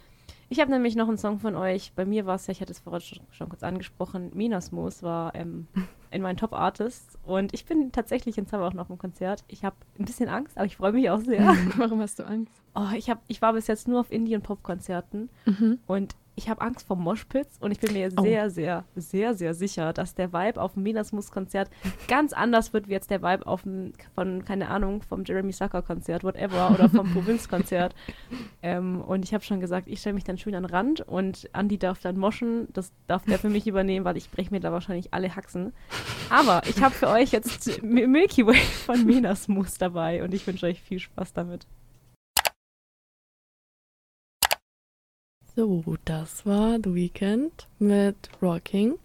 Ich 0.49 0.59
habe 0.59 0.71
nämlich 0.71 0.95
noch 0.95 1.07
einen 1.07 1.17
Song 1.17 1.39
von 1.39 1.55
euch. 1.55 1.93
Bei 1.95 2.05
mir 2.05 2.25
war 2.25 2.35
es 2.35 2.47
ja, 2.47 2.51
ich 2.51 2.61
hatte 2.61 2.71
es 2.71 2.79
vorhin 2.79 3.01
schon, 3.01 3.19
schon 3.31 3.49
kurz 3.49 3.63
angesprochen, 3.63 4.31
Minasmus 4.33 5.03
war 5.03 5.35
ähm, 5.35 5.67
in 6.11 6.21
meinen 6.21 6.37
Top 6.37 6.53
Artists. 6.53 7.17
Und 7.23 7.53
ich 7.53 7.65
bin 7.65 7.91
tatsächlich 7.91 8.37
in 8.37 8.47
zwei 8.47 8.59
Wochen 8.59 8.75
noch 8.75 8.89
im 8.89 8.97
Konzert. 8.97 9.43
Ich 9.47 9.63
habe 9.63 9.75
ein 9.99 10.05
bisschen 10.05 10.27
Angst, 10.27 10.57
aber 10.57 10.65
ich 10.65 10.77
freue 10.77 10.91
mich 10.91 11.09
auch 11.11 11.19
sehr. 11.19 11.41
Warum 11.77 12.01
hast 12.01 12.19
du 12.19 12.23
Angst? 12.23 12.53
Oh, 12.73 12.87
ich, 12.95 13.09
hab, 13.09 13.21
ich 13.27 13.41
war 13.41 13.53
bis 13.53 13.67
jetzt 13.67 13.87
nur 13.87 13.99
auf 13.99 14.11
Indie- 14.11 14.35
und 14.35 14.41
Pop-Konzerten. 14.41 15.29
Mhm. 15.45 15.79
Und 15.85 16.15
ich 16.35 16.49
habe 16.49 16.61
Angst 16.61 16.87
vor 16.87 16.95
Moshpits 16.95 17.57
und 17.59 17.71
ich 17.71 17.79
bin 17.79 17.93
mir 17.93 18.09
oh. 18.17 18.23
sehr, 18.23 18.49
sehr, 18.49 18.85
sehr, 18.95 19.33
sehr 19.33 19.53
sicher, 19.53 19.93
dass 19.93 20.15
der 20.15 20.31
Vibe 20.31 20.61
auf 20.61 20.73
dem 20.73 20.85
Venasmus-Konzert 20.85 21.69
ganz 22.07 22.33
anders 22.33 22.73
wird 22.73 22.87
wie 22.87 22.93
jetzt 22.93 23.11
der 23.11 23.21
Vibe 23.21 23.45
auf 23.45 23.63
dem, 23.63 23.93
von, 24.15 24.45
keine 24.45 24.69
Ahnung, 24.69 25.01
vom 25.01 25.23
Jeremy 25.25 25.51
Sucker-Konzert, 25.51 26.23
whatever, 26.23 26.71
oder 26.71 26.89
vom 26.89 27.11
Provinz-Konzert. 27.13 27.93
ähm, 28.61 29.01
und 29.01 29.25
ich 29.25 29.33
habe 29.33 29.43
schon 29.43 29.59
gesagt, 29.59 29.87
ich 29.87 29.99
stelle 29.99 30.13
mich 30.13 30.23
dann 30.23 30.37
schön 30.37 30.55
an 30.55 30.63
den 30.63 30.71
Rand 30.71 31.01
und 31.01 31.49
Andy 31.53 31.77
darf 31.77 31.99
dann 32.01 32.17
moschen. 32.17 32.67
Das 32.73 32.91
darf 33.07 33.25
der 33.25 33.39
für 33.39 33.49
mich 33.49 33.67
übernehmen, 33.67 34.05
weil 34.05 34.17
ich 34.17 34.31
breche 34.31 34.51
mir 34.51 34.59
da 34.59 34.71
wahrscheinlich 34.71 35.13
alle 35.13 35.35
Haxen. 35.35 35.73
Aber 36.29 36.61
ich 36.67 36.81
habe 36.81 36.93
für 36.93 37.09
euch 37.09 37.31
jetzt 37.31 37.81
Milky 37.83 38.45
Way 38.45 38.55
von 38.85 39.07
Venasmus 39.07 39.77
dabei 39.77 40.23
und 40.23 40.33
ich 40.33 40.45
wünsche 40.47 40.65
euch 40.65 40.81
viel 40.81 40.99
Spaß 40.99 41.33
damit. 41.33 41.67
So, 45.59 45.83
das 46.05 46.45
war 46.45 46.79
The 46.81 46.95
Weekend 46.95 47.67
mit 47.79 48.15
Rocking. 48.41 48.97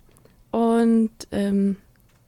Und 0.53 1.11
ähm, 1.33 1.79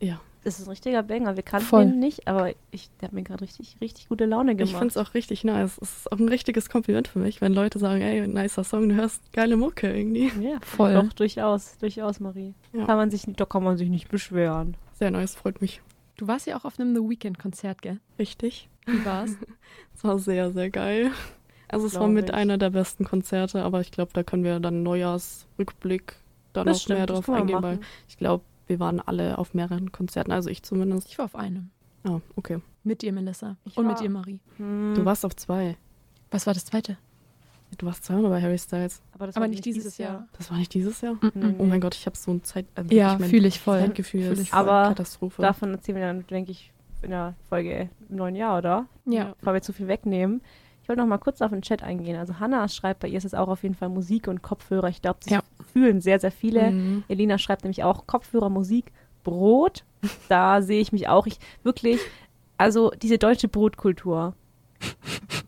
ja. 0.01 0.21
Das 0.43 0.59
ist 0.59 0.67
ein 0.67 0.71
richtiger 0.71 1.05
Banger. 1.05 1.37
Wir 1.37 1.45
kannten 1.45 1.69
Voll. 1.69 1.85
ihn 1.85 2.01
nicht, 2.01 2.27
aber 2.27 2.51
ich, 2.73 2.91
der 3.01 3.07
hat 3.07 3.13
mir 3.13 3.23
gerade 3.23 3.43
richtig, 3.43 3.77
richtig 3.81 4.09
gute 4.09 4.25
Laune 4.25 4.57
gemacht. 4.57 4.73
Ich 4.73 4.77
finde 4.77 4.89
es 4.89 4.97
auch 4.97 5.15
richtig 5.15 5.45
nice. 5.45 5.79
Es 5.81 5.99
ist 5.99 6.13
auch 6.13 6.19
ein 6.19 6.29
richtiges 6.29 6.69
Kompliment 6.69 7.07
für 7.07 7.21
mich, 7.21 7.41
wenn 7.41 7.55
Leute 7.55 7.79
sagen, 7.79 8.03
ey, 8.03 8.27
nicer 8.27 8.65
Song, 8.65 8.89
du 8.89 8.97
hörst 8.97 9.33
geile 9.33 9.57
Mucke 9.57 9.97
irgendwie. 9.97 10.33
Ja, 10.43 10.59
voll. 10.61 10.95
Doch, 10.95 11.13
durchaus, 11.13 11.79
durchaus, 11.79 12.19
Marie. 12.19 12.53
Ja. 12.73 12.85
Kann 12.85 12.97
man 12.97 13.13
sich, 13.13 13.23
da 13.29 13.45
kann 13.45 13.63
man 13.63 13.77
sich 13.77 13.91
nicht 13.91 14.09
beschweren. 14.09 14.77
Sehr 14.95 15.13
nice, 15.13 15.37
freut 15.37 15.61
mich. 15.61 15.83
Du 16.17 16.27
warst 16.27 16.49
ja 16.49 16.57
auch 16.57 16.65
auf 16.65 16.81
einem 16.81 16.97
The 16.97 17.09
Weekend-Konzert, 17.09 17.81
gell? 17.81 18.01
Richtig. 18.19 18.69
Wie 18.87 19.05
war's? 19.05 19.37
Es 19.95 20.03
war 20.03 20.19
sehr, 20.19 20.51
sehr 20.51 20.69
geil. 20.69 21.13
Also 21.69 21.87
es 21.87 21.95
war 21.99 22.09
mit 22.09 22.27
ich. 22.27 22.35
einer 22.35 22.59
der 22.59 22.71
besten 22.71 23.05
Konzerte, 23.05 23.63
aber 23.63 23.81
ich 23.81 23.91
glaube, 23.91 24.13
da 24.15 24.23
können 24.23 24.45
wir 24.45 24.61
dann 24.61 24.83
Neujahrsrückblick 24.83 26.15
da 26.53 26.65
noch 26.65 26.77
stimmt, 26.79 26.99
mehr 26.99 27.07
drauf 27.07 27.29
eingehen, 27.29 27.63
weil 27.63 27.81
ich 28.09 28.17
glaube, 28.17 28.45
wir 28.67 28.81
waren 28.81 29.01
alle 29.01 29.39
auf 29.39 29.55
mehreren 29.55 29.93
Konzerten, 29.93 30.33
also 30.33 30.49
ich 30.51 30.63
zumindest. 30.63 31.09
Ich 31.09 31.19
war 31.19 31.27
auf 31.27 31.37
einem. 31.37 31.71
Ah, 32.05 32.21
okay. 32.37 32.61
Mit 32.85 33.03
dir, 33.03 33.13
Melissa. 33.13 33.57
Ich 33.65 33.77
Und 33.77 33.85
war- 33.85 33.93
mit 33.93 34.01
dir, 34.01 34.11
Marie. 34.11 34.39
Hm, 34.59 34.95
Du 34.97 35.05
warst 35.05 35.25
auf 35.25 35.35
zwei. 35.37 35.77
Was 36.31 36.47
war 36.47 36.55
das 36.55 36.65
zweite? 36.65 36.97
Du 37.79 37.85
warst 37.87 38.05
zweimal 38.05 38.31
bei 38.31 38.41
Harry 38.41 38.59
Styles. 38.59 39.03
aber, 39.13 39.27
das 39.27 39.37
Aber 39.37 39.43
war 39.45 39.49
nicht 39.49 39.65
dieses 39.65 39.99
Jahr. 39.99 40.29
Das 40.39 40.51
war 40.51 40.57
nicht 40.59 40.73
dieses 40.73 41.01
Jahr? 41.01 41.15
Mhm. 41.35 41.57
Oh 41.59 41.65
mein 41.65 41.81
Gott, 41.81 41.97
ich 41.97 42.07
habe 42.07 42.17
so 42.17 42.31
ein 42.31 42.45
Zeit... 42.45 42.65
Äh, 42.77 42.95
Ja, 42.95 43.17
mein 43.19 43.29
fühle 43.29 43.49
ich 43.49 43.59
voll. 43.61 43.81
Zeitgefühl 43.81 44.23
Fühl 44.23 44.33
ist 44.33 44.41
ich 44.41 44.51
voll. 44.51 44.59
Aber 44.61 44.89
Katastrophe. 44.91 45.43
Davon 45.43 45.73
erzählen 45.75 45.99
wir 45.99 46.07
dann, 46.07 46.25
denke 46.29 46.53
ich, 46.53 46.73
in 47.03 47.11
der 47.11 47.35
Folge 47.49 47.91
im 48.09 48.17
neuen 48.17 48.37
Jahr, 48.37 48.59
oder? 48.59 48.87
Ja. 49.05 49.35
Weil 49.43 49.55
wir 49.55 49.63
zu 49.63 49.73
viel 49.73 49.89
wegnehmen. 49.89 50.43
Ich 50.87 50.89
wollte 50.89 51.03
noch 51.03 51.09
mal 51.09 51.19
kurz 51.19 51.43
auf 51.43 51.51
den 51.51 51.63
Chat 51.63 51.83
eingehen. 51.83 52.17
Also 52.17 52.39
Hannah 52.39 52.69
schreibt, 52.69 53.01
bei 53.01 53.09
ihr 53.09 53.19
ist 53.19 53.25
es 53.25 53.35
auch 53.35 53.49
auf 53.49 53.65
jeden 53.65 53.75
Fall 53.75 53.89
Musik 53.89 54.29
und 54.29 54.41
Kopfhörer. 54.43 54.87
Ich 54.89 55.03
glaube, 55.03 55.19
das 55.21 55.33
Ja. 55.33 55.41
fühlen 55.73 56.01
sehr, 56.01 56.21
sehr 56.21 56.31
viele. 56.31 56.71
Mhm. 56.71 57.03
Elina 57.09 57.39
schreibt 57.39 57.65
nämlich 57.65 57.83
auch 57.83 58.07
Kopfhörer, 58.07 58.51
Musik, 58.51 58.93
Brot. 59.25 59.83
Da 60.29 60.63
sehe 60.63 60.81
ich 60.81 60.93
mich 60.93 61.09
auch. 61.09 61.27
Ich 61.27 61.41
wirklich, 61.65 62.01
also 62.57 62.93
diese 63.03 63.19
deutsche 63.19 63.49
Brotkultur, 63.49 64.35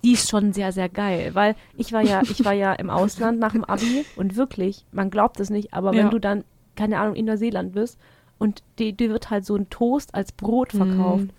die 0.03 0.15
ist 0.15 0.29
schon 0.29 0.53
sehr, 0.53 0.73
sehr 0.73 0.89
geil. 0.89 1.37
Weil 1.37 1.55
ich 1.77 1.93
war 1.93 2.03
ja, 2.03 2.23
ich 2.29 2.45
war 2.45 2.53
ja 2.53 2.73
im 2.73 2.91
Ausland 2.91 3.39
nach 3.39 3.53
dem 3.53 3.63
Abi 3.65 4.05
und 4.17 4.35
wirklich, 4.35 4.87
man 4.91 5.09
glaubt 5.09 5.39
es 5.39 5.51
nicht, 5.51 5.73
aber 5.73 5.93
Ja. 5.95 6.03
wenn 6.03 6.11
du 6.11 6.19
dann, 6.19 6.43
keine 6.75 6.99
Ahnung, 6.99 7.15
in 7.15 7.27
Neuseeland 7.27 7.75
bist 7.75 7.97
und 8.39 8.65
dir, 8.81 8.93
dir 8.93 9.11
wird 9.11 9.31
halt 9.31 9.45
so 9.47 9.55
ein 9.55 9.71
Toast 9.71 10.17
als 10.17 10.33
Brot 10.33 10.73
verkauft, 10.73 11.27
Mhm. 11.27 11.31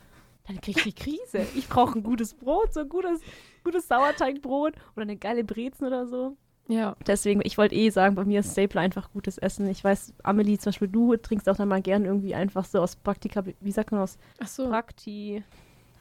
Dann 0.50 0.62
krieg 0.62 0.78
ich 0.78 0.84
die 0.84 0.94
Krise. 0.94 1.46
Ich 1.56 1.68
brauche 1.70 1.98
ein 1.98 2.04
gutes 2.04 2.34
Brot, 2.34 2.74
so 2.74 2.82
ein 2.82 2.90
gutes, 2.90 3.22
gutes 3.64 3.88
Sauerteigbrot 3.88 4.74
oder 4.96 5.04
eine 5.04 5.16
geile 5.16 5.44
Brezen 5.44 5.86
oder 5.88 6.08
so. 6.08 6.36
Ja. 6.68 6.96
Deswegen, 7.08 7.42
ich 7.44 7.58
wollte 7.58 7.76
eh 7.76 7.90
sagen, 7.90 8.16
bei 8.16 8.26
mir 8.26 8.42
ist 8.42 8.52
Staple 8.52 8.80
einfach 8.80 9.12
gutes 9.12 9.38
Essen. 9.38 9.68
Ich 9.70 9.84
weiß, 9.84 10.14
Amelie, 10.24 10.58
zum 10.60 10.70
Beispiel 10.72 10.88
du 10.88 11.16
trinkst 11.18 11.48
auch 11.50 11.56
dann 11.58 11.68
mal 11.68 11.82
gern 11.82 12.06
irgendwie 12.06 12.36
einfach 12.36 12.66
so 12.66 12.80
aus 12.82 12.96
Praktika, 12.96 13.44
wie 13.60 13.72
sagt 13.72 13.92
man 13.92 14.02
aus 14.02 14.18
Ach 14.40 14.48
so. 14.48 14.68
Prakti, 14.70 15.44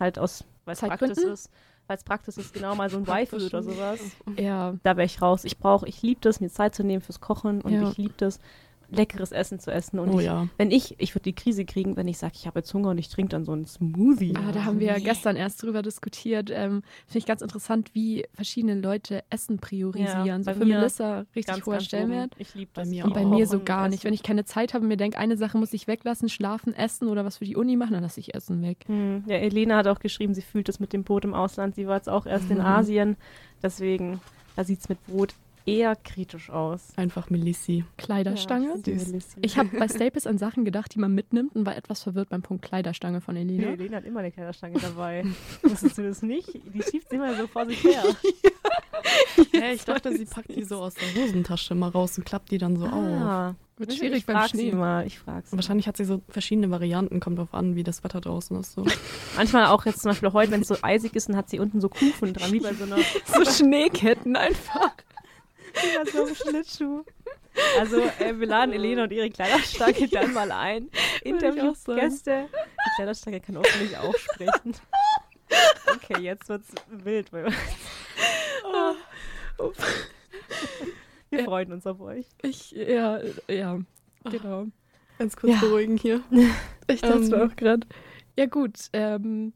halt 0.01 0.19
aus, 0.19 0.45
weil 0.65 0.73
es 0.75 0.81
Zeitgründen? 0.81 1.29
ist. 1.31 1.51
Weil 1.87 1.97
es 1.97 2.05
Praxis 2.05 2.37
ist, 2.37 2.53
genau 2.53 2.75
mal 2.75 2.91
so 2.91 2.99
ein 2.99 3.07
Waffel 3.07 3.43
oder 3.47 3.63
sowas. 3.63 3.99
Ja. 4.37 4.75
Da 4.83 4.97
wäre 4.99 5.07
ich 5.07 5.23
raus. 5.23 5.45
Ich 5.45 5.57
brauche, 5.59 5.89
ich 5.89 6.03
liebe 6.03 6.21
das, 6.21 6.39
mir 6.39 6.51
Zeit 6.51 6.75
zu 6.75 6.85
nehmen 6.85 7.01
fürs 7.01 7.21
Kochen 7.21 7.63
und 7.63 7.73
Ja. 7.73 7.89
ich 7.89 7.97
liebe 7.97 8.13
das, 8.19 8.41
leckeres 8.91 9.33
Essen 9.33 9.59
zu 9.61 9.71
essen. 9.71 9.99
Und 9.99 10.11
Oh 10.11 10.19
ich, 10.19 10.27
ja. 10.27 10.49
wenn 10.57 10.71
ich, 10.71 10.95
ich 10.99 11.15
würde 11.15 11.25
die 11.25 11.35
Krise 11.35 11.65
kriegen, 11.65 11.97
wenn 11.97 12.09
ich 12.09 12.17
sage, 12.19 12.33
ich 12.37 12.47
habe 12.47 12.61
jetzt 12.61 12.73
Hunger 12.73 12.91
und 12.91 12.99
ich 12.99 13.09
trinke 13.09 13.29
dann 13.31 13.45
so 13.45 13.53
einen 13.53 13.67
Smoothie. 13.67 14.35
Ah, 14.37 14.51
da 14.53 14.65
haben 14.65 14.81
wir 14.81 14.87
ja 14.87 14.99
gestern 14.99 15.37
erst 15.37 15.63
drüber 15.63 15.83
diskutiert. 15.83 16.51
Ähm, 16.51 16.83
Finde 17.07 17.19
ich 17.19 17.27
ganz 17.27 17.43
interessant, 17.43 17.91
wie 17.95 18.25
verschiedene 18.33 18.75
Leute 18.81 19.23
Essen 19.31 19.59
priorisieren. 19.59 20.25
Ja, 20.25 20.39
so 20.39 20.45
bei 20.47 20.55
für 20.55 20.65
Melissa 20.65 21.19
richtig 21.37 21.47
ganz, 21.55 21.67
hoher 21.67 21.73
ganz 21.75 21.85
Stellenwert. 21.85 22.33
oben. 22.33 22.41
Ich 22.43 22.55
liebe 22.55 22.71
Bei 22.75 22.83
das. 22.83 22.91
mir 22.91 23.05
Und 23.05 23.13
bei 23.15 23.25
auch. 23.27 23.31
mir 23.31 23.47
so 23.47 23.61
gar 23.61 23.89
nicht. 23.89 24.05
Wenn 24.05 24.15
ich 24.15 24.23
keine 24.23 24.45
Zeit 24.45 24.73
habe 24.75 24.83
und 24.83 24.89
mir 24.89 24.97
denke, 24.97 25.19
eine 25.19 25.37
Sache 25.37 25.59
muss 25.59 25.73
ich 25.75 25.87
weglassen, 25.87 26.29
schlafen, 26.29 26.73
essen 26.75 27.09
oder 27.09 27.25
was 27.25 27.39
für 27.39 27.45
die 27.45 27.57
Uni 27.57 27.77
machen, 27.77 27.93
dann 27.93 28.03
lasse 28.03 28.21
ich 28.21 28.35
Essen 28.35 28.63
weg. 28.63 28.85
Hm, 28.87 29.25
Ja, 29.27 29.37
Elena 29.37 29.77
hat 29.77 29.87
auch 29.89 29.99
geschrieben, 29.99 30.33
sie 30.35 30.43
fühlt 30.43 30.69
es 30.69 30.81
mit 30.81 30.93
dem 30.93 31.05
Brot 31.05 31.25
im 31.25 31.35
Ausland. 31.35 31.75
Sie 31.75 31.87
war 31.87 31.97
jetzt 31.97 32.09
auch 32.09 32.25
erst 32.27 32.51
in 32.51 32.59
Mhm. 32.59 32.65
Asien. 32.65 33.17
Deswegen, 33.63 34.21
da 34.57 34.65
sieht 34.65 34.81
es 34.81 34.89
mit 34.89 35.05
Brot 35.07 35.35
eher 35.69 35.97
kritisch 35.97 36.51
aus. 36.51 36.89
Einfach 36.97 37.31
Melissi. 37.31 37.85
Kleiderstange. 37.97 38.69
Ja. 38.69 38.75
Melissi. 38.95 39.37
ich 39.43 39.59
habe 39.59 39.77
bei 39.79 39.89
Staples 39.89 40.27
an 40.27 40.39
Sachen 40.39 40.65
gedacht, 40.65 40.95
die 40.95 40.99
man 40.99 41.15
mitnimmt 41.15 41.55
und 41.55 41.67
war 41.67 41.77
etwas 41.77 42.03
verwirrt 42.03 42.29
beim 42.31 42.43
Punkt 42.43 42.65
Kleiderstange 42.65 43.21
von 43.21 43.35
Nee, 43.35 43.43
Elina. 43.43 43.69
Elena 43.69 43.97
hat 43.99 44.05
immer 44.05 44.21
eine 44.21 44.33
Kleiderstange 44.33 44.79
dabei. 44.81 45.25
Wusstest 45.63 45.99
du 45.99 46.03
das 46.03 46.23
nicht? 46.23 46.49
Die 46.55 46.83
schiebt 46.83 47.09
sie 47.11 47.17
immer 47.17 47.35
so 47.35 47.47
vor 47.47 47.67
sich 47.67 47.83
her. 47.85 48.03
Hä, 49.53 49.73
ich 49.75 49.85
dachte, 49.85 50.13
sie 50.17 50.25
packt 50.25 50.55
die 50.55 50.65
so 50.65 50.77
aus 50.81 50.95
der 50.95 51.15
Hosentasche 51.15 51.75
mal 51.75 51.89
raus 51.89 52.19
und 52.19 52.25
klappt 52.25 52.51
die 52.51 52.59
dann 52.59 52.77
so 52.77 52.85
auf. 52.87 52.93
Ah, 52.93 53.55
Wird 53.77 53.93
ich 53.93 53.99
schwierig 53.99 54.27
beim 54.27 54.37
frag 54.37 54.51
Schnee. 54.51 54.71
Sie 54.71 54.77
mal, 54.77 55.07
ich 55.07 55.19
frage 55.19 55.47
sie. 55.47 55.57
Wahrscheinlich 55.57 55.87
hat 55.87 55.97
sie 55.97 56.05
so 56.05 56.21
verschiedene 56.29 56.71
Varianten, 56.71 57.21
kommt 57.21 57.39
drauf 57.39 57.55
an, 57.55 57.77
wie 57.77 57.85
das 57.85 58.03
Wetter 58.05 58.21
draußen 58.21 58.59
ist. 58.59 58.73
So. 58.73 58.85
Manchmal 59.37 59.67
auch 59.67 59.87
jetzt 59.87 60.03
zum 60.03 60.11
Beispiel 60.11 60.33
heute, 60.33 60.51
wenn 60.51 60.63
es 60.63 60.69
so 60.69 60.77
eisig 60.83 61.15
ist, 61.15 61.29
dann 61.29 61.37
hat 61.37 61.49
sie 61.49 61.61
unten 61.61 61.81
so 61.81 61.89
Kufen 61.89 62.33
dran, 62.35 62.53
wie 62.53 62.61
bei 62.61 62.75
so 62.75 62.85
einer 62.85 62.97
So 63.27 63.45
Schneeketten 63.65 64.35
einfach. 64.37 64.93
Bei 65.97 66.11
so 66.11 66.25
einem 66.25 66.35
Schlittschuh. 66.35 67.05
Also 67.79 68.01
äh, 68.21 68.39
wir 68.39 68.47
laden 68.47 68.73
Elena 68.75 69.05
und 69.05 69.13
ihre 69.13 69.31
Kleiderstange 69.31 70.09
dann 70.13 70.33
mal 70.33 70.51
ein. 70.53 70.91
Interviewgäste. 71.23 72.47
Die 72.53 72.91
Kleiderstange 72.97 73.41
kann 73.41 73.57
hoffentlich 73.59 73.97
auch 73.97 74.15
sprechen. 74.17 74.75
Okay, 75.91 76.21
jetzt 76.21 76.47
wird's 76.51 76.69
wild 76.89 77.31
bei 77.31 77.47
uns. 77.47 77.55
Wir 81.31 81.39
Ja. 81.41 81.45
freuen 81.45 81.73
uns 81.73 81.87
auf 81.87 82.01
euch. 82.01 82.27
Ich, 82.43 82.71
ja, 82.73 83.21
ja, 83.49 83.79
genau. 84.25 84.67
Ganz 85.19 85.37
kurz 85.37 85.55
Ja. 85.55 85.61
beruhigen 85.61 85.97
hier. 85.97 86.23
Ich 86.87 87.01
dachte 87.01 87.21
dachte 87.31 87.37
Ähm, 87.37 87.51
auch 87.51 87.57
gerade. 87.57 87.87
Ja 88.39 88.47
gut, 88.47 88.79
ähm, 88.93 89.53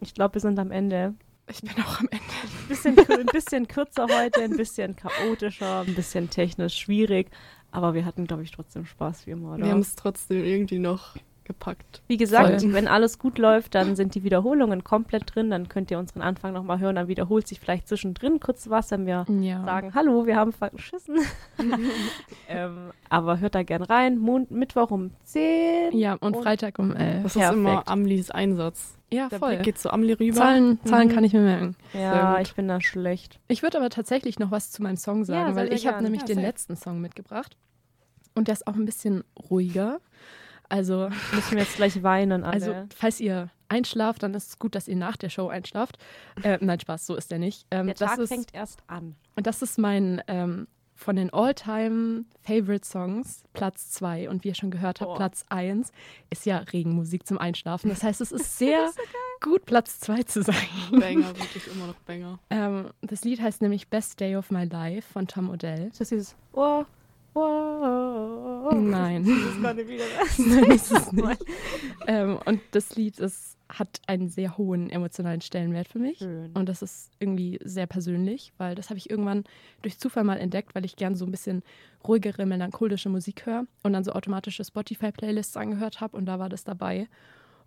Ich 0.00 0.14
glaube, 0.14 0.34
wir 0.34 0.40
sind 0.40 0.58
am 0.58 0.70
Ende. 0.72 1.14
Ich 1.48 1.60
bin 1.60 1.72
auch 1.84 2.00
am 2.00 2.08
Ende. 2.10 2.24
Ein 2.42 2.68
bisschen, 2.68 2.98
ein 2.98 3.26
bisschen 3.26 3.68
kürzer 3.68 4.06
heute, 4.10 4.42
ein 4.42 4.56
bisschen 4.56 4.96
chaotischer, 4.96 5.80
ein 5.80 5.94
bisschen 5.94 6.28
technisch 6.30 6.76
schwierig. 6.76 7.30
Aber 7.70 7.94
wir 7.94 8.04
hatten, 8.04 8.26
glaube 8.26 8.42
ich, 8.42 8.50
trotzdem 8.50 8.86
Spaß 8.86 9.26
wie 9.26 9.32
immer, 9.32 9.54
oder? 9.54 9.64
Wir 9.64 9.70
haben 9.70 9.80
es 9.80 9.94
trotzdem 9.94 10.44
irgendwie 10.44 10.78
noch 10.78 11.16
gepackt. 11.46 12.02
Wie 12.08 12.18
gesagt, 12.18 12.60
Voll. 12.60 12.72
wenn 12.74 12.86
alles 12.88 13.18
gut 13.18 13.38
läuft, 13.38 13.74
dann 13.74 13.96
sind 13.96 14.14
die 14.14 14.22
Wiederholungen 14.24 14.84
komplett 14.84 15.34
drin. 15.34 15.48
Dann 15.50 15.68
könnt 15.70 15.90
ihr 15.90 15.98
unseren 15.98 16.20
Anfang 16.20 16.52
nochmal 16.52 16.78
hören. 16.80 16.96
Dann 16.96 17.08
wiederholt 17.08 17.48
sich 17.48 17.60
vielleicht 17.60 17.88
zwischendrin 17.88 18.38
kurz 18.40 18.68
was, 18.68 18.90
wenn 18.90 19.06
wir 19.06 19.24
Ja. 19.40 19.64
sagen, 19.64 19.94
hallo, 19.94 20.26
wir 20.26 20.36
haben 20.36 20.52
verschissen. 20.52 21.16
ähm, 22.48 22.90
aber 23.08 23.40
hört 23.40 23.54
da 23.54 23.62
gern 23.62 23.82
rein. 23.82 24.18
Mond, 24.18 24.50
Mittwoch 24.50 24.90
um 24.90 25.12
10. 25.24 25.96
Ja, 25.96 26.14
und, 26.14 26.36
Und- 26.36 26.42
Freitag 26.42 26.78
um 26.78 26.94
11. 26.94 27.22
Das 27.22 27.32
Perfekt. 27.34 27.52
ist 27.54 27.58
immer 27.58 27.88
Amlis 27.88 28.30
Einsatz. 28.30 28.92
Ja, 29.12 29.28
Der 29.28 29.38
voll. 29.38 29.50
Blick 29.54 29.62
geht 29.62 29.78
zu 29.78 29.92
Amli 29.92 30.12
rüber. 30.14 30.34
Zahlen, 30.36 30.80
Zahlen 30.84 31.08
Mhm. 31.08 31.12
kann 31.12 31.24
ich 31.24 31.32
mir 31.32 31.40
merken. 31.40 31.76
Ja, 31.92 32.40
ich 32.40 32.54
bin 32.56 32.66
da 32.66 32.80
schlecht. 32.80 33.38
Ich 33.46 33.62
würde 33.62 33.78
aber 33.78 33.88
tatsächlich 33.88 34.38
noch 34.40 34.50
was 34.50 34.72
zu 34.72 34.82
meinem 34.82 34.96
Song 34.96 35.24
sagen, 35.24 35.54
sehr, 35.54 35.56
weil 35.64 35.72
ich 35.72 35.86
habe 35.86 36.02
nämlich 36.02 36.22
Ja, 36.22 36.26
den 36.26 36.40
letzten 36.40 36.74
Song 36.76 37.00
mitgebracht. 37.00 37.56
Und 38.34 38.48
der 38.48 38.54
ist 38.54 38.66
auch 38.66 38.74
ein 38.74 38.84
bisschen 38.84 39.22
ruhiger. 39.48 39.98
Also, 40.68 41.08
Müssen 41.32 41.52
wir 41.52 41.62
jetzt 41.62 41.76
gleich 41.76 42.02
weinen 42.02 42.44
alle. 42.44 42.52
also 42.54 42.74
falls 42.94 43.20
ihr 43.20 43.50
einschlaft, 43.68 44.22
dann 44.22 44.34
ist 44.34 44.48
es 44.48 44.58
gut, 44.58 44.74
dass 44.74 44.88
ihr 44.88 44.96
nach 44.96 45.16
der 45.16 45.28
Show 45.28 45.48
einschlaft. 45.48 45.98
Äh, 46.42 46.58
nein, 46.60 46.80
Spaß, 46.80 47.06
so 47.06 47.16
ist 47.16 47.30
der 47.30 47.38
nicht. 47.38 47.66
Ähm, 47.70 47.86
Der 47.86 47.94
das 47.94 48.10
Tag 48.10 48.18
ist, 48.18 48.28
fängt 48.28 48.54
erst 48.54 48.82
an. 48.86 49.16
Und 49.34 49.46
das 49.46 49.62
ist 49.62 49.78
mein 49.78 50.22
ähm, 50.28 50.68
von 50.96 51.16
den 51.16 51.30
All-Time 51.32 52.24
Favorite 52.42 52.86
Songs 52.86 53.44
Platz 53.52 53.90
2 53.90 54.30
und 54.30 54.44
wie 54.44 54.48
ihr 54.48 54.54
schon 54.54 54.70
gehört 54.70 55.00
habt, 55.00 55.10
Boah. 55.10 55.16
Platz 55.16 55.44
1 55.50 55.92
ist 56.30 56.46
ja 56.46 56.58
Regenmusik 56.58 57.26
zum 57.26 57.38
Einschlafen. 57.38 57.90
Das 57.90 58.02
heißt, 58.02 58.20
es 58.20 58.32
ist 58.32 58.58
sehr 58.58 58.90
gut, 59.42 59.66
Platz 59.66 60.00
2 60.00 60.22
zu 60.22 60.42
sein. 60.42 60.56
Banger, 60.90 61.36
wirklich 61.36 61.66
immer 61.68 61.88
noch 61.88 61.96
Banger. 62.06 62.38
Ähm, 62.50 62.90
das 63.02 63.24
Lied 63.24 63.40
heißt 63.40 63.60
nämlich 63.60 63.88
Best 63.88 64.20
Day 64.20 64.36
of 64.36 64.50
My 64.50 64.64
Life 64.64 65.12
von 65.12 65.26
Tom 65.26 65.50
Odell. 65.50 65.88
Ist 65.88 66.00
das 66.00 66.08
dieses 66.08 66.36
oh, 66.52 66.84
oh, 67.40 68.70
Nein. 68.72 69.24
Das 69.24 69.36
ist 69.36 69.76
nicht 69.76 69.88
wieder 69.88 70.04
das. 70.18 70.38
Nein, 70.38 70.70
ist 70.70 70.92
es 70.92 71.12
nicht. 71.12 71.44
ähm, 72.06 72.38
und 72.44 72.60
das 72.72 72.96
Lied 72.96 73.18
ist, 73.18 73.56
hat 73.68 74.00
einen 74.06 74.28
sehr 74.28 74.56
hohen 74.56 74.90
emotionalen 74.90 75.40
Stellenwert 75.40 75.88
für 75.88 75.98
mich. 75.98 76.18
Schön. 76.18 76.52
Und 76.52 76.68
das 76.68 76.82
ist 76.82 77.10
irgendwie 77.18 77.58
sehr 77.64 77.86
persönlich, 77.86 78.52
weil 78.58 78.74
das 78.74 78.90
habe 78.90 78.98
ich 78.98 79.10
irgendwann 79.10 79.44
durch 79.82 79.98
Zufall 79.98 80.24
mal 80.24 80.38
entdeckt, 80.38 80.74
weil 80.74 80.84
ich 80.84 80.96
gern 80.96 81.14
so 81.14 81.24
ein 81.24 81.30
bisschen 81.30 81.62
ruhigere, 82.06 82.46
melancholische 82.46 83.08
Musik 83.08 83.46
höre 83.46 83.66
und 83.82 83.92
dann 83.92 84.04
so 84.04 84.12
automatische 84.12 84.64
Spotify-Playlists 84.64 85.56
angehört 85.56 86.00
habe 86.00 86.16
und 86.16 86.26
da 86.26 86.38
war 86.38 86.48
das 86.48 86.64
dabei. 86.64 87.08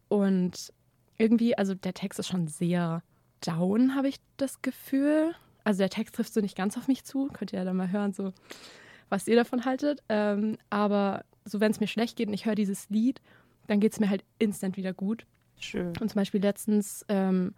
Und 0.07 0.73
irgendwie, 1.17 1.57
also 1.57 1.75
der 1.75 1.93
Text 1.93 2.19
ist 2.19 2.27
schon 2.27 2.47
sehr 2.47 3.03
down, 3.41 3.95
habe 3.95 4.07
ich 4.07 4.19
das 4.37 4.61
Gefühl. 4.61 5.35
Also 5.63 5.79
der 5.79 5.89
Text 5.89 6.15
trifft 6.15 6.33
so 6.33 6.39
nicht 6.39 6.55
ganz 6.55 6.77
auf 6.77 6.87
mich 6.87 7.03
zu. 7.03 7.27
Könnt 7.33 7.51
ihr 7.53 7.59
ja 7.59 7.65
dann 7.65 7.75
mal 7.75 7.91
hören, 7.91 8.13
so 8.13 8.33
was 9.09 9.27
ihr 9.27 9.35
davon 9.35 9.65
haltet. 9.65 10.01
Ähm, 10.09 10.57
aber 10.69 11.25
so, 11.45 11.59
wenn 11.59 11.71
es 11.71 11.79
mir 11.79 11.87
schlecht 11.87 12.17
geht 12.17 12.27
und 12.27 12.33
ich 12.33 12.45
höre 12.45 12.55
dieses 12.55 12.89
Lied, 12.89 13.21
dann 13.67 13.79
geht 13.79 13.93
es 13.93 13.99
mir 13.99 14.09
halt 14.09 14.23
instant 14.37 14.77
wieder 14.77 14.93
gut. 14.93 15.25
Schön. 15.59 15.93
Und 15.99 16.09
zum 16.09 16.15
Beispiel 16.15 16.41
letztens 16.41 17.05
ähm, 17.09 17.53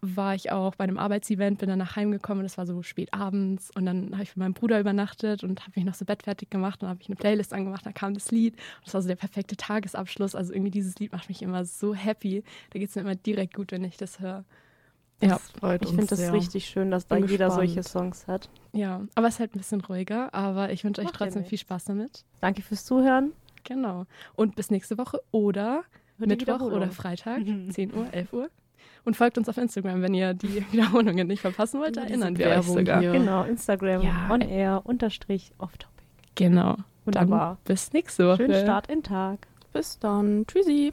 war 0.00 0.34
ich 0.34 0.52
auch 0.52 0.74
bei 0.76 0.84
einem 0.84 0.98
Arbeitsevent, 0.98 1.58
bin 1.58 1.68
dann 1.68 1.78
nach 1.78 1.96
Hause 1.96 2.10
gekommen 2.10 2.40
und 2.40 2.46
es 2.46 2.58
war 2.58 2.66
so 2.66 2.82
spät 2.82 3.12
abends 3.12 3.70
und 3.74 3.86
dann 3.86 4.12
habe 4.12 4.22
ich 4.22 4.30
mit 4.30 4.36
meinem 4.36 4.54
Bruder 4.54 4.78
übernachtet 4.78 5.42
und 5.42 5.60
habe 5.62 5.72
mich 5.74 5.84
noch 5.84 5.94
so 5.94 6.04
bettfertig 6.04 6.50
gemacht 6.50 6.82
und 6.82 6.88
habe 6.88 7.00
ich 7.02 7.08
eine 7.08 7.16
Playlist 7.16 7.52
angemacht, 7.52 7.84
dann 7.84 7.94
kam 7.94 8.14
das 8.14 8.30
Lied 8.30 8.54
und 8.54 8.86
das 8.86 8.94
war 8.94 9.02
so 9.02 9.08
der 9.08 9.16
perfekte 9.16 9.56
Tagesabschluss. 9.56 10.34
Also 10.34 10.52
irgendwie 10.52 10.70
dieses 10.70 10.98
Lied 10.98 11.12
macht 11.12 11.28
mich 11.28 11.42
immer 11.42 11.64
so 11.64 11.94
happy. 11.94 12.44
Da 12.70 12.78
geht 12.78 12.90
es 12.90 12.94
mir 12.94 13.02
immer 13.02 13.16
direkt 13.16 13.54
gut, 13.54 13.72
wenn 13.72 13.84
ich 13.84 13.96
das 13.96 14.20
höre. 14.20 14.44
Ja, 15.20 15.40
Ich 15.80 15.88
finde 15.88 16.06
das 16.06 16.18
sehr. 16.18 16.32
richtig 16.32 16.66
schön, 16.66 16.90
dass 16.90 17.06
da 17.08 17.16
jeder 17.16 17.26
gespannt. 17.28 17.52
solche 17.54 17.82
Songs 17.82 18.26
hat. 18.28 18.48
ja. 18.72 19.00
Aber 19.16 19.26
es 19.26 19.34
ist 19.34 19.40
halt 19.40 19.54
ein 19.54 19.58
bisschen 19.58 19.80
ruhiger, 19.80 20.32
aber 20.32 20.70
ich 20.70 20.84
wünsche 20.84 21.02
euch 21.02 21.10
trotzdem 21.10 21.44
viel. 21.44 21.58
Spaß 21.58 21.86
damit. 21.86 22.24
Danke 22.40 22.62
fürs 22.62 22.84
Zuhören. 22.84 23.32
Genau. 23.64 24.06
Und 24.36 24.54
bis 24.54 24.70
nächste 24.70 24.96
Woche 24.96 25.20
oder 25.32 25.82
Mittwoch 26.18 26.60
oder 26.60 26.88
Freitag, 26.88 27.42
10 27.70 27.94
Uhr, 27.94 28.06
11 28.12 28.32
Uhr. 28.32 28.48
Und 29.04 29.16
folgt 29.16 29.38
uns 29.38 29.48
auf 29.48 29.56
Instagram, 29.56 30.02
wenn 30.02 30.14
ihr 30.14 30.34
die 30.34 30.64
Wiederholungen 30.72 31.26
nicht 31.26 31.40
verpassen 31.40 31.80
wollt. 31.80 31.96
Erinnern 31.96 32.36
wir 32.38 32.48
euch 32.48 32.62
sogar. 32.66 33.00
Hier. 33.00 33.12
Genau, 33.12 33.42
Instagram 33.44 34.02
ja. 34.02 34.28
on 34.30 34.40
air 34.40 34.82
unterstrich 34.84 35.52
off 35.58 35.76
topic. 35.78 36.04
Genau. 36.36 36.76
Wunderbar. 37.04 37.56
Dann 37.64 37.74
bis 37.74 37.92
nächste 37.92 38.26
Woche. 38.28 38.36
Schönen 38.44 38.62
Start 38.62 38.88
in 38.88 39.02
Tag. 39.02 39.46
Bis 39.72 39.98
dann. 39.98 40.44
Tschüssi. 40.46 40.92